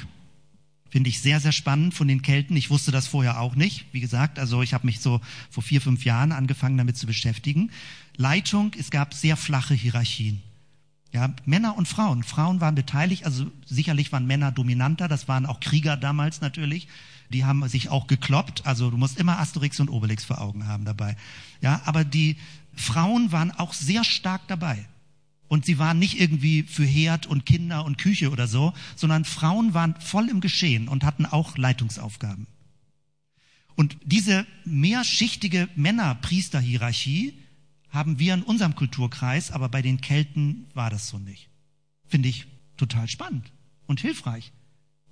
Finde 0.90 1.10
ich 1.10 1.20
sehr, 1.20 1.40
sehr 1.40 1.52
spannend 1.52 1.94
von 1.94 2.08
den 2.08 2.22
Kelten. 2.22 2.56
Ich 2.56 2.70
wusste 2.70 2.90
das 2.90 3.06
vorher 3.06 3.40
auch 3.40 3.54
nicht. 3.54 3.86
Wie 3.92 4.00
gesagt, 4.00 4.38
also 4.38 4.62
ich 4.62 4.72
habe 4.72 4.86
mich 4.86 5.00
so 5.00 5.20
vor 5.50 5.62
vier, 5.62 5.80
fünf 5.80 6.04
Jahren 6.04 6.32
angefangen 6.32 6.78
damit 6.78 6.96
zu 6.96 7.06
beschäftigen. 7.06 7.70
Leitung, 8.16 8.72
es 8.78 8.90
gab 8.90 9.12
sehr 9.14 9.36
flache 9.36 9.74
Hierarchien. 9.74 10.40
Ja, 11.12 11.34
Männer 11.46 11.76
und 11.76 11.88
Frauen. 11.88 12.22
Frauen 12.22 12.60
waren 12.60 12.74
beteiligt, 12.74 13.24
also 13.24 13.50
sicherlich 13.64 14.12
waren 14.12 14.26
Männer 14.26 14.52
dominanter, 14.52 15.08
das 15.08 15.26
waren 15.26 15.46
auch 15.46 15.60
Krieger 15.60 15.96
damals 15.96 16.40
natürlich. 16.40 16.88
Die 17.30 17.44
haben 17.44 17.66
sich 17.68 17.88
auch 17.88 18.06
gekloppt, 18.06 18.66
also 18.66 18.90
du 18.90 18.96
musst 18.96 19.18
immer 19.18 19.38
Asterix 19.38 19.80
und 19.80 19.88
Obelix 19.90 20.24
vor 20.24 20.40
Augen 20.40 20.66
haben 20.66 20.84
dabei. 20.84 21.16
Ja, 21.60 21.80
aber 21.84 22.04
die 22.04 22.36
Frauen 22.74 23.32
waren 23.32 23.50
auch 23.50 23.72
sehr 23.72 24.04
stark 24.04 24.42
dabei. 24.48 24.86
Und 25.48 25.64
sie 25.64 25.78
waren 25.78 25.98
nicht 25.98 26.20
irgendwie 26.20 26.62
für 26.62 26.84
Herd 26.84 27.26
und 27.26 27.46
Kinder 27.46 27.84
und 27.84 27.98
Küche 27.98 28.30
oder 28.30 28.46
so, 28.46 28.74
sondern 28.96 29.24
Frauen 29.24 29.74
waren 29.74 29.94
voll 30.00 30.28
im 30.28 30.40
Geschehen 30.40 30.88
und 30.88 31.04
hatten 31.04 31.26
auch 31.26 31.56
Leitungsaufgaben. 31.56 32.46
Und 33.74 33.96
diese 34.04 34.46
mehrschichtige 34.64 35.68
Männer-Priester-Hierarchie 35.76 37.38
haben 37.90 38.18
wir 38.18 38.34
in 38.34 38.42
unserem 38.42 38.74
Kulturkreis, 38.74 39.50
aber 39.50 39.68
bei 39.68 39.82
den 39.82 40.00
Kelten 40.00 40.66
war 40.74 40.90
das 40.90 41.08
so 41.08 41.18
nicht. 41.18 41.48
Finde 42.06 42.28
ich 42.28 42.46
total 42.76 43.08
spannend 43.08 43.52
und 43.86 44.00
hilfreich. 44.00 44.52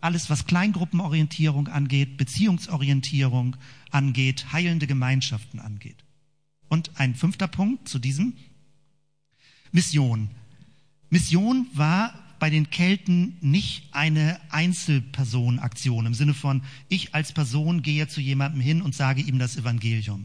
Alles, 0.00 0.28
was 0.30 0.46
Kleingruppenorientierung 0.46 1.68
angeht, 1.68 2.16
Beziehungsorientierung 2.16 3.56
angeht, 3.90 4.52
heilende 4.52 4.86
Gemeinschaften 4.86 5.58
angeht. 5.58 6.04
Und 6.68 6.90
ein 6.98 7.14
fünfter 7.14 7.48
Punkt 7.48 7.88
zu 7.88 7.98
diesem 7.98 8.34
Mission. 9.76 10.30
Mission 11.10 11.66
war 11.74 12.14
bei 12.38 12.48
den 12.48 12.70
Kelten 12.70 13.36
nicht 13.42 13.84
eine 13.92 14.40
Einzelpersonaktion 14.48 16.06
im 16.06 16.14
Sinne 16.14 16.32
von, 16.32 16.62
ich 16.88 17.14
als 17.14 17.32
Person 17.32 17.82
gehe 17.82 18.08
zu 18.08 18.22
jemandem 18.22 18.62
hin 18.62 18.80
und 18.80 18.94
sage 18.94 19.20
ihm 19.20 19.38
das 19.38 19.58
Evangelium. 19.58 20.24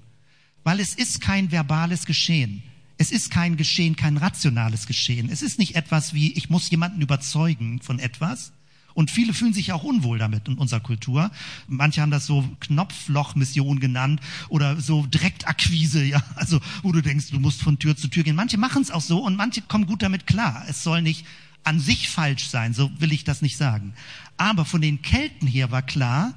Weil 0.64 0.80
es 0.80 0.93
ist 0.93 1.20
kein 1.20 1.52
verbales 1.52 2.06
Geschehen. 2.06 2.64
Es 2.97 3.12
ist 3.12 3.30
kein 3.30 3.58
Geschehen, 3.58 3.97
kein 3.97 4.16
rationales 4.16 4.88
Geschehen. 4.88 5.28
Es 5.30 5.41
ist 5.41 5.60
nicht 5.60 5.76
etwas 5.76 6.14
wie, 6.14 6.32
ich 6.32 6.49
muss 6.49 6.70
jemanden 6.70 7.02
überzeugen 7.02 7.82
von 7.82 7.99
etwas, 7.99 8.54
und 8.94 9.12
viele 9.12 9.34
fühlen 9.34 9.54
sich 9.54 9.72
auch 9.72 9.84
unwohl 9.84 10.20
damit 10.20 10.48
in 10.48 10.58
unserer 10.58 10.80
Kultur. 10.80 11.32
Manche 11.68 12.02
haben 12.02 12.12
das 12.12 12.26
so 12.26 12.48
Knopflochmission 12.60 13.80
genannt 13.80 14.22
oder 14.50 14.80
so 14.80 15.06
Direktakquise, 15.06 16.04
ja, 16.04 16.24
also 16.36 16.60
wo 16.84 16.92
du 16.92 17.02
denkst, 17.02 17.32
du 17.32 17.39
musst 17.39 17.62
von 17.62 17.80
Tür 17.80 17.96
zu 17.96 18.08
Tür 18.08 18.24
gehen. 18.24 18.36
Manche 18.36 18.58
machen 18.58 18.82
es 18.82 18.92
auch 18.92 19.02
so 19.02 19.20
und 19.24 19.36
manche 19.36 19.62
kommen 19.62 19.86
gut 19.86 20.02
damit 20.02 20.28
klar. 20.28 20.66
Es 20.68 20.84
soll 20.84 21.02
nicht 21.02 21.26
an 21.64 21.80
sich 21.80 22.10
falsch 22.10 22.48
sein, 22.48 22.74
so 22.74 22.92
will 23.00 23.12
ich 23.12 23.24
das 23.24 23.42
nicht 23.42 23.58
sagen. 23.58 23.94
Aber 24.38 24.66
von 24.66 24.82
den 24.82 25.02
Kelten 25.02 25.48
her 25.48 25.72
war 25.72 25.82
klar, 25.84 26.34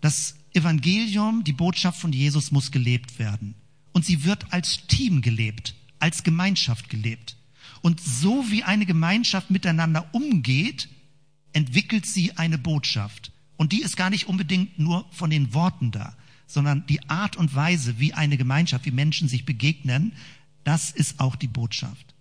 das 0.00 0.34
Evangelium, 0.52 1.44
die 1.44 1.52
Botschaft 1.52 2.00
von 2.00 2.12
Jesus 2.12 2.50
muss 2.50 2.70
gelebt 2.70 3.18
werden. 3.18 3.54
Und 3.92 4.04
sie 4.04 4.24
wird 4.24 4.52
als 4.52 4.86
Team 4.86 5.22
gelebt, 5.22 5.74
als 5.98 6.24
Gemeinschaft 6.24 6.88
gelebt. 6.88 7.36
Und 7.80 8.00
so 8.00 8.50
wie 8.50 8.62
eine 8.62 8.86
Gemeinschaft 8.86 9.50
miteinander 9.50 10.08
umgeht, 10.12 10.88
entwickelt 11.54 12.04
sie 12.04 12.36
eine 12.36 12.58
Botschaft. 12.58 13.32
Und 13.56 13.72
die 13.72 13.82
ist 13.82 13.96
gar 13.96 14.10
nicht 14.10 14.28
unbedingt 14.28 14.78
nur 14.78 15.06
von 15.10 15.30
den 15.30 15.54
Worten 15.54 15.90
da, 15.90 16.14
sondern 16.46 16.86
die 16.86 17.08
Art 17.08 17.36
und 17.36 17.54
Weise, 17.54 17.98
wie 17.98 18.12
eine 18.12 18.36
Gemeinschaft, 18.36 18.84
wie 18.84 18.90
Menschen 18.90 19.28
sich 19.28 19.46
begegnen, 19.46 20.12
das 20.64 20.90
ist 20.90 21.20
auch 21.20 21.36
die 21.36 21.48
Botschaft. 21.48 22.14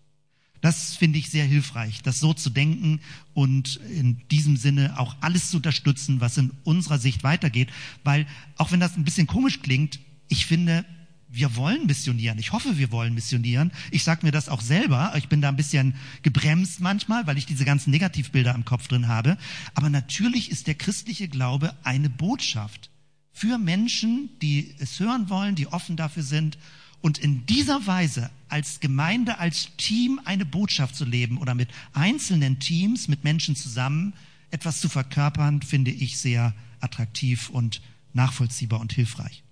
Das 0.61 0.95
finde 0.95 1.19
ich 1.19 1.29
sehr 1.29 1.45
hilfreich, 1.45 2.01
das 2.03 2.21
so 2.21 2.33
zu 2.33 2.49
denken 2.49 3.01
und 3.33 3.81
in 3.89 4.21
diesem 4.31 4.55
Sinne 4.55 4.97
auch 4.97 5.17
alles 5.19 5.49
zu 5.49 5.57
unterstützen, 5.57 6.21
was 6.21 6.37
in 6.37 6.51
unserer 6.63 6.99
Sicht 6.99 7.23
weitergeht, 7.23 7.69
weil 8.05 8.25
auch 8.55 8.71
wenn 8.71 8.79
das 8.79 8.95
ein 8.95 9.03
bisschen 9.03 9.27
komisch 9.27 9.61
klingt, 9.61 9.99
ich 10.29 10.45
finde, 10.45 10.85
wir 11.33 11.55
wollen 11.55 11.87
missionieren. 11.87 12.37
Ich 12.37 12.51
hoffe, 12.51 12.77
wir 12.77 12.91
wollen 12.91 13.15
missionieren. 13.15 13.71
Ich 13.89 14.03
sage 14.03 14.23
mir 14.23 14.31
das 14.31 14.49
auch 14.49 14.61
selber. 14.61 15.13
Ich 15.17 15.29
bin 15.29 15.41
da 15.41 15.49
ein 15.49 15.55
bisschen 15.55 15.95
gebremst 16.21 16.79
manchmal, 16.79 17.25
weil 17.25 17.39
ich 17.39 17.47
diese 17.47 17.65
ganzen 17.65 17.89
Negativbilder 17.89 18.53
im 18.53 18.65
Kopf 18.65 18.87
drin 18.87 19.07
habe. 19.07 19.37
Aber 19.73 19.89
natürlich 19.89 20.51
ist 20.51 20.67
der 20.67 20.75
christliche 20.75 21.27
Glaube 21.27 21.73
eine 21.83 22.11
Botschaft 22.11 22.91
für 23.31 23.57
Menschen, 23.57 24.29
die 24.43 24.75
es 24.77 24.99
hören 24.99 25.27
wollen, 25.29 25.55
die 25.55 25.65
offen 25.65 25.97
dafür 25.97 26.21
sind. 26.21 26.59
Und 27.01 27.17
in 27.17 27.47
dieser 27.47 27.87
Weise 27.87 28.29
als 28.47 28.79
Gemeinde, 28.79 29.39
als 29.39 29.75
Team 29.77 30.21
eine 30.25 30.45
Botschaft 30.45 30.95
zu 30.95 31.03
leben 31.03 31.39
oder 31.39 31.55
mit 31.55 31.69
einzelnen 31.93 32.59
Teams, 32.59 33.07
mit 33.07 33.23
Menschen 33.23 33.55
zusammen 33.55 34.13
etwas 34.51 34.79
zu 34.79 34.87
verkörpern, 34.87 35.63
finde 35.63 35.89
ich 35.89 36.19
sehr 36.19 36.53
attraktiv 36.79 37.49
und 37.49 37.81
nachvollziehbar 38.13 38.79
und 38.79 38.93
hilfreich. 38.93 39.43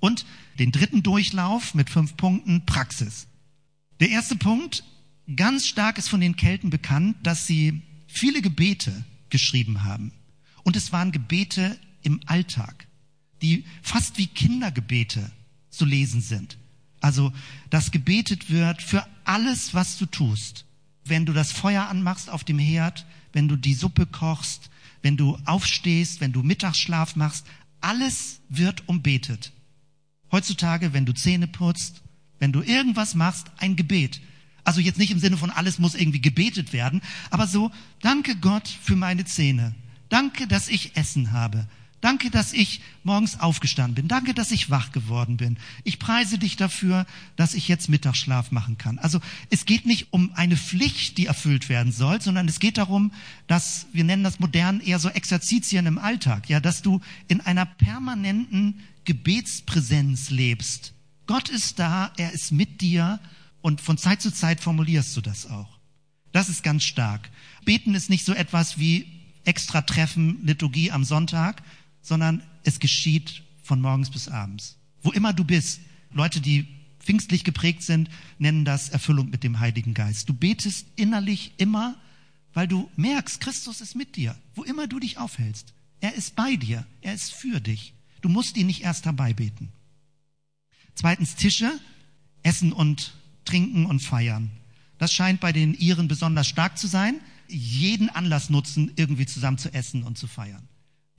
Und 0.00 0.26
den 0.58 0.72
dritten 0.72 1.02
Durchlauf 1.02 1.74
mit 1.74 1.90
fünf 1.90 2.16
Punkten 2.16 2.64
Praxis. 2.66 3.26
Der 4.00 4.10
erste 4.10 4.36
Punkt, 4.36 4.84
ganz 5.34 5.66
stark 5.66 5.98
ist 5.98 6.08
von 6.08 6.20
den 6.20 6.36
Kelten 6.36 6.70
bekannt, 6.70 7.16
dass 7.22 7.46
sie 7.46 7.82
viele 8.06 8.42
Gebete 8.42 9.04
geschrieben 9.30 9.84
haben. 9.84 10.12
Und 10.62 10.76
es 10.76 10.92
waren 10.92 11.12
Gebete 11.12 11.78
im 12.02 12.20
Alltag, 12.26 12.86
die 13.42 13.64
fast 13.82 14.18
wie 14.18 14.26
Kindergebete 14.26 15.30
zu 15.70 15.84
lesen 15.84 16.20
sind. 16.20 16.58
Also, 17.00 17.32
dass 17.70 17.90
gebetet 17.90 18.50
wird 18.50 18.82
für 18.82 19.06
alles, 19.24 19.74
was 19.74 19.98
du 19.98 20.06
tust. 20.06 20.64
Wenn 21.04 21.26
du 21.26 21.32
das 21.32 21.52
Feuer 21.52 21.88
anmachst 21.88 22.28
auf 22.28 22.44
dem 22.44 22.58
Herd, 22.58 23.06
wenn 23.32 23.48
du 23.48 23.56
die 23.56 23.74
Suppe 23.74 24.06
kochst, 24.06 24.70
wenn 25.02 25.16
du 25.16 25.38
aufstehst, 25.44 26.20
wenn 26.20 26.32
du 26.32 26.42
Mittagsschlaf 26.42 27.16
machst, 27.16 27.46
alles 27.80 28.40
wird 28.48 28.88
umbetet. 28.88 29.52
Heutzutage, 30.30 30.92
wenn 30.92 31.06
du 31.06 31.12
Zähne 31.12 31.46
putzt, 31.46 32.02
wenn 32.38 32.52
du 32.52 32.62
irgendwas 32.62 33.14
machst, 33.14 33.48
ein 33.58 33.76
Gebet. 33.76 34.20
Also 34.64 34.80
jetzt 34.80 34.98
nicht 34.98 35.10
im 35.10 35.18
Sinne 35.18 35.36
von 35.36 35.50
alles 35.50 35.78
muss 35.78 35.94
irgendwie 35.94 36.20
gebetet 36.20 36.72
werden, 36.72 37.00
aber 37.30 37.46
so, 37.46 37.70
danke 38.02 38.36
Gott 38.36 38.68
für 38.68 38.96
meine 38.96 39.24
Zähne. 39.24 39.74
Danke, 40.08 40.46
dass 40.46 40.68
ich 40.68 40.96
Essen 40.96 41.32
habe. 41.32 41.66
Danke, 42.00 42.30
dass 42.30 42.52
ich 42.52 42.80
morgens 43.02 43.40
aufgestanden 43.40 43.96
bin. 43.96 44.08
Danke, 44.08 44.32
dass 44.32 44.52
ich 44.52 44.70
wach 44.70 44.92
geworden 44.92 45.36
bin. 45.36 45.56
Ich 45.82 45.98
preise 45.98 46.38
dich 46.38 46.56
dafür, 46.56 47.06
dass 47.34 47.54
ich 47.54 47.66
jetzt 47.66 47.88
Mittagsschlaf 47.88 48.52
machen 48.52 48.78
kann. 48.78 48.98
Also 49.00 49.20
es 49.50 49.64
geht 49.64 49.84
nicht 49.84 50.12
um 50.12 50.32
eine 50.34 50.56
Pflicht, 50.56 51.18
die 51.18 51.26
erfüllt 51.26 51.68
werden 51.68 51.90
soll, 51.90 52.20
sondern 52.20 52.46
es 52.46 52.60
geht 52.60 52.78
darum, 52.78 53.10
dass 53.48 53.86
wir 53.92 54.04
nennen 54.04 54.22
das 54.22 54.38
modern 54.38 54.80
eher 54.80 55.00
so 55.00 55.08
Exerzitien 55.08 55.86
im 55.86 55.98
Alltag, 55.98 56.48
ja, 56.48 56.60
dass 56.60 56.82
du 56.82 57.00
in 57.26 57.40
einer 57.40 57.66
permanenten 57.66 58.80
Gebetspräsenz 59.08 60.28
lebst. 60.28 60.92
Gott 61.26 61.48
ist 61.48 61.78
da, 61.78 62.12
er 62.18 62.32
ist 62.32 62.52
mit 62.52 62.82
dir 62.82 63.18
und 63.62 63.80
von 63.80 63.96
Zeit 63.96 64.20
zu 64.20 64.30
Zeit 64.30 64.60
formulierst 64.60 65.16
du 65.16 65.22
das 65.22 65.46
auch. 65.46 65.78
Das 66.32 66.50
ist 66.50 66.62
ganz 66.62 66.84
stark. 66.84 67.30
Beten 67.64 67.94
ist 67.94 68.10
nicht 68.10 68.26
so 68.26 68.34
etwas 68.34 68.78
wie 68.78 69.06
extra 69.44 69.80
Treffen, 69.80 70.44
Liturgie 70.44 70.92
am 70.92 71.04
Sonntag, 71.04 71.62
sondern 72.02 72.42
es 72.64 72.80
geschieht 72.80 73.44
von 73.62 73.80
morgens 73.80 74.10
bis 74.10 74.28
abends. 74.28 74.76
Wo 75.00 75.10
immer 75.10 75.32
du 75.32 75.42
bist. 75.42 75.80
Leute, 76.12 76.42
die 76.42 76.66
pfingstlich 77.00 77.44
geprägt 77.44 77.82
sind, 77.82 78.10
nennen 78.38 78.66
das 78.66 78.90
Erfüllung 78.90 79.30
mit 79.30 79.42
dem 79.42 79.58
Heiligen 79.58 79.94
Geist. 79.94 80.28
Du 80.28 80.34
betest 80.34 80.86
innerlich 80.96 81.54
immer, 81.56 81.96
weil 82.52 82.68
du 82.68 82.90
merkst, 82.96 83.40
Christus 83.40 83.80
ist 83.80 83.94
mit 83.94 84.16
dir, 84.16 84.36
wo 84.54 84.64
immer 84.64 84.86
du 84.86 85.00
dich 85.00 85.16
aufhältst. 85.16 85.72
Er 86.00 86.14
ist 86.14 86.36
bei 86.36 86.56
dir, 86.56 86.86
er 87.00 87.14
ist 87.14 87.32
für 87.32 87.58
dich. 87.58 87.94
Du 88.20 88.28
musst 88.28 88.56
ihn 88.56 88.66
nicht 88.66 88.82
erst 88.82 89.04
herbeibeten. 89.04 89.70
Zweitens 90.94 91.36
Tische, 91.36 91.70
Essen 92.42 92.72
und 92.72 93.14
Trinken 93.44 93.86
und 93.86 94.00
Feiern. 94.00 94.50
Das 94.98 95.12
scheint 95.12 95.40
bei 95.40 95.52
den 95.52 95.74
Iren 95.74 96.08
besonders 96.08 96.48
stark 96.48 96.76
zu 96.76 96.86
sein. 96.86 97.20
Jeden 97.48 98.10
Anlass 98.10 98.50
nutzen, 98.50 98.92
irgendwie 98.96 99.26
zusammen 99.26 99.58
zu 99.58 99.72
essen 99.72 100.02
und 100.02 100.18
zu 100.18 100.26
feiern. 100.26 100.68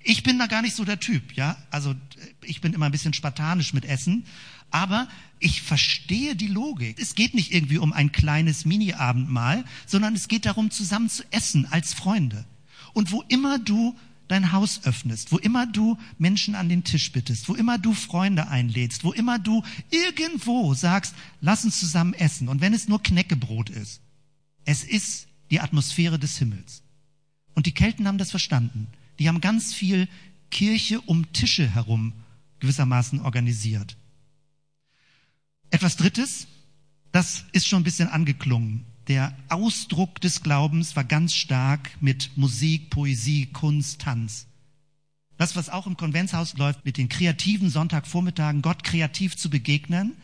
Ich 0.04 0.24
bin 0.24 0.38
da 0.40 0.48
gar 0.48 0.62
nicht 0.62 0.76
so 0.76 0.86
der 0.86 1.00
Typ, 1.00 1.34
ja. 1.34 1.58
Also 1.72 1.96
ich 2.44 2.62
bin 2.62 2.74
immer 2.74 2.86
ein 2.86 2.92
bisschen 2.92 3.14
spartanisch 3.14 3.74
mit 3.74 3.86
Essen, 3.86 4.26
aber 4.70 5.08
ich 5.40 5.62
verstehe 5.62 6.36
die 6.36 6.48
Logik. 6.48 7.00
Es 7.00 7.16
geht 7.16 7.34
nicht 7.34 7.54
irgendwie 7.54 7.80
um 7.80 7.92
ein 7.94 8.12
kleines 8.12 8.66
Mini-Abendmahl, 8.66 9.66
sondern 9.86 10.16
es 10.16 10.28
geht 10.28 10.46
darum, 10.46 10.72
zusammen 10.72 11.10
zu 11.10 11.24
essen 11.32 11.66
als 11.66 11.94
Freunde. 11.94 12.46
Und 12.94 13.12
wo 13.12 13.24
immer 13.28 13.60
du 13.60 13.98
dein 14.30 14.54
Haus 14.54 14.82
öffnest, 14.86 15.32
wo 15.34 15.38
immer 15.38 15.68
du 15.68 15.98
Menschen 16.18 16.56
an 16.56 16.70
den 16.70 16.86
Tisch 16.86 17.12
bittest, 17.12 17.50
wo 17.50 17.56
immer 17.56 17.78
du 17.78 17.94
Freunde 17.94 18.48
einlädst, 18.48 19.04
wo 19.04 19.12
immer 19.12 19.40
du 19.40 19.64
irgendwo 19.90 20.74
sagst, 20.74 21.14
lass 21.42 21.66
uns 21.66 21.80
zusammen 21.80 22.14
essen. 22.14 22.48
Und 22.48 22.62
wenn 22.62 22.74
es 22.74 22.88
nur 22.88 23.04
Knäckebrot 23.04 23.70
ist, 23.70 24.02
es 24.66 24.84
ist 24.84 25.28
die 25.50 25.60
Atmosphäre 25.60 26.20
des 26.20 26.38
Himmels. 26.38 26.84
Und 27.56 27.66
die 27.66 27.74
Kelten 27.74 28.08
haben 28.08 28.20
das 28.20 28.32
verstanden. 28.32 28.88
Die 29.18 29.28
haben 29.28 29.42
ganz 29.42 29.74
viel 29.74 30.08
Kirche 30.52 31.02
um 31.02 31.34
Tische 31.34 31.68
herum 31.68 32.14
gewissermaßen 32.60 33.22
organisiert. 33.22 33.98
Etwas 35.72 35.98
Drittes, 35.98 36.48
das 37.12 37.46
ist 37.52 37.68
schon 37.68 37.82
ein 37.82 37.86
bisschen 37.86 38.10
angeklungen. 38.10 38.86
Der 39.10 39.36
Ausdruck 39.50 40.22
des 40.22 40.44
Glaubens 40.44 40.96
war 40.96 41.04
ganz 41.04 41.34
stark 41.34 41.90
mit 42.00 42.38
Musik, 42.38 42.92
Poesie, 42.92 43.48
Kunst, 43.48 44.02
Tanz. 44.02 44.46
Das, 45.36 45.56
was 45.56 45.70
auch 45.70 45.88
im 45.88 45.98
Konventshaus 45.98 46.56
läuft, 46.58 46.86
mit 46.86 46.98
den 46.98 47.10
kreativen 47.10 47.72
Sonntagvormittagen, 47.72 48.62
Gott 48.62 48.84
kreativ 48.84 49.36
zu 49.36 49.50
begegnen, 49.50 50.16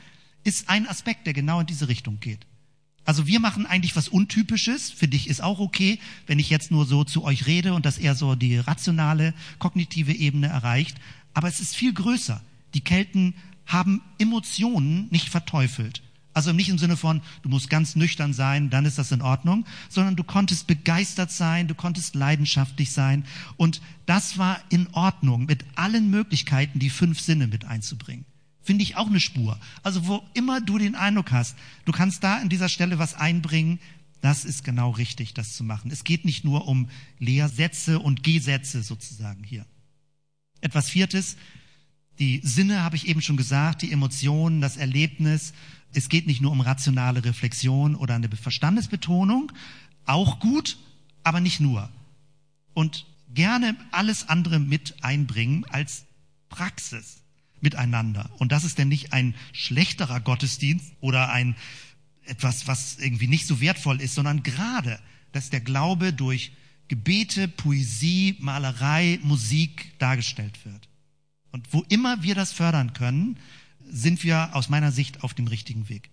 ist 0.44 0.70
ein 0.70 0.88
Aspekt, 0.88 1.26
der 1.26 1.34
genau 1.34 1.62
in 1.62 1.66
diese 1.66 1.88
Richtung 1.88 2.20
geht. 2.20 2.46
Also 3.06 3.26
wir 3.26 3.40
machen 3.40 3.66
eigentlich 3.66 3.96
was 3.96 4.08
Untypisches. 4.08 4.92
Für 4.92 5.08
dich 5.08 5.30
ist 5.30 5.42
auch 5.42 5.58
okay, 5.58 5.98
wenn 6.28 6.38
ich 6.38 6.52
jetzt 6.52 6.70
nur 6.70 6.86
so 6.86 7.04
zu 7.04 7.24
euch 7.24 7.48
rede 7.48 7.74
und 7.74 7.88
das 7.88 7.98
eher 7.98 8.14
so 8.14 8.36
die 8.36 8.58
rationale, 8.58 9.34
kognitive 9.58 10.14
Ebene 10.14 10.46
erreicht. 10.46 10.98
Aber 11.34 11.48
es 11.48 11.60
ist 11.60 11.76
viel 11.76 11.94
größer. 11.94 12.40
Die 12.76 12.82
Kelten 12.82 13.34
haben 13.66 14.04
Emotionen 14.20 15.08
nicht 15.10 15.30
verteufelt. 15.30 16.04
Also 16.36 16.52
nicht 16.52 16.68
im 16.68 16.78
Sinne 16.78 16.98
von, 16.98 17.22
du 17.44 17.50
musst 17.50 17.70
ganz 17.70 17.96
nüchtern 17.96 18.34
sein, 18.34 18.70
dann 18.70 18.84
ist 18.84 18.98
das 18.98 19.14
in 19.14 19.22
Ordnung, 19.22 19.66
sondern 19.88 20.18
du 20.18 20.24
konntest 20.26 20.68
begeistert 20.68 21.32
sein, 21.32 21.70
du 21.70 21.76
konntest 21.76 22.14
leidenschaftlich 22.14 22.92
sein. 22.92 23.24
Und 23.56 23.82
das 24.06 24.38
war 24.38 24.60
in 24.68 24.88
Ordnung, 24.92 25.46
mit 25.46 25.64
allen 25.76 26.10
Möglichkeiten 26.10 26.78
die 26.78 26.90
fünf 26.90 27.22
Sinne 27.22 27.48
mit 27.48 27.64
einzubringen. 27.64 28.26
Finde 28.62 28.84
ich 28.84 28.98
auch 28.98 29.08
eine 29.08 29.22
Spur. 29.22 29.58
Also 29.82 30.08
wo 30.08 30.24
immer 30.34 30.60
du 30.60 30.78
den 30.78 30.96
Eindruck 30.96 31.32
hast, 31.32 31.56
du 31.86 31.94
kannst 31.94 32.22
da 32.22 32.36
an 32.36 32.50
dieser 32.50 32.68
Stelle 32.68 33.00
was 33.00 33.14
einbringen, 33.14 33.80
das 34.20 34.44
ist 34.44 34.66
genau 34.66 34.90
richtig, 34.90 35.34
das 35.36 35.56
zu 35.56 35.64
machen. 35.64 35.90
Es 35.90 36.04
geht 36.04 36.26
nicht 36.26 36.44
nur 36.44 36.68
um 36.68 36.90
Lehrsätze 37.18 38.00
und 38.00 38.24
Gesätze 38.24 38.84
sozusagen 38.84 39.46
hier. 39.46 39.66
Etwas 40.60 40.90
Viertes, 40.90 41.38
die 42.20 42.42
Sinne 42.44 42.84
habe 42.84 42.96
ich 42.96 43.08
eben 43.08 43.22
schon 43.22 43.38
gesagt, 43.38 43.82
die 43.82 43.92
Emotionen, 43.92 44.62
das 44.62 44.78
Erlebnis. 44.78 45.54
Es 45.96 46.10
geht 46.10 46.28
nicht 46.28 46.42
nur 46.42 46.52
um 46.52 46.62
rationale 46.62 47.24
Reflexion 47.24 47.96
oder 47.96 48.16
eine 48.16 48.30
Verstandesbetonung, 48.30 49.52
auch 50.06 50.40
gut, 50.40 50.78
aber 51.24 51.40
nicht 51.40 51.60
nur. 51.60 51.90
Und 52.74 53.06
gerne 53.34 53.76
alles 53.92 54.30
andere 54.30 54.60
mit 54.60 55.04
einbringen 55.04 55.66
als 55.66 56.06
Praxis 56.50 57.22
miteinander. 57.62 58.30
Und 58.38 58.52
das 58.52 58.64
ist 58.64 58.78
denn 58.78 58.90
nicht 58.90 59.14
ein 59.14 59.34
schlechterer 59.54 60.20
Gottesdienst 60.20 60.94
oder 61.02 61.32
ein 61.32 61.56
etwas, 62.26 62.68
was 62.68 62.98
irgendwie 62.98 63.28
nicht 63.28 63.48
so 63.48 63.62
wertvoll 63.62 64.02
ist, 64.02 64.16
sondern 64.16 64.44
gerade, 64.44 65.00
dass 65.32 65.50
der 65.50 65.62
Glaube 65.62 66.12
durch 66.12 66.52
Gebete, 66.88 67.48
Poesie, 67.48 68.36
Malerei, 68.40 69.20
Musik 69.24 69.98
dargestellt 70.00 70.66
wird. 70.66 70.88
Und 71.52 71.72
wo 71.72 71.84
immer 71.90 72.22
wir 72.24 72.36
das 72.36 72.52
fördern 72.52 72.94
können, 72.94 73.38
sind 73.90 74.24
wir 74.24 74.56
aus 74.56 74.70
meiner 74.70 74.92
Sicht 74.92 75.24
auf 75.24 75.34
dem 75.34 75.48
richtigen 75.48 75.90
Weg. 75.90 76.10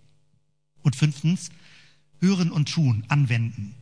Und 0.81 0.95
fünftens, 0.95 1.49
hören 2.19 2.51
und 2.51 2.71
tun, 2.71 3.03
anwenden. 3.07 3.75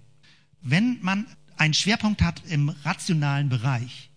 Wenn 0.62 1.00
man 1.02 1.26
einen 1.58 1.74
Schwerpunkt 1.74 2.22
hat 2.22 2.44
im 2.48 2.70
rationalen 2.70 3.50
Bereich 3.50 4.10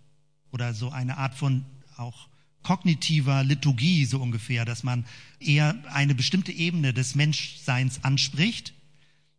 oder 0.51 0.75
so 0.75 0.91
eine 0.91 1.19
Art 1.19 1.35
von 1.35 1.65
auch 1.97 2.29
kognitiver 2.63 3.45
Liturgie 3.45 4.05
so 4.07 4.21
ungefähr, 4.21 4.65
dass 4.65 4.83
man 4.83 5.05
eher 5.39 5.77
eine 5.93 6.15
bestimmte 6.15 6.53
Ebene 6.53 6.93
des 6.93 7.15
Menschseins 7.15 8.03
anspricht, 8.03 8.73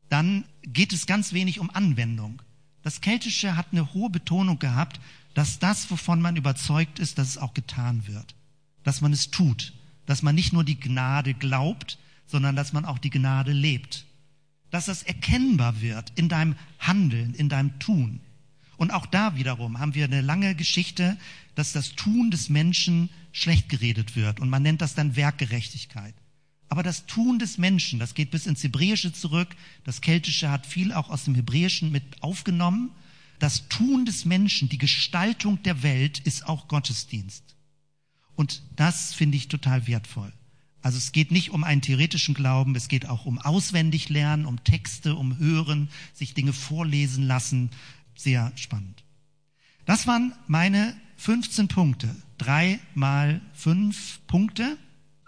dann 0.10 0.46
geht 0.62 0.94
es 0.94 1.08
ganz 1.08 1.34
wenig 1.34 1.60
um 1.60 1.70
Anwendung. 1.72 2.42
Das 2.84 3.02
Keltische 3.02 3.58
hat 3.58 3.68
eine 3.72 3.94
hohe 3.94 4.12
Betonung 4.12 4.60
gehabt, 4.60 5.00
dass 5.34 5.60
das, 5.60 5.90
wovon 5.90 6.22
man 6.22 6.36
überzeugt 6.36 7.00
ist, 7.00 7.18
dass 7.18 7.30
es 7.30 7.38
auch 7.38 7.54
getan 7.54 8.08
wird, 8.08 8.36
dass 8.84 9.02
man 9.02 9.12
es 9.12 9.32
tut, 9.32 9.74
dass 10.06 10.22
man 10.22 10.36
nicht 10.36 10.53
nur 10.53 10.64
die 10.64 10.80
Gnade 10.80 11.34
glaubt, 11.34 11.97
sondern 12.26 12.56
dass 12.56 12.74
man 12.74 12.86
auch 12.86 12.99
die 12.99 13.10
Gnade 13.10 13.51
lebt, 13.51 14.06
dass 14.72 14.86
das 14.86 15.03
erkennbar 15.03 15.82
wird 15.82 16.12
in 16.16 16.30
deinem 16.30 16.56
Handeln, 16.80 17.34
in 17.34 17.49
deinem 17.49 17.78
Tun. 17.80 18.20
Und 18.78 18.91
auch 18.91 19.06
da 19.06 19.36
wiederum 19.36 19.80
haben 19.80 19.95
wir 19.95 20.06
eine 20.06 20.22
lange 20.22 20.56
Geschichte, 20.56 21.18
dass 21.56 21.72
das 21.72 21.93
Tun 21.95 22.30
des 22.32 22.49
Menschen 22.49 23.10
schlecht 23.32 23.70
geredet 23.70 24.16
wird. 24.16 24.39
Und 24.39 24.49
man 24.49 24.64
nennt 24.64 24.82
das 24.82 24.95
dann 24.95 25.16
Werkgerechtigkeit. 25.16 26.14
Aber 26.68 26.84
das 26.84 27.06
Tun 27.06 27.39
des 27.39 27.58
Menschen, 27.58 27.99
das 27.99 28.16
geht 28.16 28.32
bis 28.32 28.47
ins 28.47 28.64
Hebräische 28.64 29.14
zurück. 29.14 29.56
Das 29.84 30.01
Keltische 30.01 30.49
hat 30.49 30.66
viel 30.66 30.91
auch 30.91 31.10
aus 31.10 31.26
dem 31.26 31.36
Hebräischen 31.36 31.91
mit 31.91 32.03
aufgenommen. 32.22 32.91
Das 33.39 33.70
Tun 33.70 34.06
des 34.06 34.26
Menschen, 34.26 34.68
die 34.68 34.78
Gestaltung 34.78 35.62
der 35.64 35.84
Welt 35.84 36.20
ist 36.20 36.47
auch 36.47 36.68
Gottesdienst. 36.68 37.55
Und 38.36 38.64
das 38.76 39.14
finde 39.14 39.38
ich 39.38 39.48
total 39.48 39.88
wertvoll. 39.88 40.32
Also 40.82 40.98
es 41.00 41.12
geht 41.12 41.32
nicht 41.32 41.50
um 41.50 41.64
einen 41.64 41.82
theoretischen 41.82 42.36
Glauben, 42.36 42.76
es 42.76 42.88
geht 42.88 43.08
auch 43.08 43.26
um 43.26 43.40
auswendig 43.40 44.10
lernen, 44.10 44.46
um 44.46 44.64
Texte, 44.64 45.16
um 45.16 45.40
Hören, 45.40 45.90
sich 46.14 46.36
Dinge 46.36 46.54
vorlesen 46.54 47.26
lassen, 47.26 47.72
sehr 48.16 48.52
spannend. 48.56 49.04
Das 49.86 50.06
waren 50.06 50.34
meine 50.48 50.96
15 51.18 51.68
Punkte. 51.70 52.16
Drei 52.38 52.80
mal 52.94 53.42
fünf 53.54 54.20
Punkte. 54.28 54.78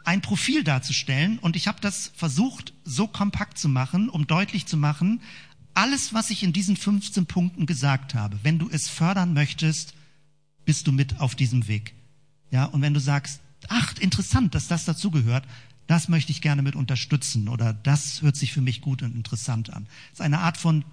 Ein 0.04 0.22
Profil 0.22 0.64
darzustellen. 0.64 1.40
Und 1.40 1.56
ich 1.56 1.68
habe 1.68 1.82
das 1.82 2.12
versucht, 2.16 2.74
so 2.84 3.08
kompakt 3.08 3.58
zu 3.58 3.68
machen, 3.68 4.10
um 4.10 4.28
deutlich 4.28 4.68
zu 4.68 4.78
machen, 4.78 5.22
alles, 5.74 6.14
was 6.14 6.32
ich 6.32 6.42
in 6.42 6.54
diesen 6.54 6.76
15 6.76 7.28
Punkten 7.28 7.66
gesagt 7.68 8.16
habe, 8.16 8.40
wenn 8.42 8.58
du 8.58 8.68
es 8.68 8.88
fördern 8.88 9.34
möchtest, 9.34 9.94
bist 10.66 10.88
du 10.88 10.92
mit 10.92 11.20
auf 11.20 11.36
diesem 11.36 11.68
Weg. 11.68 11.94
Ja, 12.52 12.66
und 12.66 12.82
wenn 12.82 12.94
du 12.94 13.00
sagst, 13.00 13.42
ach, 13.68 13.94
interessant, 14.00 14.56
dass 14.56 14.68
das 14.68 14.86
dazugehört, 14.86 15.46
das 15.88 16.10
möchte 16.10 16.32
ich 16.32 16.42
gerne 16.42 16.62
mit 16.62 16.76
unterstützen 16.76 17.48
oder 17.48 17.74
das 17.74 18.22
hört 18.22 18.36
sich 18.36 18.52
für 18.54 18.62
mich 18.62 18.82
gut 18.82 19.02
und 19.04 19.16
interessant 19.16 19.72
an. 19.72 19.86
Das 20.10 20.20
ist 20.20 20.26
eine 20.26 20.40
Art 20.40 20.58
von 20.58 20.84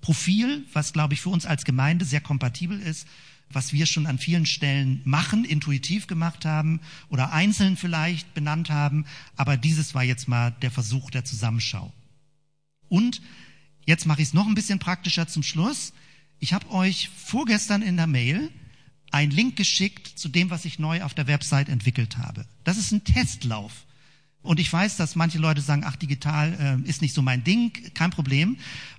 Profil, 0.00 0.64
was, 0.72 0.92
glaube 0.92 1.14
ich, 1.14 1.20
für 1.20 1.30
uns 1.30 1.46
als 1.46 1.64
Gemeinde 1.64 2.04
sehr 2.04 2.20
kompatibel 2.20 2.78
ist. 2.80 3.06
was 3.54 3.72
wir 3.72 3.86
schon 3.86 4.06
an 4.06 4.18
vielen 4.18 4.46
Stellen 4.46 5.00
machen, 5.04 5.44
intuitiv 5.44 6.06
gemacht 6.06 6.44
haben 6.44 6.80
oder 7.08 7.32
einzeln 7.32 7.76
vielleicht 7.76 8.34
benannt 8.34 8.70
haben. 8.70 9.06
Aber 9.36 9.56
dieses 9.56 9.94
war 9.94 10.02
jetzt 10.02 10.28
mal 10.28 10.50
der 10.62 10.70
Versuch 10.70 11.10
der 11.10 11.24
Zusammenschau. 11.24 11.92
Und 12.88 13.22
jetzt 13.86 14.06
mache 14.06 14.22
ich 14.22 14.28
es 14.28 14.34
noch 14.34 14.46
ein 14.46 14.54
bisschen 14.54 14.78
praktischer 14.78 15.28
zum 15.28 15.42
Schluss. 15.42 15.92
Ich 16.38 16.52
habe 16.52 16.70
euch 16.70 17.10
vorgestern 17.16 17.82
in 17.82 17.96
der 17.96 18.06
Mail 18.06 18.50
einen 19.14 19.30
Link 19.30 19.54
geschickt 19.54 20.18
zu 20.18 20.28
dem, 20.28 20.50
was 20.50 20.64
ich 20.64 20.80
neu 20.80 21.04
auf 21.04 21.14
der 21.14 21.28
Website 21.28 21.68
entwickelt 21.68 22.18
habe. 22.18 22.46
Das 22.64 22.78
ist 22.78 22.90
ein 22.90 23.04
Testlauf. 23.04 23.84
Und 24.42 24.58
ich 24.58 24.70
weiß, 24.70 24.96
dass 24.96 25.14
manche 25.14 25.38
Leute 25.38 25.60
sagen, 25.60 25.84
ach, 25.86 25.94
digital 25.94 26.80
äh, 26.84 26.88
ist 26.88 27.00
nicht 27.00 27.14
so 27.14 27.22
mein 27.22 27.44
Ding, 27.44 27.72
kein 27.94 28.10
Problem. 28.10 28.56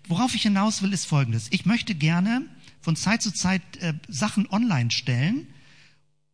Worauf 0.08 0.34
ich 0.34 0.44
hinaus 0.44 0.82
will, 0.82 0.94
ist 0.94 1.06
Folgendes. 1.06 1.48
Ich 1.52 1.66
möchte 1.66 1.96
gerne 1.96 2.44
von 2.80 2.96
Zeit 2.96 3.22
zu 3.22 3.32
Zeit 3.32 3.62
äh, 3.82 3.94
Sachen 4.08 4.48
online 4.50 4.90
stellen, 4.90 5.48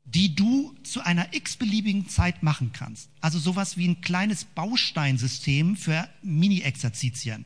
die 0.06 0.36
du 0.36 0.76
zu 0.84 1.02
einer 1.02 1.34
x-beliebigen 1.34 2.08
Zeit 2.08 2.44
machen 2.44 2.72
kannst. 2.74 3.10
Also 3.20 3.40
sowas 3.40 3.78
wie 3.78 3.88
ein 3.88 4.02
kleines 4.02 4.46
Bausteinsystem 4.46 5.76
für 5.76 6.08
Mini-Exerzitien, 6.22 7.46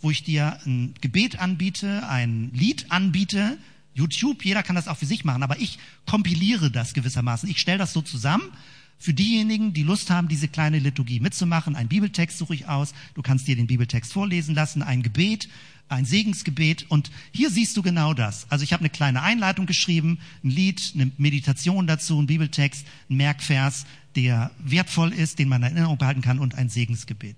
wo 0.00 0.12
ich 0.12 0.22
dir 0.22 0.60
ein 0.64 0.94
Gebet 1.00 1.40
anbiete, 1.40 2.08
ein 2.08 2.52
Lied 2.54 2.92
anbiete, 2.92 3.58
YouTube, 3.94 4.44
jeder 4.44 4.62
kann 4.62 4.76
das 4.76 4.88
auch 4.88 4.96
für 4.96 5.06
sich 5.06 5.24
machen, 5.24 5.42
aber 5.42 5.58
ich 5.60 5.78
kompiliere 6.06 6.70
das 6.70 6.94
gewissermaßen. 6.94 7.48
Ich 7.48 7.58
stelle 7.58 7.78
das 7.78 7.92
so 7.92 8.02
zusammen 8.02 8.50
für 8.98 9.12
diejenigen, 9.12 9.72
die 9.72 9.82
Lust 9.82 10.10
haben, 10.10 10.28
diese 10.28 10.46
kleine 10.46 10.78
Liturgie 10.78 11.18
mitzumachen. 11.18 11.74
Ein 11.74 11.88
Bibeltext 11.88 12.38
suche 12.38 12.54
ich 12.54 12.68
aus. 12.68 12.94
Du 13.14 13.22
kannst 13.22 13.48
dir 13.48 13.56
den 13.56 13.66
Bibeltext 13.66 14.12
vorlesen 14.12 14.54
lassen, 14.54 14.82
ein 14.82 15.02
Gebet, 15.02 15.48
ein 15.88 16.04
Segensgebet. 16.04 16.86
Und 16.88 17.10
hier 17.32 17.50
siehst 17.50 17.76
du 17.76 17.82
genau 17.82 18.14
das. 18.14 18.46
Also 18.48 18.62
ich 18.62 18.72
habe 18.72 18.82
eine 18.82 18.90
kleine 18.90 19.22
Einleitung 19.22 19.66
geschrieben, 19.66 20.20
ein 20.44 20.50
Lied, 20.50 20.92
eine 20.94 21.10
Meditation 21.18 21.88
dazu, 21.88 22.20
ein 22.20 22.28
Bibeltext, 22.28 22.86
ein 23.10 23.16
Merkvers, 23.16 23.86
der 24.14 24.52
wertvoll 24.58 25.12
ist, 25.12 25.40
den 25.40 25.48
man 25.48 25.62
in 25.62 25.74
Erinnerung 25.74 25.98
behalten 25.98 26.22
kann 26.22 26.38
und 26.38 26.54
ein 26.54 26.68
Segensgebet. 26.68 27.36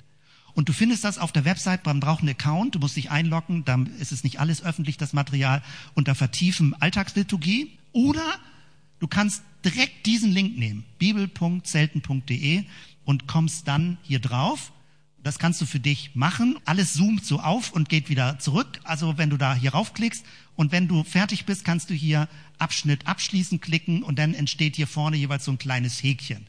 Und 0.55 0.69
du 0.69 0.73
findest 0.73 1.05
das 1.05 1.19
auf 1.19 1.33
der 1.33 1.45
Website, 1.45 1.85
man 1.85 2.01
braucht 2.01 2.21
einen 2.21 2.31
Account, 2.31 2.77
du 2.77 2.79
musst 2.79 2.97
dich 2.97 3.11
einloggen, 3.11 3.65
dann 3.65 3.87
ist 3.99 4.13
es 4.13 4.23
nicht 4.23 4.39
alles 4.39 4.63
öffentlich, 4.63 4.97
das 4.97 5.13
Material, 5.13 5.63
unter 5.95 6.15
Vertiefen 6.15 6.75
Alltagsliturgie. 6.81 7.77
Oder 7.93 8.25
du 9.01 9.09
kannst 9.09 9.43
direkt 9.65 10.07
diesen 10.07 10.33
Link 10.33 10.57
nehmen, 10.57 10.85
bibel.zelten.de 10.99 12.65
und 13.05 13.27
kommst 13.27 13.67
dann 13.67 13.99
hier 14.03 14.21
drauf 14.21 14.73
das 15.25 15.39
kannst 15.39 15.59
du 15.63 15.67
für 15.67 15.81
dich 15.81 16.11
machen. 16.15 16.59
Alles 16.67 16.93
zoomt 16.93 17.25
so 17.25 17.41
auf 17.41 17.73
und 17.73 17.89
geht 17.89 18.11
wieder 18.11 18.39
zurück. 18.39 18.79
Also 18.85 19.17
wenn 19.17 19.31
du 19.31 19.39
da 19.39 19.55
hier 19.55 19.73
raufklickst 19.73 20.23
und 20.55 20.71
wenn 20.71 20.87
du 20.87 21.03
fertig 21.03 21.47
bist, 21.47 21.65
kannst 21.65 21.89
du 21.89 21.95
hier 21.95 22.29
Abschnitt 22.59 23.07
abschließen 23.07 23.59
klicken 23.59 24.03
und 24.03 24.19
dann 24.19 24.35
entsteht 24.35 24.77
hier 24.77 24.87
vorne 24.87 25.17
jeweils 25.17 25.47
so 25.47 25.51
ein 25.51 25.59
kleines 25.59 26.03
Häkchen. 26.03 26.47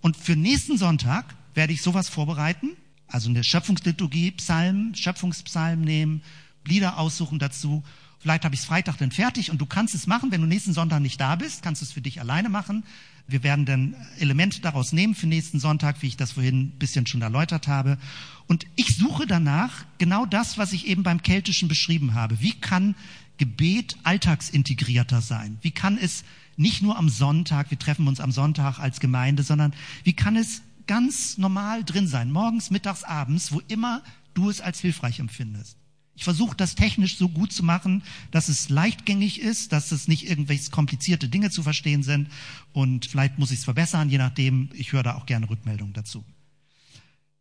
Und 0.00 0.16
für 0.16 0.36
nächsten 0.36 0.78
Sonntag 0.78 1.34
werde 1.52 1.74
ich 1.74 1.82
sowas 1.82 2.08
vorbereiten. 2.08 2.70
Also 3.08 3.30
eine 3.30 3.42
Schöpfungsliturgie, 3.42 4.32
Psalm, 4.32 4.94
Schöpfungspsalm 4.94 5.80
nehmen, 5.80 6.22
Lieder 6.64 6.98
aussuchen 6.98 7.38
dazu. 7.38 7.82
Vielleicht 8.20 8.44
habe 8.44 8.54
ich 8.54 8.60
es 8.60 8.66
Freitag 8.66 8.98
dann 8.98 9.10
fertig 9.10 9.50
und 9.50 9.58
du 9.58 9.66
kannst 9.66 9.94
es 9.94 10.06
machen, 10.06 10.30
wenn 10.30 10.40
du 10.40 10.46
nächsten 10.46 10.72
Sonntag 10.72 11.00
nicht 11.00 11.20
da 11.20 11.36
bist, 11.36 11.62
kannst 11.62 11.82
du 11.82 11.86
es 11.86 11.92
für 11.92 12.00
dich 12.00 12.20
alleine 12.20 12.48
machen. 12.48 12.84
Wir 13.26 13.42
werden 13.42 13.66
dann 13.66 13.94
Elemente 14.18 14.60
daraus 14.60 14.92
nehmen 14.92 15.14
für 15.14 15.26
nächsten 15.26 15.60
Sonntag, 15.60 16.02
wie 16.02 16.08
ich 16.08 16.16
das 16.16 16.32
vorhin 16.32 16.60
ein 16.60 16.78
bisschen 16.78 17.06
schon 17.06 17.22
erläutert 17.22 17.68
habe. 17.68 17.98
Und 18.46 18.66
ich 18.74 18.96
suche 18.96 19.26
danach 19.26 19.84
genau 19.98 20.26
das, 20.26 20.58
was 20.58 20.72
ich 20.72 20.86
eben 20.86 21.02
beim 21.02 21.22
Keltischen 21.22 21.68
beschrieben 21.68 22.14
habe. 22.14 22.40
Wie 22.40 22.52
kann 22.52 22.94
Gebet 23.36 23.96
alltagsintegrierter 24.02 25.20
sein? 25.20 25.58
Wie 25.60 25.70
kann 25.70 25.98
es 25.98 26.24
nicht 26.56 26.82
nur 26.82 26.98
am 26.98 27.08
Sonntag, 27.08 27.70
wir 27.70 27.78
treffen 27.78 28.08
uns 28.08 28.18
am 28.18 28.32
Sonntag 28.32 28.80
als 28.80 28.98
Gemeinde, 28.98 29.44
sondern 29.44 29.74
wie 30.02 30.14
kann 30.14 30.34
es 30.34 30.62
ganz 30.88 31.38
normal 31.38 31.84
drin 31.84 32.08
sein, 32.08 32.32
morgens, 32.32 32.70
mittags, 32.70 33.04
abends, 33.04 33.52
wo 33.52 33.62
immer 33.68 34.02
du 34.34 34.50
es 34.50 34.60
als 34.60 34.80
hilfreich 34.80 35.20
empfindest? 35.20 35.76
Ich 36.16 36.24
versuche 36.24 36.56
das 36.56 36.74
technisch 36.74 37.16
so 37.16 37.28
gut 37.28 37.52
zu 37.52 37.62
machen, 37.62 38.02
dass 38.32 38.48
es 38.48 38.68
leichtgängig 38.70 39.40
ist, 39.40 39.72
dass 39.72 39.92
es 39.92 40.08
nicht 40.08 40.28
irgendwelche 40.28 40.72
komplizierte 40.72 41.28
Dinge 41.28 41.50
zu 41.50 41.62
verstehen 41.62 42.02
sind. 42.02 42.28
Und 42.72 43.06
vielleicht 43.06 43.38
muss 43.38 43.52
ich 43.52 43.60
es 43.60 43.64
verbessern, 43.64 44.10
je 44.10 44.18
nachdem. 44.18 44.68
Ich 44.72 44.90
höre 44.90 45.04
da 45.04 45.14
auch 45.14 45.26
gerne 45.26 45.48
Rückmeldungen 45.48 45.94
dazu. 45.94 46.24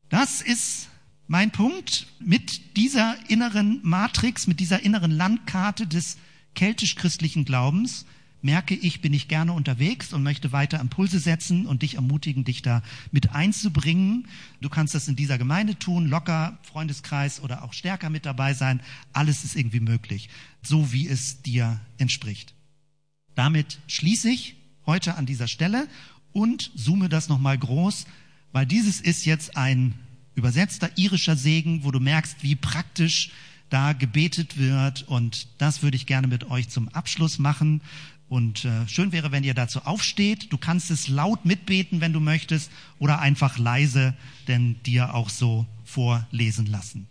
Das 0.10 0.44
ist 0.44 0.90
mein 1.26 1.50
Punkt 1.50 2.06
mit 2.20 2.78
dieser 2.78 3.16
inneren 3.28 3.80
Matrix, 3.82 4.46
mit 4.46 4.60
dieser 4.60 4.84
inneren 4.84 5.10
Landkarte 5.10 5.88
des 5.88 6.18
keltisch-christlichen 6.54 7.46
Glaubens 7.46 8.06
merke 8.48 8.76
ich, 8.76 9.02
bin 9.02 9.14
ich 9.14 9.28
gerne 9.28 9.52
unterwegs 9.52 10.14
und 10.14 10.24
möchte 10.24 10.54
weiter 10.54 10.80
Impulse 10.80 11.20
setzen 11.20 11.66
und 11.66 11.82
dich 11.82 11.96
ermutigen, 11.96 12.46
dich 12.46 12.62
da 12.62 12.82
mit 13.12 13.32
einzubringen. 13.32 14.30
Du 14.62 14.70
kannst 14.70 14.96
das 14.96 15.10
in 15.10 15.18
dieser 15.18 15.38
Gemeinde 15.38 15.78
tun, 15.78 16.08
locker, 16.08 16.58
Freundeskreis 16.64 17.42
oder 17.42 17.66
auch 17.66 17.74
stärker 17.74 18.10
mit 18.10 18.26
dabei 18.26 18.54
sein. 18.54 18.80
Alles 19.12 19.44
ist 19.44 19.58
irgendwie 19.58 19.82
möglich, 19.82 20.30
so 20.62 20.94
wie 20.94 21.10
es 21.10 21.42
dir 21.42 21.82
entspricht. 21.98 22.54
Damit 23.36 23.80
schließe 23.88 24.30
ich 24.30 24.56
heute 24.86 25.16
an 25.16 25.26
dieser 25.26 25.50
Stelle 25.50 25.86
und 26.32 26.72
zoome 26.74 27.10
das 27.10 27.28
nochmal 27.28 27.58
groß, 27.58 28.06
weil 28.54 28.66
dieses 28.66 29.02
ist 29.02 29.26
jetzt 29.26 29.58
ein 29.58 29.94
übersetzter 30.36 30.90
irischer 30.96 31.36
Segen, 31.36 31.84
wo 31.84 31.92
du 31.92 32.00
merkst, 32.00 32.44
wie 32.44 32.56
praktisch 32.56 33.32
da 33.70 33.92
gebetet 33.92 34.58
wird. 34.58 35.04
Und 35.04 35.48
das 35.58 35.84
würde 35.84 35.98
ich 35.98 36.06
gerne 36.06 36.28
mit 36.28 36.50
euch 36.50 36.70
zum 36.70 36.88
Abschluss 36.90 37.40
machen. 37.40 37.82
Und 38.30 38.66
äh, 38.66 38.88
schön 38.88 39.12
wäre, 39.12 39.32
wenn 39.32 39.44
ihr 39.44 39.54
dazu 39.54 39.84
aufsteht. 39.84 40.52
Du 40.52 40.58
kannst 40.58 40.92
es 40.92 41.08
laut 41.08 41.46
mitbeten, 41.46 42.02
wenn 42.02 42.14
du 42.14 42.20
möchtest, 42.20 42.72
oder 43.00 43.20
einfach 43.20 43.58
leise, 43.58 44.16
denn 44.48 44.82
dir 44.84 45.14
auch 45.14 45.30
so 45.30 45.66
vorlesen 45.86 46.66
lassen. 46.66 47.08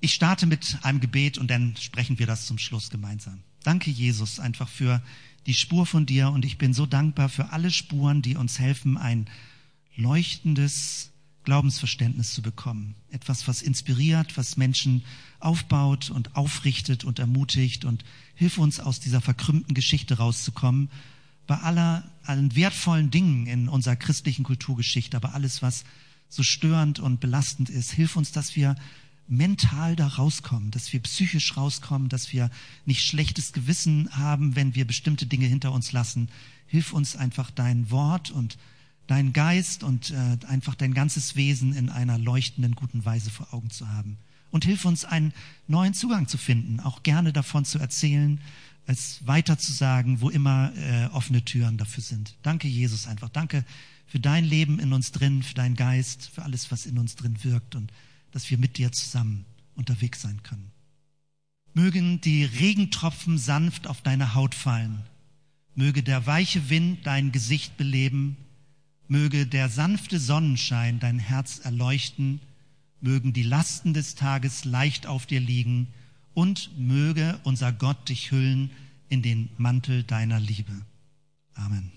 Ich 0.00 0.14
starte 0.14 0.46
mit 0.46 0.78
einem 0.82 1.00
Gebet 1.00 1.38
und 1.38 1.50
dann 1.50 1.76
sprechen 1.76 2.18
wir 2.18 2.26
das 2.26 2.46
zum 2.46 2.58
Schluss 2.58 2.90
gemeinsam. 2.90 3.42
Danke, 3.62 3.90
Jesus, 3.90 4.40
einfach 4.40 4.68
für 4.68 5.02
die 5.46 5.54
Spur 5.54 5.86
von 5.86 6.06
dir 6.06 6.30
und 6.30 6.44
ich 6.44 6.58
bin 6.58 6.74
so 6.74 6.86
dankbar 6.86 7.28
für 7.28 7.52
alle 7.52 7.70
Spuren, 7.70 8.20
die 8.20 8.36
uns 8.36 8.58
helfen, 8.58 8.96
ein 8.96 9.26
leuchtendes 9.96 11.12
Glaubensverständnis 11.46 12.34
zu 12.34 12.42
bekommen. 12.42 12.96
Etwas, 13.10 13.48
was 13.48 13.62
inspiriert, 13.62 14.36
was 14.36 14.56
Menschen 14.56 15.04
aufbaut 15.38 16.10
und 16.10 16.34
aufrichtet 16.34 17.04
und 17.04 17.20
ermutigt 17.20 17.84
und 17.84 18.04
hilf 18.34 18.58
uns 18.58 18.80
aus 18.80 18.98
dieser 18.98 19.20
verkrümmten 19.20 19.72
Geschichte 19.72 20.18
rauszukommen. 20.18 20.90
Bei 21.46 21.56
aller, 21.58 22.02
allen 22.24 22.56
wertvollen 22.56 23.12
Dingen 23.12 23.46
in 23.46 23.68
unserer 23.68 23.94
christlichen 23.94 24.42
Kulturgeschichte, 24.42 25.16
aber 25.16 25.34
alles, 25.34 25.62
was 25.62 25.84
so 26.28 26.42
störend 26.42 26.98
und 26.98 27.20
belastend 27.20 27.70
ist, 27.70 27.92
hilf 27.92 28.16
uns, 28.16 28.32
dass 28.32 28.56
wir 28.56 28.74
mental 29.28 29.94
da 29.94 30.08
rauskommen, 30.08 30.72
dass 30.72 30.92
wir 30.92 31.00
psychisch 31.00 31.56
rauskommen, 31.56 32.08
dass 32.08 32.32
wir 32.32 32.50
nicht 32.86 33.06
schlechtes 33.06 33.52
Gewissen 33.52 34.08
haben, 34.18 34.56
wenn 34.56 34.74
wir 34.74 34.84
bestimmte 34.84 35.26
Dinge 35.26 35.46
hinter 35.46 35.70
uns 35.70 35.92
lassen. 35.92 36.28
Hilf 36.66 36.92
uns 36.92 37.14
einfach 37.14 37.52
dein 37.52 37.88
Wort 37.92 38.32
und 38.32 38.58
dein 39.06 39.32
Geist 39.32 39.82
und 39.82 40.10
äh, 40.10 40.46
einfach 40.46 40.74
dein 40.74 40.94
ganzes 40.94 41.36
Wesen 41.36 41.72
in 41.72 41.88
einer 41.88 42.18
leuchtenden, 42.18 42.74
guten 42.74 43.04
Weise 43.04 43.30
vor 43.30 43.52
Augen 43.52 43.70
zu 43.70 43.88
haben. 43.88 44.18
Und 44.50 44.64
hilf 44.64 44.84
uns, 44.84 45.04
einen 45.04 45.32
neuen 45.68 45.94
Zugang 45.94 46.28
zu 46.28 46.38
finden, 46.38 46.80
auch 46.80 47.02
gerne 47.02 47.32
davon 47.32 47.64
zu 47.64 47.78
erzählen, 47.78 48.40
es 48.86 49.26
weiter 49.26 49.58
zu 49.58 49.72
sagen, 49.72 50.20
wo 50.20 50.30
immer 50.30 50.72
äh, 50.76 51.06
offene 51.06 51.44
Türen 51.44 51.76
dafür 51.76 52.02
sind. 52.02 52.36
Danke, 52.42 52.68
Jesus, 52.68 53.06
einfach. 53.06 53.28
Danke 53.28 53.64
für 54.06 54.20
dein 54.20 54.44
Leben 54.44 54.78
in 54.78 54.92
uns 54.92 55.10
drin, 55.10 55.42
für 55.42 55.54
deinen 55.54 55.74
Geist, 55.74 56.30
für 56.32 56.42
alles, 56.42 56.70
was 56.70 56.86
in 56.86 56.96
uns 56.98 57.16
drin 57.16 57.42
wirkt 57.42 57.74
und 57.74 57.92
dass 58.30 58.50
wir 58.50 58.58
mit 58.58 58.78
dir 58.78 58.92
zusammen 58.92 59.44
unterwegs 59.74 60.22
sein 60.22 60.42
können. 60.42 60.70
Mögen 61.74 62.20
die 62.20 62.44
Regentropfen 62.44 63.38
sanft 63.38 63.86
auf 63.86 64.00
deine 64.00 64.34
Haut 64.34 64.54
fallen. 64.54 65.02
Möge 65.74 66.02
der 66.02 66.26
weiche 66.26 66.70
Wind 66.70 67.00
dein 67.04 67.32
Gesicht 67.32 67.76
beleben 67.76 68.36
Möge 69.08 69.46
der 69.46 69.68
sanfte 69.68 70.18
Sonnenschein 70.18 70.98
dein 70.98 71.18
Herz 71.18 71.60
erleuchten, 71.60 72.40
mögen 73.00 73.32
die 73.32 73.42
Lasten 73.42 73.94
des 73.94 74.14
Tages 74.14 74.64
leicht 74.64 75.06
auf 75.06 75.26
dir 75.26 75.40
liegen 75.40 75.88
und 76.34 76.70
möge 76.78 77.38
unser 77.44 77.72
Gott 77.72 78.08
dich 78.08 78.30
hüllen 78.30 78.70
in 79.08 79.22
den 79.22 79.48
Mantel 79.58 80.02
deiner 80.02 80.40
Liebe. 80.40 80.72
Amen. 81.54 81.92